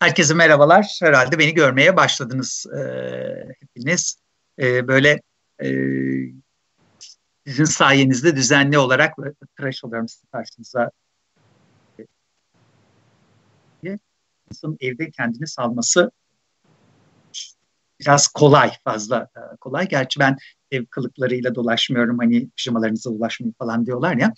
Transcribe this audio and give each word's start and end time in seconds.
Herkese 0.00 0.34
merhabalar. 0.34 0.98
Herhalde 1.02 1.38
beni 1.38 1.54
görmeye 1.54 1.96
başladınız 1.96 2.66
e, 2.66 2.80
hepiniz. 3.60 4.20
E, 4.58 4.88
böyle 4.88 5.20
e, 5.62 5.68
sizin 7.46 7.64
sayenizde 7.64 8.36
düzenli 8.36 8.78
olarak 8.78 9.14
tıraş 9.56 9.84
oluyorum 9.84 10.08
sizin 10.08 10.28
karşınıza. 10.32 10.90
İnsanın 14.50 14.76
evde 14.80 15.10
kendini 15.10 15.46
salması 15.46 16.10
biraz 18.00 18.28
kolay, 18.28 18.72
fazla 18.84 19.28
e, 19.36 19.56
kolay. 19.56 19.88
Gerçi 19.88 20.20
ben 20.20 20.36
ev 20.70 20.86
kılıklarıyla 20.86 21.54
dolaşmıyorum. 21.54 22.18
Hani 22.18 22.48
pijamalarınıza 22.50 23.10
ulaşmayın 23.10 23.54
falan 23.58 23.86
diyorlar 23.86 24.16
ya. 24.16 24.32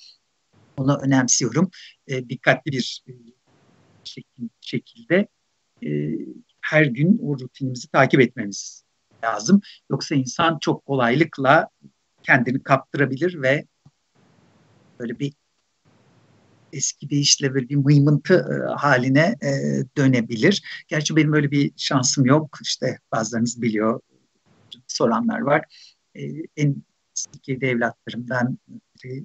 Onu 0.76 0.98
önemsiyorum. 0.98 1.70
E, 2.06 2.28
dikkatli 2.28 2.72
bir 2.72 3.02
e, 3.08 3.12
şekilde 4.60 5.28
e, 5.86 6.18
her 6.60 6.84
gün 6.84 7.18
o 7.22 7.38
rutinimizi 7.38 7.88
takip 7.88 8.20
etmemiz 8.20 8.84
lazım. 9.24 9.60
Yoksa 9.90 10.14
insan 10.14 10.58
çok 10.58 10.86
kolaylıkla 10.86 11.68
kendini 12.22 12.62
kaptırabilir 12.62 13.42
ve 13.42 13.66
böyle 14.98 15.18
bir 15.18 15.32
eski 16.72 17.10
deyişle 17.10 17.54
böyle 17.54 17.68
bir 17.68 17.76
mıymıntı 17.76 18.34
e, 18.34 18.72
haline 18.72 19.36
e, 19.42 19.50
dönebilir. 19.96 20.84
Gerçi 20.88 21.16
benim 21.16 21.32
öyle 21.32 21.50
bir 21.50 21.72
şansım 21.76 22.26
yok. 22.26 22.58
İşte 22.62 22.98
bazılarınız 23.12 23.62
biliyor, 23.62 24.00
soranlar 24.86 25.40
var. 25.40 25.64
E, 26.14 26.22
en 26.56 26.82
Türkiye'de 27.32 27.68
evlatlarımdan 27.68 28.58
biri 29.04 29.24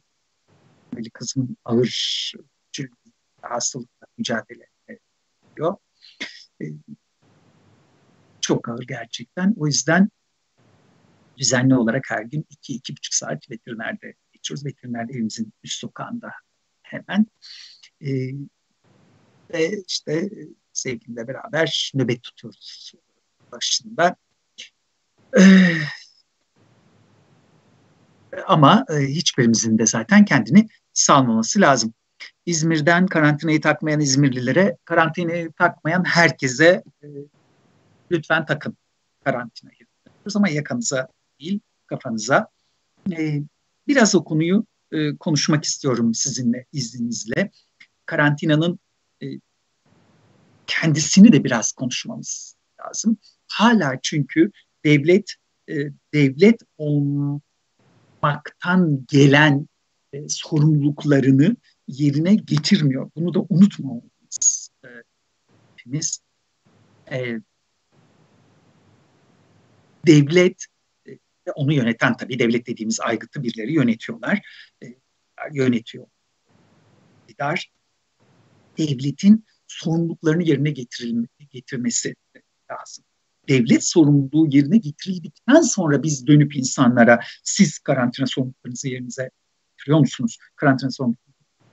böyle 0.96 1.10
kızım 1.10 1.58
ağır 1.66 2.34
hastalıkla 3.42 4.08
mücadele 4.18 4.68
ediyor. 4.88 5.76
E, 6.62 6.66
çok 8.42 8.70
ağır 8.70 8.84
gerçekten. 8.84 9.54
O 9.58 9.68
yüzden 9.68 10.10
düzenli 11.38 11.76
olarak 11.76 12.04
her 12.10 12.22
gün 12.22 12.46
iki, 12.50 12.74
iki 12.74 12.94
buçuk 12.94 13.14
saat 13.14 13.52
veterinerde 13.52 14.14
geçiyoruz. 14.34 14.66
Veterinerde 14.66 15.14
evimizin 15.14 15.54
üst 15.64 15.80
sokağında 15.80 16.32
hemen. 16.82 17.26
E, 18.02 18.10
ve 19.54 19.84
işte 19.88 20.30
sevgilimle 20.74 21.28
beraber 21.28 21.92
nöbet 21.94 22.24
tutuyoruz 22.24 22.94
başında. 23.52 24.16
E, 25.40 25.44
ama 28.48 28.86
e, 28.90 28.96
hiçbirimizin 28.96 29.78
de 29.78 29.86
zaten 29.86 30.26
kendini 30.26 30.68
salmaması 30.94 31.62
lazım. 31.62 31.94
İzmir'den 32.48 33.08
karantinayı 33.08 33.62
takmayan 33.62 34.00
İzmirlilere, 34.00 34.78
karantinayı 34.86 35.52
takmayan 35.52 36.04
herkese 36.04 36.84
e, 37.04 37.08
lütfen 38.12 38.46
takın 38.46 38.78
karantinayı. 39.24 39.78
Ama 40.36 40.50
yakanıza 40.50 41.08
değil, 41.40 41.60
kafanıza. 41.88 42.48
E, 43.12 43.42
biraz 43.88 44.16
o 44.16 44.24
konuyu 44.24 44.66
e, 44.92 45.16
konuşmak 45.16 45.64
istiyorum 45.64 46.14
sizinle, 46.14 46.66
izninizle. 46.74 47.52
Karantinanın 48.06 48.80
e, 49.24 49.26
kendisini 50.68 51.34
de 51.34 51.44
biraz 51.44 51.72
konuşmamız 51.72 52.56
lazım. 52.82 53.18
Hala 53.48 54.00
çünkü 54.04 54.52
devlet 54.86 55.34
e, 55.70 55.76
devlet 56.14 56.62
olmaktan 56.78 57.42
gelen 59.08 59.68
e, 60.14 60.30
sorumluluklarını 60.30 61.56
yerine 61.88 62.36
getirmiyor. 62.36 63.12
Bunu 63.16 63.34
da 63.34 63.40
unutmamalıyız 63.50 64.70
e, 64.86 64.88
hepimiz. 65.76 66.20
E, 67.12 67.40
devlet 70.08 70.66
e, 71.08 71.12
onu 71.56 71.74
yöneten 71.74 72.18
tabii 72.18 72.40
devlet 72.40 72.68
dediğimiz 72.68 73.00
aygıtı 73.00 73.44
birileri 73.44 73.74
yönetiyorlar. 73.74 74.42
E, 74.84 74.88
yönetiyor. 75.52 76.08
İktidar 77.28 77.72
devletin 78.78 79.46
sorumluluklarını 79.68 80.44
yerine 80.44 80.72
getirmesi 81.50 82.16
lazım. 82.72 83.06
Devlet 83.50 83.88
sorumluluğu 83.88 84.48
yerine 84.50 84.78
getirildikten 84.78 85.62
sonra 85.62 86.04
biz 86.04 86.28
dönüp 86.28 86.56
insanlara 86.56 87.20
siz 87.44 87.80
karantina 87.80 88.28
sorumluluklarınızı 88.28 88.88
yerinize 88.88 89.30
getiriyor 89.78 90.00
musunuz? 90.00 90.38
Karantina 90.56 90.92
sorumluluklarınızı 90.92 91.27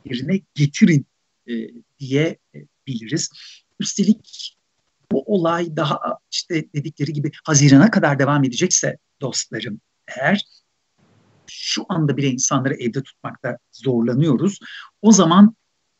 yerine 0.04 0.40
getirin 0.54 1.06
e, 1.46 1.52
diye 1.98 2.38
e, 2.54 2.58
biliriz. 2.86 3.30
Üstelik 3.80 4.56
bu 5.12 5.22
olay 5.22 5.76
daha 5.76 5.98
işte 6.30 6.72
dedikleri 6.74 7.12
gibi 7.12 7.30
Haziran'a 7.44 7.90
kadar 7.90 8.18
devam 8.18 8.44
edecekse 8.44 8.98
dostlarım 9.20 9.80
eğer 10.08 10.44
şu 11.46 11.86
anda 11.88 12.16
bile 12.16 12.28
insanları 12.28 12.74
evde 12.74 13.02
tutmakta 13.02 13.58
zorlanıyoruz. 13.72 14.58
O 15.02 15.12
zaman 15.12 15.56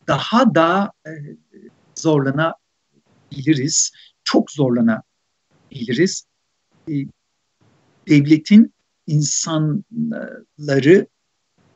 daha 0.09 0.55
da 0.55 0.93
e, 1.07 1.11
zorlanabiliriz. 1.99 3.93
Çok 4.25 4.51
zorlanabiliriz. 4.51 6.27
E, 6.89 6.93
devletin 8.09 8.75
insanları 9.07 11.07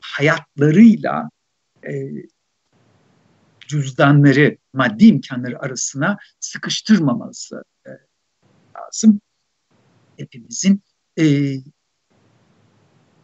hayatlarıyla 0.01 1.29
e, 1.87 1.93
cüzdanları, 3.67 4.57
maddi 4.73 5.05
imkanları 5.05 5.59
arasına 5.59 6.17
sıkıştırmaması 6.39 7.63
e, 7.87 7.89
lazım. 8.77 9.21
Hepimizin 10.17 10.81
e, 11.19 11.55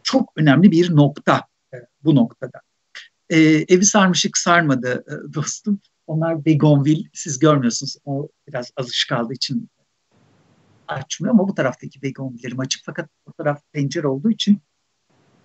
çok 0.02 0.32
önemli 0.36 0.70
bir 0.70 0.96
nokta 0.96 1.42
e, 1.74 1.76
bu 2.04 2.14
noktada. 2.14 2.60
E, 3.30 3.38
evi 3.40 3.84
sarmışık 3.84 4.38
sarmadı 4.38 5.04
e, 5.08 5.34
dostum. 5.34 5.80
Onlar 6.06 6.44
Begonville, 6.44 7.08
siz 7.12 7.38
görmüyorsunuz. 7.38 7.96
O 8.04 8.28
biraz 8.48 8.70
azış 8.76 9.04
kaldığı 9.04 9.32
için 9.32 9.70
açmıyor 10.88 11.34
ama 11.34 11.48
bu 11.48 11.54
taraftaki 11.54 12.02
Begonville'lerim 12.02 12.60
açık. 12.60 12.82
Fakat 12.84 13.10
o 13.26 13.32
taraf 13.32 13.62
pencere 13.72 14.06
olduğu 14.06 14.30
için 14.30 14.60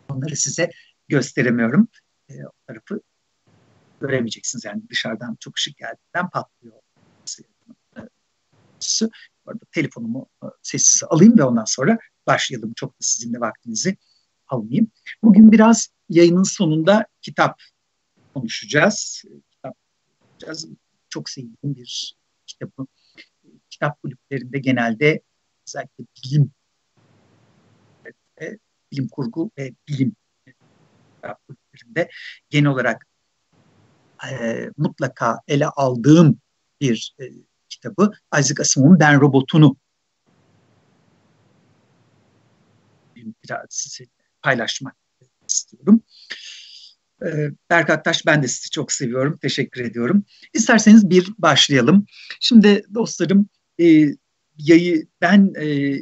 onları 0.09 0.35
size 0.35 0.72
gösteremiyorum. 1.07 1.88
E, 2.31 2.45
o 2.45 2.51
tarafı 2.67 3.01
göremeyeceksiniz. 4.01 4.65
Yani 4.65 4.81
dışarıdan 4.89 5.37
çok 5.39 5.57
ışık 5.57 5.77
geldiğinden 5.77 6.29
patlıyor. 6.29 6.81
Bu 9.45 9.51
arada 9.51 9.65
telefonumu 9.71 10.29
e, 10.43 10.47
sessize 10.61 11.05
alayım 11.05 11.37
ve 11.37 11.43
ondan 11.43 11.65
sonra 11.65 11.99
başlayalım. 12.27 12.73
Çok 12.75 12.91
da 12.91 12.97
sizin 12.99 13.33
de 13.33 13.39
vaktinizi 13.39 13.97
almayayım. 14.47 14.91
Bugün 15.23 15.51
biraz 15.51 15.89
yayının 16.09 16.43
sonunda 16.43 17.05
kitap 17.21 17.61
konuşacağız. 18.33 19.23
Kitap 19.51 19.75
konuşacağız. 20.19 20.67
Çok 21.09 21.29
sevdiğim 21.29 21.75
bir 21.75 22.15
kitabı. 22.47 22.87
Kitap 23.69 24.01
kulüplerinde 24.01 24.59
genelde 24.59 25.21
özellikle 25.67 26.05
bilim 26.23 26.51
bilim 28.91 29.07
kurgu 29.07 29.51
ve 29.57 29.73
bilim 29.87 30.15
kulüplerinde 31.71 32.09
genel 32.49 32.69
olarak 32.69 33.05
e, 34.31 34.69
mutlaka 34.77 35.39
ele 35.47 35.67
aldığım 35.67 36.39
bir 36.81 37.15
e, 37.19 37.23
kitabı 37.69 38.11
Isaac 38.39 38.59
Asimov'un 38.59 38.99
Ben 38.99 39.21
Robot'unu 39.21 39.77
biraz 43.15 43.65
size 43.69 44.03
paylaşmak 44.41 44.95
istiyorum. 45.47 46.03
E, 47.25 47.49
Berk 47.69 47.89
Aktaş 47.89 48.25
ben 48.25 48.43
de 48.43 48.47
sizi 48.47 48.69
çok 48.69 48.91
seviyorum. 48.91 49.37
Teşekkür 49.41 49.81
ediyorum. 49.81 50.25
İsterseniz 50.53 51.09
bir 51.09 51.33
başlayalım. 51.37 52.05
Şimdi 52.39 52.83
dostlarım 52.93 53.49
e, 53.79 54.07
yayı 54.57 55.07
ben 55.22 55.53
e, 55.61 55.97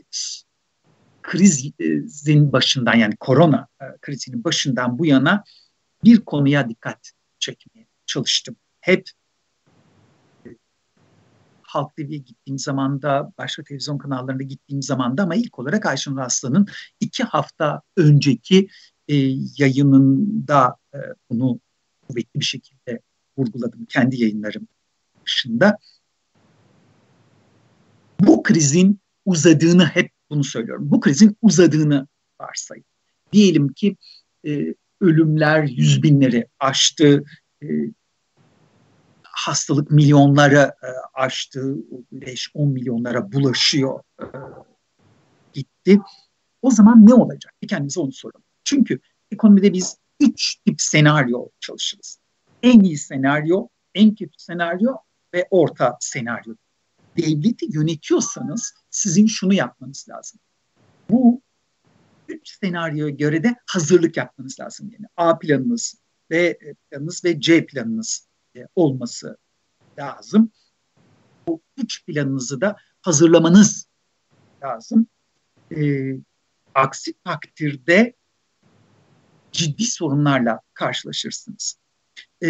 krizin 1.22 2.52
başından 2.52 2.96
yani 2.96 3.16
korona 3.20 3.68
e, 3.82 3.86
krizinin 4.02 4.44
başından 4.44 5.00
bu 5.00 5.06
yana 5.06 5.44
bir 6.04 6.20
konuya 6.26 6.70
dikkat 6.70 7.12
çekmeye 7.40 7.88
çalıştım. 8.06 8.56
Hep 8.82 9.10
Halk 11.62 11.96
TV'ye 11.96 12.18
gittiğim 12.18 12.60
zaman 12.60 13.02
da, 13.02 13.32
başka 13.38 13.64
televizyon 13.64 13.98
kanallarında 13.98 14.44
gittiğim 14.44 14.82
zaman 14.82 15.18
da 15.18 15.24
ama 15.24 15.36
ilk 15.36 15.60
olarak 15.60 15.86
Ayşen 15.86 16.18
Raslan'ın 16.18 16.68
iki 17.00 17.24
hafta 17.24 17.82
önceki 17.98 18.68
e, 19.08 19.16
yayınında 19.58 20.76
e, 20.94 20.98
bunu 21.30 21.60
kuvvetli 22.08 22.40
bir 22.40 22.46
şekilde 22.46 23.00
vurguladım 23.38 23.86
kendi 23.86 24.22
yayınlarım 24.22 24.68
dışında. 25.26 25.78
Bu 28.20 28.44
krizin 28.44 29.00
uzadığını 29.26 29.86
hep 29.86 30.12
bunu 30.30 30.44
söylüyorum. 30.44 30.92
Bu 30.92 31.00
krizin 31.00 31.38
uzadığını 31.42 32.08
varsayın. 32.42 32.86
Diyelim 33.34 33.68
ki 33.68 33.98
e, 34.48 34.76
ölümler 35.02 35.64
yüz 35.64 36.04
binleri 36.04 36.48
aştı, 36.60 37.24
e, 37.64 37.68
hastalık 39.24 39.92
milyonlara 39.92 40.64
e, 40.64 40.90
aştı, 41.14 41.76
5-10 42.14 42.66
milyonlara 42.72 43.32
bulaşıyor 43.32 44.04
e, 44.22 44.26
gitti. 45.54 46.00
O 46.62 46.72
zaman 46.72 47.08
ne 47.08 47.14
olacak? 47.14 47.54
Bir 47.62 47.68
kendimize 47.68 48.00
onu 48.00 48.12
soralım. 48.12 48.44
Çünkü 48.64 49.00
ekonomide 49.32 49.74
biz 49.74 49.98
üç 50.20 50.56
tip 50.66 50.82
senaryo 50.82 51.48
çalışırız. 51.60 52.20
En 52.64 52.80
iyi 52.80 52.98
senaryo, 52.98 53.68
en 53.96 54.16
kötü 54.16 54.40
senaryo 54.40 54.96
ve 55.34 55.48
orta 55.50 55.98
senaryo. 56.00 56.56
Devleti 57.18 57.66
yönetiyorsanız 57.70 58.74
sizin 58.90 59.28
şunu 59.28 59.54
yapmanız 59.54 60.06
lazım. 60.10 60.40
Bu 61.10 61.42
üç 62.28 62.60
senaryoya 62.60 63.10
göre 63.10 63.44
de 63.44 63.56
hazırlık 63.66 64.18
yapmanız 64.18 64.60
lazım. 64.60 64.90
Yani 64.94 65.06
A 65.18 65.40
planınız, 65.40 65.96
B 66.30 66.58
planınız 66.92 67.26
ve 67.26 67.42
C 67.42 67.66
planınız 67.66 68.28
olması 68.76 69.38
lazım. 70.00 70.52
Bu 71.48 71.62
üç 71.78 72.06
planınızı 72.06 72.62
da 72.62 72.76
hazırlamanız 73.02 73.88
lazım. 74.64 75.08
E, 75.78 76.12
aksi 76.76 77.14
takdirde 77.24 78.16
ciddi 79.52 79.86
sorunlarla 79.86 80.60
karşılaşırsınız. 80.74 81.80
E, 82.44 82.50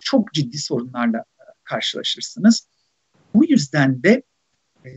çok 0.00 0.32
ciddi 0.32 0.58
sorunlarla 0.58 1.24
karşılaşırsınız. 1.64 2.68
Bu 3.34 3.44
yüzden 3.44 4.02
de 4.02 4.22
e, 4.84 4.90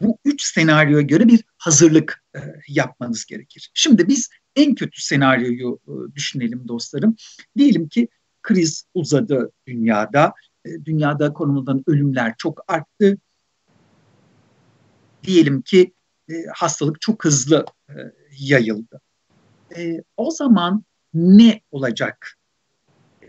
bu 0.00 0.18
üç 0.24 0.42
senaryoya 0.42 1.02
göre 1.02 1.28
bir 1.28 1.44
hazırlık 1.56 2.24
e, 2.36 2.40
yapmanız 2.68 3.24
gerekir. 3.24 3.70
Şimdi 3.74 4.08
biz 4.08 4.30
en 4.56 4.74
kötü 4.74 5.02
senaryoyu 5.02 5.80
e, 5.88 6.14
düşünelim 6.14 6.68
dostlarım. 6.68 7.16
Diyelim 7.58 7.88
ki 7.88 8.08
kriz 8.42 8.84
uzadı 8.94 9.52
dünyada. 9.66 10.32
E, 10.64 10.84
dünyada 10.84 11.32
koronadan 11.32 11.84
ölümler 11.86 12.34
çok 12.38 12.64
arttı. 12.68 13.18
Diyelim 15.22 15.62
ki 15.62 15.94
e, 16.28 16.34
hastalık 16.54 17.00
çok 17.00 17.24
hızlı 17.24 17.64
e, 17.88 17.94
yayıldı. 18.38 19.00
E, 19.76 20.02
o 20.16 20.30
zaman 20.30 20.84
ne 21.14 21.60
olacak 21.70 22.38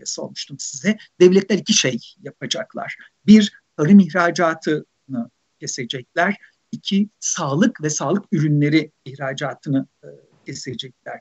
sormuştum 0.04 0.56
size. 0.58 0.98
Devletler 1.20 1.58
iki 1.58 1.72
şey 1.72 1.98
yapacaklar. 2.22 2.96
Bir, 3.26 3.52
tarım 3.76 3.98
ihracatını 3.98 5.30
kesecekler. 5.60 6.36
İki, 6.72 7.08
sağlık 7.20 7.82
ve 7.82 7.90
sağlık 7.90 8.24
ürünleri 8.32 8.92
ihracatını 9.04 9.86
e, 10.04 10.08
kesecekler. 10.46 11.20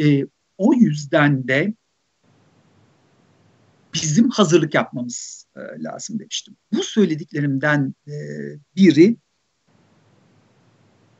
E, 0.00 0.24
o 0.58 0.74
yüzden 0.74 1.48
de 1.48 1.74
bizim 3.94 4.30
hazırlık 4.30 4.74
yapmamız 4.74 5.46
e, 5.56 5.60
lazım 5.82 6.18
demiştim. 6.18 6.56
Bu 6.72 6.82
söylediklerimden 6.82 7.94
e, 8.06 8.12
biri 8.76 9.16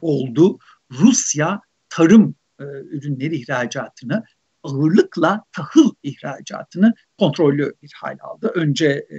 oldu. 0.01 0.59
Rusya 0.91 1.61
tarım 1.89 2.35
e, 2.61 2.65
ürünleri 2.65 3.37
ihracatını 3.37 4.25
ağırlıkla 4.67 5.45
tahıl 5.53 5.91
ihracatını 6.03 6.95
kontrollü 7.19 7.75
bir 7.83 7.93
hal 7.97 8.17
aldı. 8.21 8.53
Önce 8.55 8.87
e, 8.87 9.17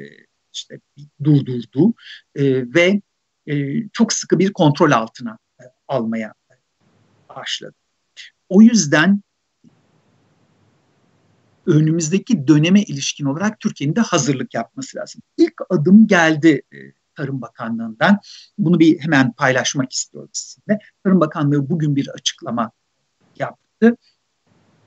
işte 0.53 0.79
durdurdu 1.23 1.93
e, 2.35 2.73
ve 2.73 3.01
e, 3.47 3.83
çok 3.89 4.13
sıkı 4.13 4.39
bir 4.39 4.53
kontrol 4.53 4.91
altına 4.91 5.37
e, 5.61 5.63
almaya 5.87 6.33
başladı. 7.29 7.75
O 8.49 8.61
yüzden 8.61 9.21
önümüzdeki 11.65 12.47
döneme 12.47 12.81
ilişkin 12.81 13.25
olarak 13.25 13.59
Türkiye'nin 13.59 13.95
de 13.95 14.01
hazırlık 14.01 14.53
yapması 14.53 14.97
lazım. 14.97 15.21
İlk 15.37 15.53
adım 15.69 16.07
geldi 16.07 16.61
e, 16.73 16.77
Tarım 17.15 17.41
Bakanlığı'ndan. 17.41 18.19
Bunu 18.57 18.79
bir 18.79 18.99
hemen 18.99 19.31
paylaşmak 19.31 19.91
istiyorum 19.91 20.29
sizinle. 20.33 20.79
Tarım 21.03 21.19
Bakanlığı 21.19 21.69
bugün 21.69 21.95
bir 21.95 22.07
açıklama 22.07 22.71
yaptı 23.39 23.97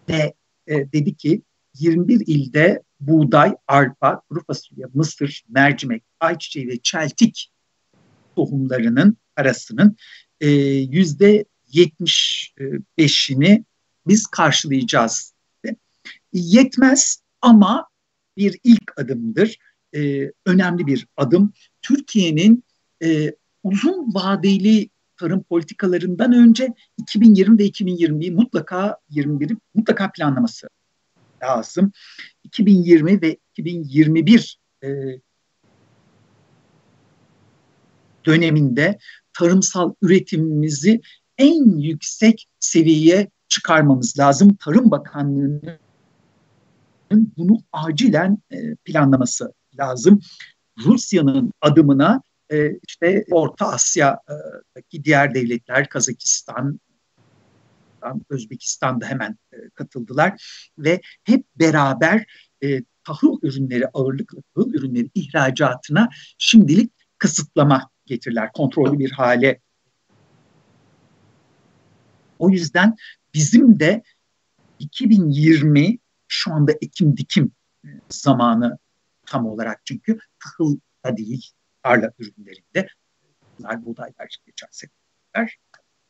ve 0.09 0.35
e, 0.67 0.93
dedi 0.93 1.17
ki 1.17 1.43
21 1.75 2.23
ilde 2.27 2.83
buğday, 3.01 3.57
arpa, 3.69 4.21
kuru 4.29 4.45
fasulye, 4.45 4.87
mısır, 4.95 5.45
mercimek, 5.49 6.03
ayçiçeği 6.21 6.69
ve 6.69 6.79
çeltik 6.83 7.53
tohumlarının 8.37 9.17
arasının 9.37 9.97
e, 10.41 10.49
yüzde 10.51 11.45
75'ini 11.73 13.65
biz 14.07 14.27
karşılayacağız. 14.27 15.35
Yetmez 16.33 17.23
ama 17.41 17.89
bir 18.37 18.59
ilk 18.65 18.93
adımdır. 19.01 19.57
E, 19.95 20.31
önemli 20.47 20.87
bir 20.87 21.07
adım. 21.17 21.53
Türkiye'nin 21.83 22.65
e, 23.03 23.33
uzun 23.63 24.15
vadeli 24.15 24.91
tarım 25.21 25.43
politikalarından 25.43 26.33
önce 26.33 26.75
2020 26.99 27.59
ve 27.59 27.65
2021 27.65 28.33
mutlaka 28.33 28.97
21'i 29.11 29.57
mutlaka 29.75 30.13
planlaması 30.13 30.69
lazım. 31.43 31.93
2020 32.45 33.23
ve 33.23 33.37
2021 33.53 34.61
e, 34.85 34.89
döneminde 38.27 38.99
tarımsal 39.39 39.95
üretimimizi 40.03 41.01
en 41.39 41.79
yüksek 41.79 42.47
seviyeye 42.61 43.31
çıkarmamız 43.49 44.19
lazım. 44.19 44.55
Tarım 44.55 44.91
Bakanlığı'nın 44.91 45.79
bunu 47.37 47.59
acilen 47.73 48.39
e, 48.53 48.75
planlaması 48.75 49.53
lazım. 49.79 50.21
Rusya'nın 50.85 51.53
adımına 51.61 52.23
e, 52.53 52.79
işte 52.89 53.25
Orta 53.31 53.67
Asya'daki 53.67 55.05
diğer 55.05 55.35
devletler, 55.35 55.89
Kazakistan, 55.89 56.81
Özbekistan 58.31 59.01
da 59.01 59.07
hemen 59.07 59.39
e, 59.53 59.57
katıldılar 59.75 60.61
ve 60.79 61.01
hep 61.25 61.47
beraber 61.57 62.27
tahıl 63.05 63.39
ürünleri 63.43 63.87
ağırlıklı 63.87 64.43
tahıl 64.43 64.75
ürünleri 64.75 65.11
ihracatına 65.15 66.09
şimdilik 66.39 66.93
kısıtlama 67.19 67.91
getirirler, 68.07 68.53
kontrollü 68.53 68.99
bir 68.99 69.11
hale. 69.11 69.61
O 72.39 72.51
yüzden 72.51 72.97
bizim 73.35 73.81
de 73.81 74.03
2020 74.79 75.99
şu 76.29 76.53
anda 76.53 76.73
ekim 76.73 77.17
dikim 77.17 77.53
e, 77.85 77.89
zamanı 78.09 78.79
tam 79.27 79.47
olarak 79.47 79.81
çünkü 79.85 80.19
tahıl 80.45 80.79
da 81.05 81.17
değil 81.17 81.51
tarla 81.83 82.13
ürünlerinde 82.19 82.89
bunlar 83.59 83.85
buğdaylar 83.85 84.37
geçen 84.47 84.69
seneler 84.71 85.59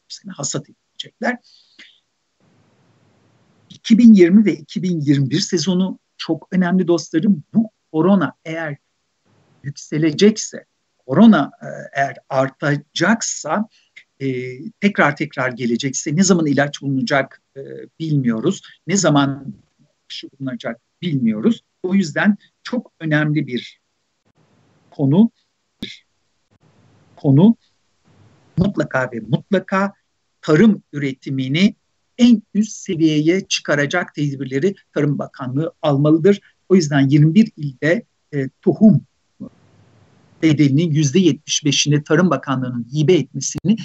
sene 0.08 0.32
hasat 0.32 0.66
edilecekler. 0.70 1.38
2020 3.70 4.44
ve 4.44 4.52
2021 4.52 5.40
sezonu 5.40 5.98
çok 6.16 6.48
önemli 6.52 6.88
dostlarım. 6.88 7.44
Bu 7.54 7.70
korona 7.92 8.32
eğer 8.44 8.76
yükselecekse 9.62 10.64
korona 11.06 11.50
e, 11.62 11.66
eğer 11.92 12.16
artacaksa 12.28 13.68
e, 14.20 14.26
tekrar 14.80 15.16
tekrar 15.16 15.50
gelecekse 15.50 16.16
ne 16.16 16.24
zaman 16.24 16.46
ilaç 16.46 16.82
bulunacak 16.82 17.42
e, 17.56 17.60
bilmiyoruz. 17.98 18.62
Ne 18.86 18.96
zaman 18.96 19.54
aşı 20.10 20.28
bulunacak 20.32 20.80
bilmiyoruz. 21.02 21.64
O 21.82 21.94
yüzden 21.94 22.36
çok 22.62 22.92
önemli 23.00 23.46
bir 23.46 23.80
konu 24.90 25.30
konu 27.22 27.56
mutlaka 28.56 29.10
ve 29.12 29.20
mutlaka 29.20 29.92
tarım 30.42 30.82
üretimini 30.92 31.74
en 32.18 32.42
üst 32.54 32.72
seviyeye 32.72 33.40
çıkaracak 33.40 34.14
tedbirleri 34.14 34.74
Tarım 34.94 35.18
Bakanlığı 35.18 35.72
almalıdır. 35.82 36.40
O 36.68 36.74
yüzden 36.74 37.08
21 37.08 37.52
ilde 37.56 38.04
e, 38.34 38.48
tohum 38.62 39.00
bedelinin 40.42 40.90
yüzde 40.90 41.18
75'ini 41.18 42.04
Tarım 42.04 42.30
Bakanlığı'nın 42.30 42.86
hibe 42.94 43.14
etmesini 43.14 43.76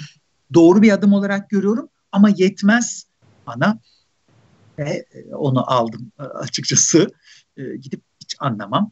doğru 0.54 0.82
bir 0.82 0.92
adım 0.92 1.12
olarak 1.12 1.50
görüyorum. 1.50 1.88
Ama 2.12 2.28
yetmez 2.36 3.06
bana 3.46 3.78
ve 4.78 5.06
e, 5.14 5.34
onu 5.34 5.70
aldım 5.70 6.12
e, 6.18 6.22
açıkçası. 6.22 7.10
E, 7.56 7.76
gidip 7.76 8.02
hiç 8.20 8.36
anlamam. 8.38 8.90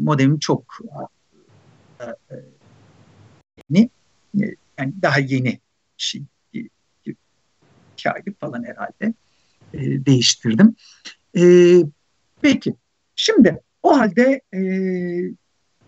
Modemim 0.00 0.38
çok 0.38 0.78
yeni 2.00 2.59
yani 4.78 4.94
daha 5.02 5.18
yeni 5.18 5.60
şey 5.96 6.22
iki 7.92 8.10
aylık 8.10 8.40
falan 8.40 8.64
herhalde 8.64 9.14
değiştirdim. 10.06 10.76
Peki 12.42 12.74
şimdi 13.16 13.60
o 13.82 13.98
halde 13.98 14.40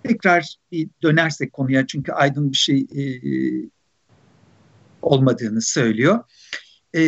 tekrar 0.03 0.57
bir 0.73 0.89
dönersek 1.03 1.53
konuya 1.53 1.87
çünkü 1.87 2.13
Aydın 2.13 2.53
bir 2.53 2.57
şey 2.57 2.79
e, 2.81 3.03
olmadığını 5.03 5.63
söylüyor. 5.63 6.25
E, 6.97 7.03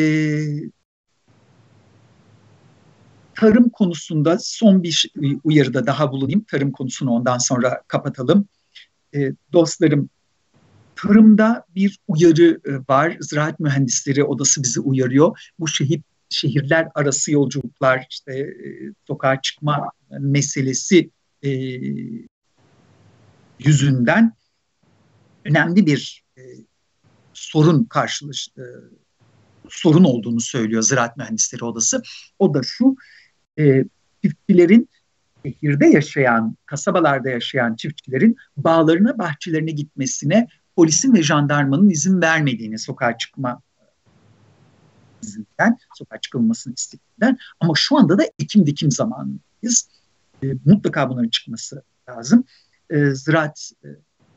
tarım 3.35 3.69
konusunda 3.69 4.39
son 4.39 4.83
bir 4.83 5.11
uyarıda 5.45 5.87
daha 5.87 6.13
bulunayım. 6.13 6.45
Tarım 6.51 6.73
konusunu 6.73 7.11
ondan 7.11 7.39
sonra 7.39 7.83
kapatalım. 7.89 8.49
E, 9.15 9.33
dostlarım 9.53 10.11
tarımda 11.05 11.65
bir 11.75 11.99
uyarı 12.09 12.61
e, 12.65 12.73
var. 12.93 13.17
Ziraat 13.21 13.61
Mühendisleri 13.61 14.25
Odası 14.25 14.63
bizi 14.63 14.81
uyarıyor. 14.81 15.51
Bu 15.59 15.69
şehir 15.69 16.01
şehirler 16.29 16.89
arası 16.95 17.33
yolculuklar, 17.33 18.07
işte 18.11 18.33
e, 18.39 18.93
sokağa 19.07 19.41
çıkma 19.41 19.91
meselesi 20.11 21.11
e, 21.43 21.51
yüzünden 23.59 24.33
önemli 25.45 25.87
bir 25.87 26.25
e, 26.39 26.43
sorun 27.33 27.85
karşılaş 27.85 28.49
e, 28.59 28.65
sorun 29.69 30.05
olduğunu 30.05 30.41
söylüyor 30.41 30.83
Ziraat 30.83 31.17
Mühendisleri 31.17 31.65
Odası. 31.65 32.03
O 32.39 32.55
da 32.55 32.61
şu, 32.65 32.97
e, 33.59 33.85
çiftçilerin 34.23 34.89
şehirde 35.45 35.87
yaşayan, 35.87 36.57
kasabalarda 36.67 37.31
yaşayan 37.31 37.77
çiftçilerin 37.77 38.37
bağlarına, 38.57 39.19
bahçelerine 39.19 39.71
gitmesine 39.71 40.49
polisin 40.77 41.15
ve 41.15 41.23
jandarmanın 41.23 41.91
izin 41.91 42.21
vermediğini 42.21 42.79
sokağa 42.79 43.19
çıkma 43.19 43.61
izinden, 45.23 45.79
sokağa 45.95 46.21
çıkılmasını 46.21 46.75
istediğinden 46.75 47.39
ama 47.61 47.73
şu 47.77 47.99
anda 47.99 48.19
da 48.19 48.25
ekim 48.39 48.67
dikim 48.67 48.91
zamanındayız. 48.91 49.89
E, 50.43 50.47
mutlaka 50.65 51.11
bunların 51.11 51.29
çıkması 51.29 51.83
lazım. 52.09 52.45
E, 52.91 53.11
Ziraat 53.11 53.71
e, 53.85 53.89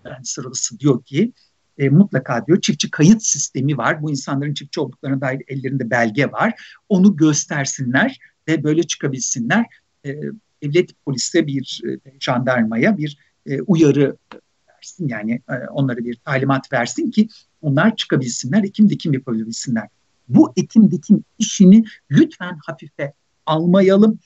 Mühendisleri 0.06 0.48
Odası 0.48 0.79
diyor 0.79 1.03
ki 1.03 1.34
e, 1.77 1.89
mutlaka 1.89 2.48
diyor 2.48 2.62
çiftçi 2.62 2.91
kayıt 2.91 3.24
sistemi 3.24 3.77
var. 3.77 4.01
Bu 4.01 4.12
insanların 4.12 4.53
çiftçi 4.53 4.79
olduklarına 4.79 5.22
dair 5.22 5.41
ellerinde 5.48 5.89
belge 5.89 6.32
var. 6.32 6.77
Onu 6.89 7.15
göstersinler 7.15 8.20
ve 8.48 8.63
böyle 8.63 8.84
çıkabilsinler. 8.84 9.65
E, 10.06 10.15
devlet 10.63 11.06
polise 11.06 11.48
bir 11.48 11.82
e, 11.86 12.20
jandarmaya 12.20 12.98
bir 12.98 13.17
e, 13.46 13.62
uyarı 13.62 14.17
versin. 14.88 15.08
Yani 15.08 15.41
e, 15.50 15.53
onlara 15.72 15.98
bir 15.98 16.15
talimat 16.15 16.74
versin 16.74 17.12
ki 17.12 17.27
onlar 17.62 17.96
çıkabilsinler, 17.96 18.63
ekim 18.63 18.89
dikim 18.89 19.13
yapabilsinler. 19.13 19.88
Bu 20.29 20.53
ekim 20.58 20.91
dikim 20.91 21.24
işini 21.39 21.84
lütfen 22.12 22.58
hafife 22.65 23.13
almayalım. 23.46 24.20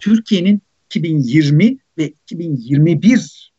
Türkiye'nin 0.00 0.62
2020 0.86 1.78
ve 1.98 2.08
2021 2.08 3.54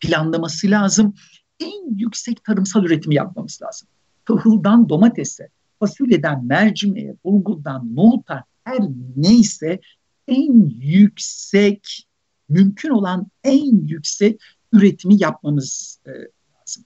planlaması 0.00 0.70
lazım. 0.70 1.14
En 1.60 1.96
yüksek 1.96 2.44
tarımsal 2.44 2.84
üretimi 2.84 3.14
yapmamız 3.14 3.58
lazım. 3.62 3.88
Tahıldan 4.24 4.88
domatese, 4.88 5.48
fasulyeden 5.80 6.44
mercimeğe, 6.44 7.14
bulgurdan 7.24 7.96
nohuta 7.96 8.44
her 8.64 8.80
neyse 9.16 9.80
en 10.28 10.70
yüksek 10.80 12.07
mümkün 12.48 12.90
olan 12.90 13.26
en 13.44 13.86
yüksek 13.86 14.40
üretimi 14.72 15.22
yapmamız 15.22 15.98
e, 16.06 16.10
lazım. 16.10 16.84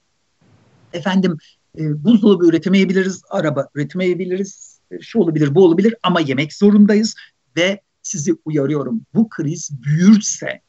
Efendim 0.93 1.37
e, 1.79 2.03
buzdolabı 2.03 2.45
üretemeyebiliriz, 2.45 3.21
araba 3.29 3.67
üretemeyebiliriz, 3.75 4.79
e, 4.91 5.01
şu 5.01 5.19
olabilir, 5.19 5.55
bu 5.55 5.65
olabilir 5.65 5.95
ama 6.03 6.19
yemek 6.19 6.53
zorundayız 6.53 7.15
ve 7.57 7.81
sizi 8.01 8.35
uyarıyorum 8.45 9.01
bu 9.13 9.29
kriz 9.29 9.69
büyürse 9.83 10.61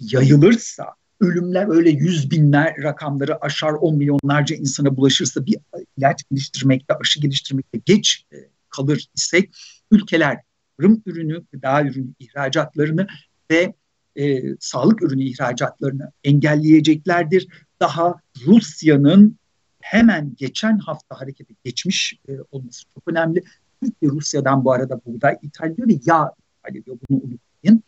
yayılırsa, 0.00 0.84
ölümler 1.20 1.68
öyle 1.68 1.90
yüz 1.90 2.30
binler 2.30 2.76
rakamları 2.82 3.44
aşar, 3.44 3.72
on 3.72 3.96
milyonlarca 3.96 4.56
insana 4.56 4.96
bulaşırsa 4.96 5.46
bir 5.46 5.56
ilaç 5.96 6.24
geliştirmekte, 6.30 6.94
aşı 6.94 7.20
geliştirmekte 7.20 7.78
geç 7.84 8.26
kalır 8.68 9.06
isek 9.14 9.54
ülkeler 9.90 10.38
tarım 10.80 11.02
ürünü, 11.06 11.44
gıda 11.52 11.82
ürünü 11.82 12.08
ihracatlarını 12.18 13.06
ve 13.50 13.74
e, 14.16 14.42
sağlık 14.60 15.02
ürünü 15.02 15.22
ihracatlarını 15.22 16.12
engelleyeceklerdir. 16.24 17.48
Daha 17.80 18.14
Rusya'nın 18.46 19.38
hemen 19.80 20.34
geçen 20.36 20.78
hafta 20.78 21.20
harekete 21.20 21.54
geçmiş 21.64 22.20
e, 22.28 22.32
olması 22.50 22.84
çok 22.94 23.08
önemli. 23.08 23.42
Türkiye 23.82 24.10
Rusya'dan 24.10 24.64
bu 24.64 24.72
arada 24.72 25.00
buğday 25.06 25.38
ithal 25.42 25.70
ediyor 25.70 25.88
ve 25.88 25.92
yağ 25.92 26.32
ithal 26.58 26.76
ediyor. 26.76 26.98
Bunu 27.10 27.18
unutmayın. 27.18 27.82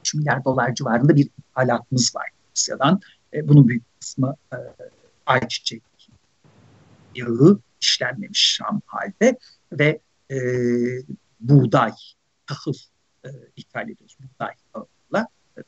3 0.00 0.14
milyar 0.14 0.44
dolar 0.44 0.74
civarında 0.74 1.16
bir 1.16 1.28
ithalatımız 1.38 2.16
var 2.16 2.28
Rusya'dan. 2.56 3.00
E, 3.34 3.48
bunun 3.48 3.68
büyük 3.68 4.00
kısmı 4.00 4.36
e, 4.52 4.56
ayçiçek 5.26 5.82
yağı 7.14 7.58
işlenmemiş 7.80 8.54
şam 8.56 8.80
halde 8.86 9.38
ve 9.72 10.00
e, 10.30 10.36
buğday, 11.42 11.92
tahıl 12.46 12.74
e, 13.24 13.28
ithal 13.56 13.88
ediyoruz. 13.88 14.16
Buğday 14.20 14.54
tahılla, 14.72 15.28
e, 15.58 15.60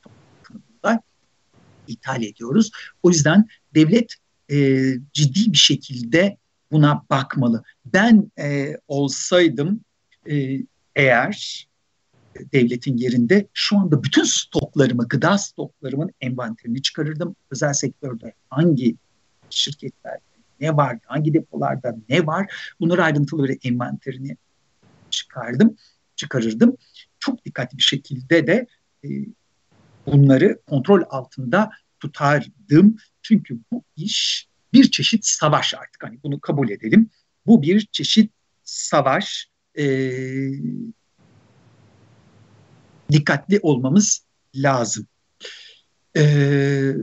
buğday 0.50 0.98
ithal 1.88 2.22
ediyoruz. 2.22 2.70
O 3.02 3.10
yüzden 3.10 3.48
devlet 3.74 4.14
e, 4.50 4.84
ciddi 5.12 5.52
bir 5.52 5.58
şekilde 5.58 6.36
buna 6.72 7.04
bakmalı. 7.10 7.62
Ben 7.84 8.30
e, 8.38 8.76
olsaydım 8.88 9.80
e, 10.30 10.58
eğer 10.96 11.66
devletin 12.52 12.96
yerinde 12.96 13.46
şu 13.52 13.78
anda 13.78 14.02
bütün 14.02 14.24
stoklarımı, 14.24 15.08
gıda 15.08 15.38
stoklarımın 15.38 16.10
envanterini 16.20 16.82
çıkarırdım. 16.82 17.36
Özel 17.50 17.72
sektörde 17.72 18.32
hangi 18.50 18.96
şirketlerde 19.50 20.20
ne 20.60 20.76
var, 20.76 20.98
hangi 21.04 21.34
depolarda 21.34 21.96
ne 22.08 22.26
var 22.26 22.74
bunları 22.80 23.04
ayrıntılı 23.04 23.48
bir 23.48 23.58
envanterini 23.64 24.36
çıkardım, 25.16 25.76
çıkarırdım. 26.16 26.76
Çok 27.18 27.44
dikkatli 27.44 27.78
bir 27.78 27.82
şekilde 27.82 28.46
de 28.46 28.66
e, 29.04 29.08
bunları 30.06 30.58
kontrol 30.66 31.02
altında 31.10 31.70
tutardım. 32.00 32.96
Çünkü 33.22 33.58
bu 33.72 33.82
iş 33.96 34.48
bir 34.72 34.90
çeşit 34.90 35.26
savaş 35.26 35.74
artık 35.74 36.02
hani 36.02 36.18
bunu 36.22 36.40
kabul 36.40 36.70
edelim. 36.70 37.10
Bu 37.46 37.62
bir 37.62 37.88
çeşit 37.92 38.32
savaş. 38.64 39.48
E, 39.78 39.84
dikkatli 43.12 43.58
olmamız 43.62 44.24
lazım. 44.54 45.06
Ee, 46.16 46.94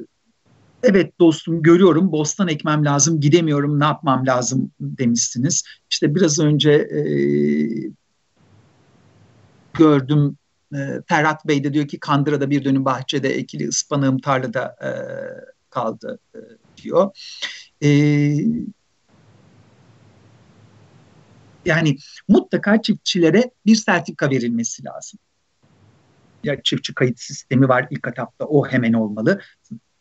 evet 0.83 1.19
dostum 1.19 1.61
görüyorum 1.61 2.11
bostan 2.11 2.47
ekmem 2.47 2.85
lazım 2.85 3.21
gidemiyorum 3.21 3.79
ne 3.79 3.83
yapmam 3.83 4.27
lazım 4.27 4.71
demişsiniz. 4.79 5.63
İşte 5.91 6.15
biraz 6.15 6.39
önce 6.39 6.71
e, 6.71 7.01
gördüm 9.73 10.37
e, 10.73 10.77
Ferhat 11.07 11.47
Bey 11.47 11.63
de 11.63 11.73
diyor 11.73 11.87
ki 11.87 11.99
Kandıra'da 11.99 12.49
bir 12.49 12.65
dönüm 12.65 12.85
bahçede 12.85 13.29
ekili 13.29 13.67
ıspanağım 13.67 14.19
tarlada 14.19 14.75
e, 14.83 14.89
kaldı 15.69 16.19
e, 16.35 16.39
diyor. 16.77 17.11
E, 17.83 17.89
yani 21.65 21.97
mutlaka 22.27 22.81
çiftçilere 22.81 23.51
bir 23.65 23.75
sertifika 23.75 24.29
verilmesi 24.29 24.85
lazım 24.85 25.19
ya 26.43 26.63
çiftçi 26.63 26.93
kayıt 26.93 27.19
sistemi 27.19 27.69
var 27.69 27.87
ilk 27.89 28.07
etapta 28.07 28.45
o 28.45 28.67
hemen 28.67 28.93
olmalı. 28.93 29.41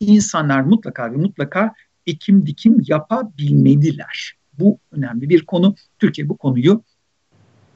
İnsanlar 0.00 0.60
mutlaka 0.60 1.12
ve 1.12 1.16
mutlaka 1.16 1.74
ekim 2.06 2.46
dikim 2.46 2.82
yapabilmeliler. 2.86 4.34
Bu 4.58 4.78
önemli 4.92 5.28
bir 5.28 5.46
konu. 5.46 5.74
Türkiye 5.98 6.28
bu 6.28 6.36
konuyu 6.36 6.84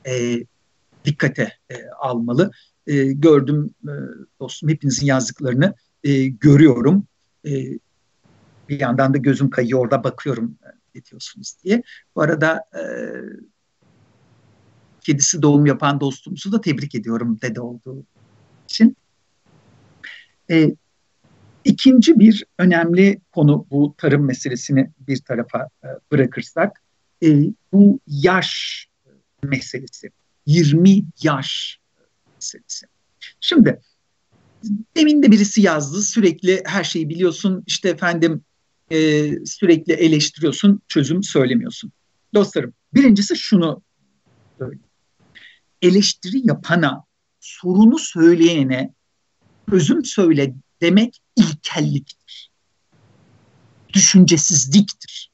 e, 0.06 0.44
dikkate 1.04 1.52
e, 1.70 1.74
almalı. 2.00 2.50
E, 2.86 3.12
gördüm 3.12 3.74
e, 3.84 3.92
dostum 4.40 4.68
hepinizin 4.68 5.06
yazdıklarını 5.06 5.74
e, 6.04 6.26
görüyorum. 6.26 7.06
E, 7.46 7.78
bir 8.68 8.80
yandan 8.80 9.14
da 9.14 9.18
gözüm 9.18 9.50
kayıyor 9.50 9.80
orada 9.80 10.04
bakıyorum 10.04 10.58
e, 10.64 10.68
ne 10.94 11.04
diyorsunuz 11.04 11.54
diye. 11.64 11.82
Bu 12.16 12.22
arada 12.22 12.64
e, 12.74 12.82
kedisi 15.00 15.42
doğum 15.42 15.66
yapan 15.66 16.00
dostumuzu 16.00 16.52
da 16.52 16.60
tebrik 16.60 16.94
ediyorum 16.94 17.38
dede 17.42 17.60
olduğu 17.60 18.04
için. 18.64 18.96
E, 20.50 20.74
ikinci 21.64 22.18
bir 22.18 22.44
önemli 22.58 23.20
konu 23.32 23.66
bu 23.70 23.94
tarım 23.98 24.24
meselesini 24.24 24.90
bir 24.98 25.16
tarafa 25.16 25.68
e, 25.84 25.88
bırakırsak 26.12 26.82
e, 27.22 27.28
bu 27.72 28.00
yaş 28.06 28.86
meselesi. 29.42 30.10
20 30.46 31.04
yaş 31.22 31.78
meselesi. 32.36 32.86
Şimdi 33.40 33.80
demin 34.96 35.22
de 35.22 35.30
birisi 35.30 35.60
yazdı 35.62 36.02
sürekli 36.02 36.62
her 36.66 36.84
şeyi 36.84 37.08
biliyorsun 37.08 37.64
işte 37.66 37.88
efendim 37.88 38.44
e, 38.90 39.30
sürekli 39.46 39.92
eleştiriyorsun 39.92 40.80
çözüm 40.88 41.22
söylemiyorsun. 41.22 41.92
Dostlarım 42.34 42.74
birincisi 42.94 43.36
şunu 43.36 43.82
söyleyeyim. 44.58 44.84
Eleştiri 45.82 46.46
yapana 46.46 47.04
sorunu 47.40 47.98
söyleyene 47.98 48.94
çözüm 49.70 50.04
söyle 50.04 50.54
demek 50.80 51.20
ilkelliktir. 51.36 52.50
Düşüncesizliktir. 53.92 55.30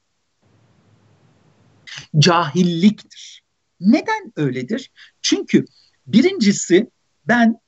Cahilliktir. 2.18 3.29
Neden 3.80 4.32
öyledir? 4.36 4.90
Çünkü 5.22 5.64
birincisi 6.06 6.90
ben 7.28 7.60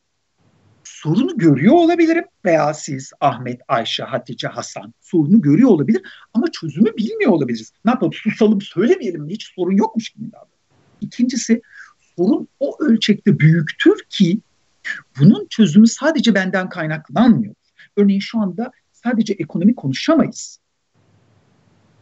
sorunu 0.85 1.39
görüyor 1.39 1.75
olabilirim 1.75 2.25
veya 2.45 2.75
siz 2.75 3.13
Ahmet, 3.21 3.61
Ayşe, 3.69 4.03
Hatice, 4.03 4.49
Hasan 4.49 4.95
sorunu 5.01 5.41
görüyor 5.41 5.71
olabilir 5.71 6.03
ama 6.35 6.47
çözümü 6.53 6.97
bilmiyor 6.97 7.33
olabiliriz. 7.33 7.73
Ne 7.85 7.91
yapalım 7.91 8.13
susalım 8.13 8.61
söylemeyelim? 8.61 9.29
Hiç 9.29 9.53
sorun 9.55 9.77
yokmuş 9.77 10.11
gibi 10.11 10.33
davranalım. 10.33 10.53
İkincisi 11.01 11.63
sorun 12.17 12.49
o 12.61 12.77
ölçekte 12.81 13.39
büyüktür 13.39 14.05
ki 14.09 14.41
bunun 15.21 15.47
çözümü 15.51 15.87
sadece 15.87 16.35
benden 16.35 16.69
kaynaklanmıyor. 16.69 17.55
Örneğin 17.97 18.21
şu 18.21 18.39
anda 18.39 18.73
sadece 18.93 19.33
ekonomi 19.33 19.75
konuşamayız. 19.75 20.59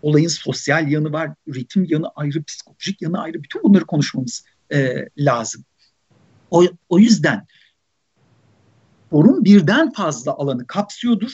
Olayın 0.03 0.29
sosyal 0.29 0.89
yanı 0.89 1.13
var, 1.13 1.31
üretim 1.47 1.85
yanı 1.85 2.09
ayrı, 2.09 2.43
psikolojik 2.43 3.03
yanı 3.03 3.23
ayrı. 3.23 3.43
Bütün 3.43 3.63
bunları 3.63 3.85
konuşmamız 3.87 4.45
e, 4.73 5.09
lazım. 5.19 5.65
O, 6.51 6.65
o 6.89 6.99
yüzden 6.99 7.47
sorun 9.11 9.45
birden 9.45 9.93
fazla 9.93 10.33
alanı 10.33 10.67
kapsıyordur. 10.67 11.33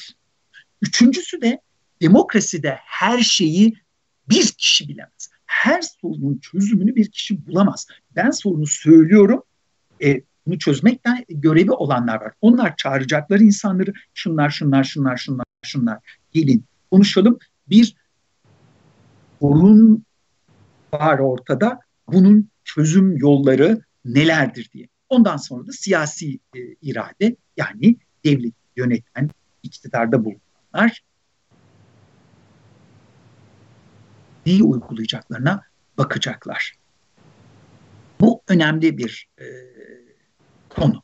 Üçüncüsü 0.82 1.40
de 1.40 1.60
demokraside 2.02 2.78
her 2.84 3.18
şeyi 3.18 3.74
bir 4.28 4.52
kişi 4.52 4.88
bilemez. 4.88 5.30
Her 5.46 5.82
sorunun 5.82 6.38
çözümünü 6.38 6.96
bir 6.96 7.10
kişi 7.10 7.46
bulamaz. 7.46 7.86
Ben 8.16 8.30
sorunu 8.30 8.66
söylüyorum, 8.66 9.42
e, 10.04 10.22
bunu 10.46 10.58
çözmekten 10.58 11.24
görevi 11.28 11.70
olanlar 11.70 12.20
var. 12.20 12.32
Onlar 12.40 12.76
çağıracakları 12.76 13.42
insanları 13.42 13.92
şunlar, 14.14 14.50
şunlar, 14.50 14.84
şunlar, 14.84 15.16
şunlar, 15.16 15.44
şunlar 15.64 15.98
gelin 16.32 16.64
konuşalım. 16.90 17.38
Bir 17.66 17.96
sorun 19.40 20.04
var 20.92 21.18
ortada. 21.18 21.80
Bunun 22.08 22.48
çözüm 22.64 23.16
yolları 23.16 23.80
nelerdir 24.04 24.70
diye. 24.72 24.88
Ondan 25.08 25.36
sonra 25.36 25.66
da 25.66 25.72
siyasi 25.72 26.34
e, 26.34 26.60
irade 26.82 27.36
yani 27.56 27.96
devlet 28.24 28.54
yöneten, 28.76 29.30
iktidarda 29.62 30.24
bulunanlar 30.24 31.02
neyi 34.46 34.62
uygulayacaklarına 34.62 35.62
bakacaklar. 35.98 36.74
Bu 38.20 38.42
önemli 38.48 38.98
bir 38.98 39.28
e, 39.38 39.44
konu. 40.68 41.02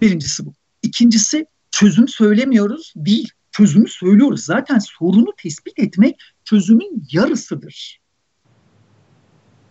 Birincisi 0.00 0.46
bu. 0.46 0.52
İkincisi 0.82 1.46
çözüm 1.70 2.08
söylemiyoruz 2.08 2.92
değil. 2.96 3.32
Çözümü 3.58 3.88
söylüyoruz. 3.88 4.44
Zaten 4.44 4.78
sorunu 4.78 5.32
tespit 5.42 5.78
etmek 5.78 6.20
çözümün 6.44 7.06
yarısıdır. 7.12 8.00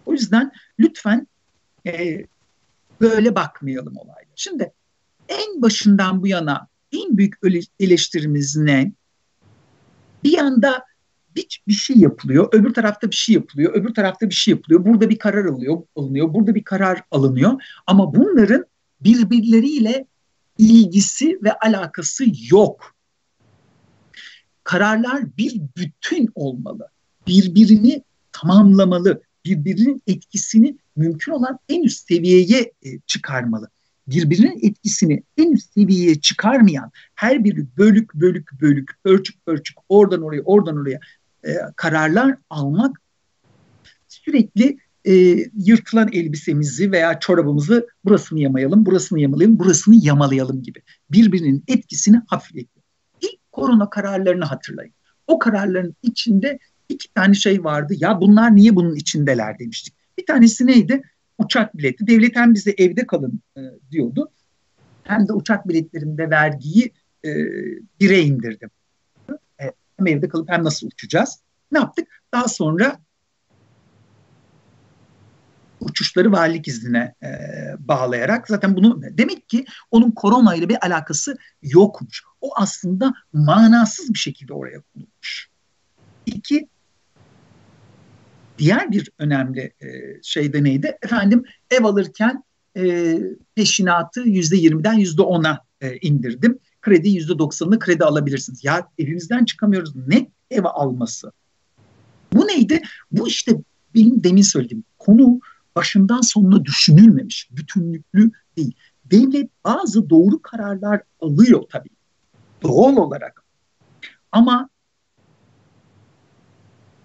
O 0.06 0.12
yüzden 0.12 0.51
lütfen 0.79 1.27
e, 1.86 2.25
böyle 3.01 3.36
bakmayalım 3.36 3.98
olayla. 3.98 4.32
Şimdi 4.36 4.72
en 5.29 5.62
başından 5.62 6.22
bu 6.22 6.27
yana 6.27 6.67
en 6.91 7.17
büyük 7.17 7.36
eleştirimiz 7.79 8.58
ne? 8.58 8.91
Bir 10.24 10.32
yanda 10.32 10.86
bir, 11.36 11.62
bir 11.67 11.74
şey 11.74 11.98
yapılıyor, 11.98 12.50
öbür 12.51 12.74
tarafta 12.74 13.12
bir 13.12 13.15
şey 13.15 13.36
yapılıyor, 13.36 13.74
öbür 13.74 13.94
tarafta 13.94 14.29
bir 14.29 14.36
şey 14.36 14.51
yapılıyor. 14.51 14.86
Burada 14.86 15.10
bir 15.10 15.20
karar 15.20 15.46
alınıyor, 15.46 15.82
alınıyor, 15.96 16.34
burada 16.34 16.56
bir 16.56 16.63
karar 16.63 17.03
alınıyor. 17.12 17.62
Ama 17.88 18.15
bunların 18.15 18.65
birbirleriyle 19.01 20.06
ilgisi 20.58 21.39
ve 21.44 21.53
alakası 21.53 22.25
yok. 22.50 22.97
Kararlar 24.68 25.38
bir 25.38 25.62
bütün 25.78 26.30
olmalı. 26.36 26.88
Birbirini 27.28 28.04
tamamlamalı. 28.32 29.22
Birbirinin 29.46 30.02
etkisini 30.08 30.78
mümkün 30.96 31.32
olan 31.32 31.60
en 31.70 31.84
üst 31.84 32.08
seviyeye 32.08 32.74
e, 32.84 33.00
çıkarmalı. 33.08 33.70
Birbirinin 34.08 34.60
etkisini 34.62 35.24
en 35.38 35.52
üst 35.52 35.74
seviyeye 35.74 36.22
çıkarmayan 36.22 36.92
her 37.16 37.44
biri 37.44 37.66
bölük 37.78 38.14
bölük 38.14 38.62
bölük, 38.62 38.92
ölçük 39.06 39.36
ölçük 39.48 39.77
oradan 39.90 40.22
oraya 40.22 40.42
oradan 40.42 40.77
oraya 40.77 41.00
e, 41.44 41.50
kararlar 41.75 42.38
almak 42.50 43.01
sürekli 44.08 44.77
e, 45.06 45.14
yırtılan 45.58 46.10
elbisemizi 46.14 46.92
veya 46.92 47.20
çorabımızı 47.20 47.88
burasını 48.06 48.40
yamayalım, 48.40 48.86
burasını 48.86 49.20
yamalayalım, 49.20 49.60
burasını 49.60 49.96
yamalayalım 49.96 50.64
gibi 50.64 50.82
birbirinin 51.12 51.64
etkisini 51.68 52.22
hafifletiyor. 52.27 52.76
Korona 53.57 53.89
kararlarını 53.89 54.46
hatırlayın. 54.46 54.93
O 55.27 55.39
kararların 55.39 55.96
içinde 56.03 56.59
iki 56.89 57.13
tane 57.13 57.33
şey 57.33 57.63
vardı. 57.63 57.93
Ya 57.98 58.22
bunlar 58.22 58.55
niye 58.55 58.75
bunun 58.75 58.96
içindeler 58.96 59.59
demiştik. 59.59 59.93
Bir 60.17 60.25
tanesi 60.25 60.67
neydi? 60.67 61.01
Uçak 61.37 61.77
bileti. 61.77 62.07
Devlet 62.07 62.35
hem 62.35 62.53
bize 62.53 62.74
evde 62.77 63.07
kalın 63.07 63.41
e, 63.57 63.61
diyordu. 63.91 64.31
Hem 65.03 65.27
de 65.27 65.33
uçak 65.33 65.67
biletlerinde 65.67 66.29
vergiyi 66.29 66.93
e, 67.25 67.29
bire 68.00 68.22
indirdim. 68.22 68.70
E, 69.61 69.63
hem 69.98 70.07
evde 70.07 70.27
kalıp 70.27 70.50
hem 70.50 70.63
nasıl 70.63 70.87
uçacağız? 70.87 71.39
Ne 71.72 71.79
yaptık? 71.79 72.07
Daha 72.33 72.48
sonra 72.48 73.00
uçuşları 75.98 76.31
valilik 76.31 76.68
iznine 76.68 77.14
e, 77.24 77.29
bağlayarak 77.79 78.48
zaten 78.48 78.75
bunu 78.75 79.01
demek 79.12 79.50
ki 79.50 79.66
onun 79.92 80.12
korona 80.12 80.55
ile 80.55 80.70
bir 80.70 80.86
alakası 80.86 81.38
yokmuş. 81.62 82.24
O 82.42 82.50
aslında 82.55 83.14
manasız 83.33 84.14
bir 84.14 84.20
şekilde 84.20 84.53
oraya 84.53 84.81
konulmuş. 84.94 85.50
İki, 86.25 86.68
diğer 88.57 88.92
bir 88.92 89.12
önemli 89.20 89.74
e, 89.81 89.88
şey 90.24 90.53
de 90.53 90.64
neydi? 90.64 90.98
Efendim 91.01 91.44
ev 91.72 91.83
alırken 91.83 92.44
e, 92.77 93.18
peşinatı 93.55 94.22
yüzde 94.22 94.57
yirmiden 94.57 94.94
yüzde 94.94 95.22
ona 95.22 95.60
e, 95.81 95.98
indirdim. 95.98 96.60
Kredi 96.81 97.10
yüzde 97.10 97.40
doksanını 97.40 97.79
kredi 97.79 98.05
alabilirsiniz. 98.05 98.64
Ya 98.64 98.88
evimizden 98.98 99.46
çıkamıyoruz. 99.46 99.96
Ne 100.07 100.29
ev 100.51 100.64
alması? 100.64 101.31
Bu 102.33 102.48
neydi? 102.48 102.81
Bu 103.12 103.27
işte 103.27 103.51
benim 103.96 104.24
demin 104.24 104.42
söylediğim 104.42 104.83
konu 104.98 105.40
başından 105.77 106.22
sonuna 106.22 106.66
düşünülmemiş, 106.66 107.50
bütünlüklü 107.51 108.31
değil. 108.57 108.75
Devlet 109.05 109.50
bazı 109.66 110.09
doğru 110.09 110.42
kararlar 110.42 111.01
alıyor 111.20 111.63
tabii. 111.70 111.90
Doğal 112.63 112.98
olarak. 112.98 113.44
Ama 114.31 114.70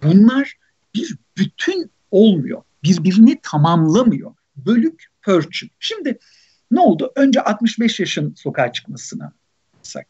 bunlar 0.03 0.59
bir 0.95 1.17
bütün 1.37 1.91
olmuyor. 2.11 2.63
Birbirini 2.83 3.41
tamamlamıyor. 3.43 4.35
Bölük 4.57 5.07
pörçük. 5.23 5.73
Şimdi 5.81 6.19
ne 6.71 6.81
oldu? 6.81 7.13
Önce 7.17 7.41
65 7.41 8.01
yaşın 8.01 8.35
sokağa 8.35 8.73
çıkmasına 8.73 9.33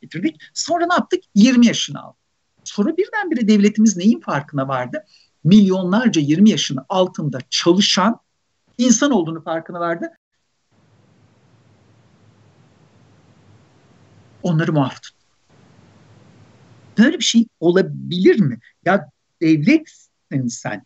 getirdik. 0.01 0.41
Sonra 0.55 0.87
ne 0.87 0.95
yaptık? 0.95 1.23
20 1.35 1.67
yaşını 1.67 2.03
aldık. 2.03 2.19
Sonra 2.65 2.97
birdenbire 2.97 3.49
devletimiz 3.49 3.97
neyin 3.97 4.21
farkına 4.21 4.69
vardı? 4.69 5.05
Milyonlarca 5.45 6.21
20 6.21 6.51
yaşının 6.51 6.85
altında 6.89 7.39
çalışan 7.51 8.21
insan 8.87 9.11
olduğunu 9.11 9.43
farkına 9.43 9.81
vardı. 9.81 10.11
Onları 14.43 14.73
muaf 14.73 15.03
tuttu. 15.03 15.19
Böyle 16.99 17.19
bir 17.19 17.25
şey 17.25 17.47
olabilir 17.61 18.41
mi? 18.41 18.59
Ya 18.85 19.11
devletsin 19.43 20.49
sen. 20.49 20.85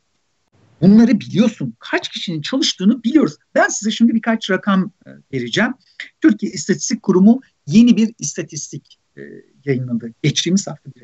Bunları 0.80 1.20
biliyorsun. 1.20 1.74
Kaç 1.78 2.09
kişinin 2.09 2.42
çalıştığını 2.42 3.02
biliyoruz. 3.02 3.37
Ben 3.54 3.68
size 3.68 3.90
şimdi 3.90 4.14
birkaç 4.14 4.50
rakam 4.50 4.90
e, 5.06 5.11
vereceğim. 5.32 5.74
Türkiye 6.20 6.52
İstatistik 6.52 7.02
Kurumu 7.02 7.40
yeni 7.66 7.96
bir 7.96 8.14
istatistik 8.18 8.98
e, 9.16 9.20
yayınladı. 9.64 10.12
Geçtiğimiz 10.22 10.66
hafta 10.66 10.90
bir 10.94 11.02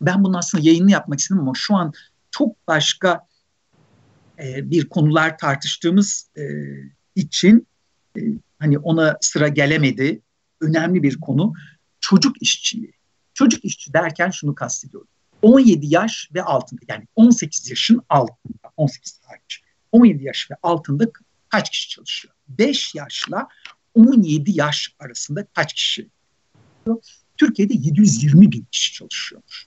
Ben 0.00 0.24
bunun 0.24 0.34
aslında 0.34 0.64
yayını 0.64 0.90
yapmak 0.90 1.18
istedim 1.18 1.42
ama 1.42 1.52
şu 1.54 1.76
an 1.76 1.92
çok 2.30 2.68
başka 2.68 3.26
e, 4.38 4.70
bir 4.70 4.88
konular 4.88 5.38
tartıştığımız 5.38 6.30
e, 6.36 6.42
için 7.14 7.66
e, 8.16 8.20
hani 8.58 8.78
ona 8.78 9.18
sıra 9.20 9.48
gelemedi. 9.48 10.20
Önemli 10.60 11.02
bir 11.02 11.20
konu 11.20 11.52
çocuk 12.00 12.42
işçiliği. 12.42 12.92
Çocuk 13.34 13.64
işçi 13.64 13.92
derken 13.92 14.30
şunu 14.30 14.54
kastediyorum. 14.54 15.08
17 15.42 15.86
yaş 15.86 16.30
ve 16.34 16.42
altında 16.42 16.80
yani 16.88 17.06
18 17.16 17.70
yaşın 17.70 18.02
altında 18.08 18.70
18 18.76 19.20
hariç 19.24 19.62
17 19.92 20.24
yaş 20.24 20.50
ve 20.50 20.54
altında 20.62 21.04
kaç 21.48 21.70
kişi 21.70 21.88
çalışıyor? 21.88 22.34
5 22.48 22.94
yaşla 22.94 23.48
17 23.94 24.50
yaş 24.54 24.94
arasında 24.98 25.46
kaç 25.54 25.72
kişi? 25.72 26.08
Türkiye'de 27.36 27.74
720 27.74 28.52
bin 28.52 28.66
kişi 28.70 28.92
çalışıyormuş. 28.92 29.66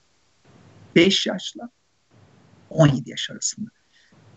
5 0.95 1.27
yaşla 1.27 1.69
17 2.69 3.09
yaş 3.09 3.29
arasında. 3.29 3.69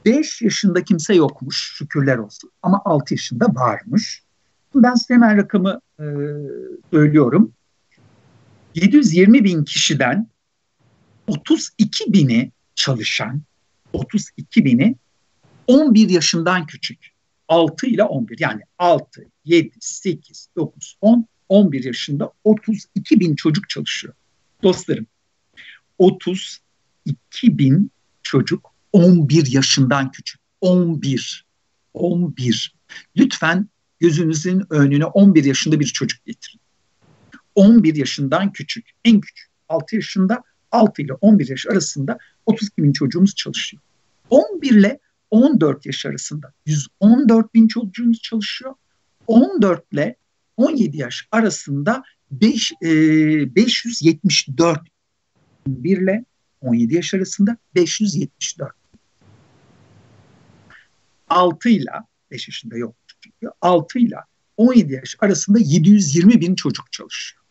5 0.05 0.43
yaşında 0.43 0.85
kimse 0.85 1.15
yokmuş 1.15 1.75
şükürler 1.77 2.19
olsun 2.19 2.51
ama 2.63 2.83
6 2.85 3.15
yaşında 3.15 3.47
varmış. 3.55 4.23
Ben 4.75 4.95
size 4.95 5.15
hemen 5.15 5.37
rakamı 5.37 5.81
e, 5.99 6.05
söylüyorum. 6.91 7.53
720 8.75 9.45
bin 9.45 9.65
kişiden 9.65 10.29
32 11.27 12.13
bini 12.13 12.53
çalışan 12.75 13.43
32 13.93 14.65
bini 14.65 14.97
11 15.67 16.09
yaşından 16.09 16.67
küçük. 16.67 17.11
6 17.49 17.87
ile 17.87 18.05
11 18.05 18.39
yani 18.39 18.63
6, 18.79 19.25
7, 19.45 19.71
8, 19.81 20.49
9, 20.57 20.97
10, 21.01 21.27
11 21.49 21.85
yaşında 21.85 22.33
32 22.45 23.21
bin 23.21 23.37
çocuk 23.37 23.69
çalışıyor. 23.69 24.15
Dostlarım 24.63 25.07
32 25.99 26.63
bin 27.43 27.91
çocuk 28.23 28.70
11 28.93 29.47
yaşından 29.53 30.11
küçük. 30.11 30.41
11. 30.61 31.47
11. 31.95 32.75
Lütfen 33.17 33.69
gözünüzün 34.01 34.63
önüne 34.71 35.05
11 35.05 35.45
yaşında 35.45 35.81
bir 35.81 35.87
çocuk 35.87 36.25
getirin. 36.25 36.61
11 37.55 37.97
yaşından 37.97 38.53
küçük, 38.53 38.91
en 39.05 39.21
küçük 39.21 39.49
6 39.69 39.97
yaşında 39.97 40.43
6 40.73 41.03
ile 41.03 41.13
11 41.13 41.49
yaş 41.49 41.67
arasında 41.67 42.19
32 42.47 42.83
bin 42.83 42.93
çocuğumuz 42.93 43.35
çalışıyor. 43.35 43.83
11 44.31 44.71
ile 44.71 44.99
14 45.31 45.87
yaş 45.87 46.07
arasında 46.07 46.53
114 46.67 47.55
bin 47.55 47.69
çocuğumuz 47.69 48.23
çalışıyor. 48.23 48.75
14 49.27 49.93
ile 49.93 50.17
17 50.57 50.97
yaş 50.97 51.29
arasında 51.33 52.03
5, 52.31 52.73
e, 52.83 52.89
574 53.55 54.81
1 55.67 55.99
ile 55.99 56.25
17 56.61 56.95
yaş 56.95 57.15
arasında 57.15 57.57
574. 57.75 58.80
6 61.31 61.69
ile 61.69 61.91
5 62.31 62.49
yaşında 62.49 62.77
yok 62.77 62.95
çünkü 63.23 63.53
6 63.61 63.99
ile 63.99 64.17
17 64.57 64.93
yaş 64.93 65.17
arasında 65.21 65.59
720 65.59 66.41
bin 66.41 66.55
çocuk 66.55 66.93
çalışıyor. 66.93 67.43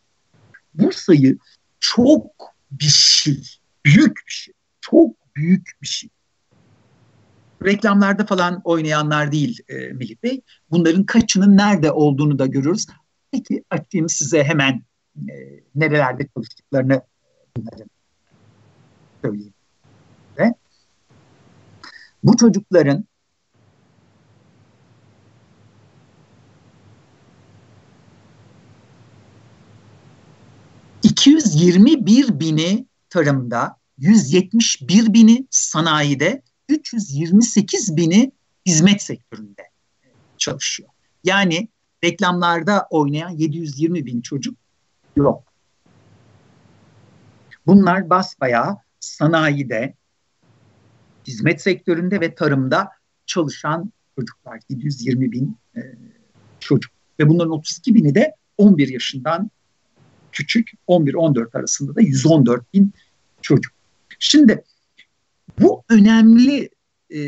Bu 0.74 0.92
sayı 0.92 1.38
çok 1.80 2.26
bir 2.70 2.84
şey, 2.84 3.42
büyük 3.84 4.16
bir 4.26 4.32
şey, 4.32 4.54
çok 4.80 5.36
büyük 5.36 5.70
bir 5.82 5.86
şey. 5.86 6.10
Reklamlarda 7.64 8.26
falan 8.26 8.60
oynayanlar 8.64 9.32
değil 9.32 9.58
e, 9.68 9.74
Melih 9.74 10.16
Bey. 10.22 10.40
Bunların 10.70 11.04
kaçının 11.04 11.56
nerede 11.56 11.92
olduğunu 11.92 12.38
da 12.38 12.46
görürüz. 12.46 12.86
Peki 13.32 13.64
açayım 13.70 14.08
size 14.08 14.44
hemen 14.44 14.82
e, 15.16 15.34
nerelerde 15.74 16.28
çalıştıklarını 16.34 17.02
bunların 17.56 17.90
söyleyeyim. 19.22 19.54
Ve 20.38 20.54
bu 22.24 22.36
çocukların 22.36 23.04
...221 31.10 32.40
bini 32.40 32.86
tarımda, 33.08 33.76
171 33.98 35.12
bini 35.12 35.46
sanayide, 35.50 36.42
328 36.68 37.96
bini 37.96 38.32
hizmet 38.66 39.02
sektöründe 39.02 39.62
çalışıyor. 40.38 40.88
Yani 41.24 41.68
reklamlarda 42.04 42.86
oynayan 42.90 43.30
720 43.30 44.06
bin 44.06 44.20
çocuk 44.20 44.56
yok. 45.16 45.44
Bunlar 47.66 48.10
basbayağı 48.10 48.78
sanayide, 49.00 49.94
hizmet 51.26 51.62
sektöründe 51.62 52.20
ve 52.20 52.34
tarımda 52.34 52.88
çalışan 53.26 53.92
çocuklar. 54.18 54.60
720 54.68 55.32
bin 55.32 55.56
e, 55.76 55.80
çocuk. 56.60 56.92
Ve 57.20 57.28
bunların 57.28 57.52
32 57.52 57.94
bini 57.94 58.14
de 58.14 58.34
11 58.58 58.88
yaşından 58.88 59.50
küçük, 60.32 60.72
11-14 60.88 61.58
arasında 61.58 61.94
da 61.94 62.00
114 62.00 62.74
bin 62.74 62.92
çocuk. 63.42 63.72
Şimdi 64.18 64.64
bu 65.60 65.82
önemli. 65.88 66.70
E, 67.14 67.20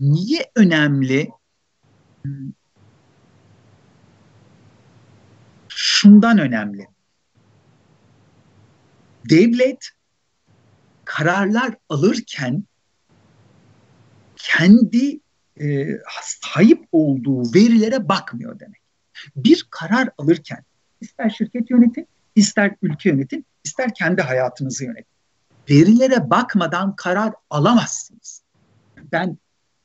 niye 0.00 0.50
önemli? 0.56 1.28
Şundan 5.68 6.38
önemli. 6.38 6.86
Devlet 9.30 9.90
kararlar 11.04 11.74
alırken 11.88 12.64
kendi 14.36 15.20
e, 15.60 15.88
sahip 16.22 16.88
olduğu 16.92 17.54
verilere 17.54 18.08
bakmıyor 18.08 18.60
demek. 18.60 18.82
Bir 19.36 19.66
karar 19.70 20.08
alırken 20.18 20.64
ister 21.00 21.30
şirket 21.30 21.70
yönetin, 21.70 22.06
ister 22.36 22.74
ülke 22.82 23.10
yönetin, 23.10 23.46
ister 23.64 23.94
kendi 23.94 24.22
hayatınızı 24.22 24.84
yönetin. 24.84 25.12
Verilere 25.70 26.30
bakmadan 26.30 26.96
karar 26.96 27.32
alamazsınız. 27.50 28.42
Ben 29.12 29.38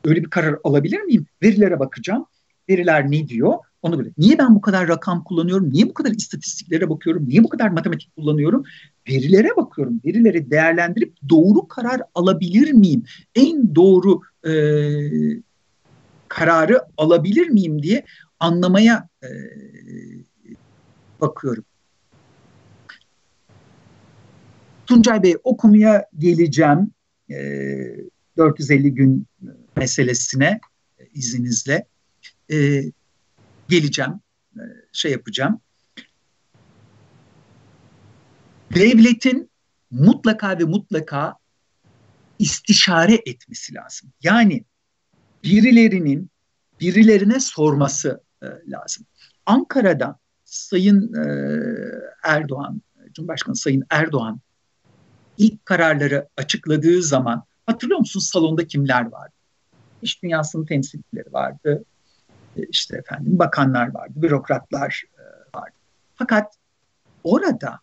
öyle 0.05 0.23
bir 0.23 0.29
karar 0.29 0.55
alabilir 0.63 1.01
miyim? 1.01 1.25
Verilere 1.43 1.79
bakacağım. 1.79 2.25
Veriler 2.69 3.11
ne 3.11 3.27
diyor? 3.27 3.53
Onu 3.81 3.99
böyle. 3.99 4.09
Niye 4.17 4.37
ben 4.37 4.55
bu 4.55 4.61
kadar 4.61 4.87
rakam 4.87 5.23
kullanıyorum? 5.23 5.73
Niye 5.73 5.89
bu 5.89 5.93
kadar 5.93 6.11
istatistiklere 6.11 6.89
bakıyorum? 6.89 7.29
Niye 7.29 7.43
bu 7.43 7.49
kadar 7.49 7.69
matematik 7.69 8.15
kullanıyorum? 8.15 8.63
Verilere 9.09 9.49
bakıyorum. 9.57 10.01
Verileri 10.05 10.51
değerlendirip 10.51 11.13
doğru 11.29 11.67
karar 11.67 12.01
alabilir 12.15 12.71
miyim? 12.71 13.03
En 13.35 13.75
doğru 13.75 14.21
e, 14.47 14.51
kararı 16.27 16.81
alabilir 16.97 17.49
miyim 17.49 17.83
diye 17.83 18.05
anlamaya 18.39 19.09
e, 19.23 19.29
bakıyorum. 21.21 21.63
Tuncay 24.87 25.23
Bey 25.23 25.35
o 25.43 25.57
konuya 25.57 26.05
geleceğim. 26.17 26.91
E, 27.29 27.35
450 28.37 28.93
gün 28.93 29.27
meselesine 29.75 30.59
e, 30.99 31.05
izninizle. 31.13 31.87
E, 32.51 32.83
geleceğim, 33.69 34.19
e, 34.55 34.63
şey 34.91 35.11
yapacağım. 35.11 35.61
Devletin 38.75 39.49
mutlaka 39.91 40.59
ve 40.59 40.63
mutlaka 40.63 41.37
istişare 42.39 43.21
etmesi 43.25 43.75
lazım. 43.75 44.09
Yani 44.23 44.63
birilerinin 45.43 46.29
birilerine 46.79 47.39
sorması 47.39 48.23
e, 48.41 48.45
lazım. 48.67 49.05
Ankara'da 49.45 50.19
Sayın 50.45 51.13
e, 51.13 51.23
Erdoğan, 52.23 52.81
Cumhurbaşkanı 53.13 53.55
Sayın 53.55 53.83
Erdoğan 53.89 54.41
ilk 55.37 55.65
kararları 55.65 56.27
açıkladığı 56.37 57.03
zaman 57.03 57.43
hatırlıyor 57.65 57.99
musun 57.99 58.19
salonda 58.19 58.67
kimler 58.67 59.11
vardı? 59.11 59.33
İş 60.01 60.23
dünyasının 60.23 60.65
temsilcileri 60.65 61.33
vardı, 61.33 61.83
e, 62.57 62.61
işte 62.69 62.97
efendim 62.97 63.39
bakanlar 63.39 63.93
vardı, 63.93 64.13
bürokratlar 64.15 65.03
e, 65.17 65.57
vardı. 65.57 65.75
Fakat 66.15 66.53
orada 67.23 67.79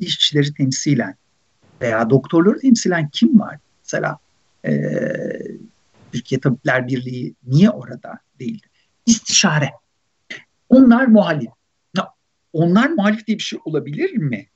işçileri 0.00 0.54
temsilen 0.54 1.14
veya 1.80 2.10
doktorları 2.10 2.58
temsilen 2.58 3.08
kim 3.08 3.40
var? 3.40 3.58
Mesela 3.84 4.18
e, 4.64 4.72
Türkiye 6.12 6.40
Tabipler 6.40 6.88
Birliği 6.88 7.34
niye 7.46 7.70
orada 7.70 8.18
değildi? 8.38 8.66
İstişare. 9.06 9.70
Onlar 10.68 11.06
muhalif. 11.06 11.50
onlar 12.52 12.90
muhalif 12.90 13.26
diye 13.26 13.38
bir 13.38 13.42
şey 13.42 13.58
olabilir 13.64 14.12
mi? 14.12 14.46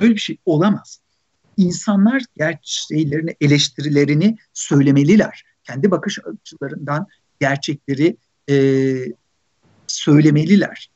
Böyle 0.00 0.14
bir 0.14 0.20
şey 0.20 0.38
olamaz. 0.44 1.00
İnsanlar 1.56 2.22
gerçeklerini, 2.36 3.36
eleştirilerini 3.40 4.36
söylemeliler 4.52 5.44
kendi 5.66 5.90
bakış 5.90 6.18
açılarından 6.18 7.06
gerçekleri 7.40 8.16
e, 8.50 8.56
söylemeliler. 9.86 10.90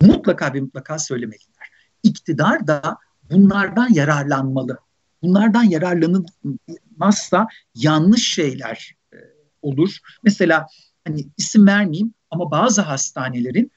Mutlaka 0.00 0.54
ve 0.54 0.60
mutlaka 0.60 0.98
söylemeliler. 0.98 1.70
İktidar 2.02 2.66
da 2.66 2.98
bunlardan 3.30 3.92
yararlanmalı. 3.92 4.78
Bunlardan 5.22 5.62
yararlanılmazsa 5.62 7.46
yanlış 7.74 8.34
şeyler 8.34 8.94
e, 9.12 9.16
olur. 9.62 9.98
Mesela 10.22 10.66
hani 11.04 11.26
isim 11.36 11.66
vermeyeyim 11.66 12.14
ama 12.30 12.50
bazı 12.50 12.80
hastanelerin 12.80 13.72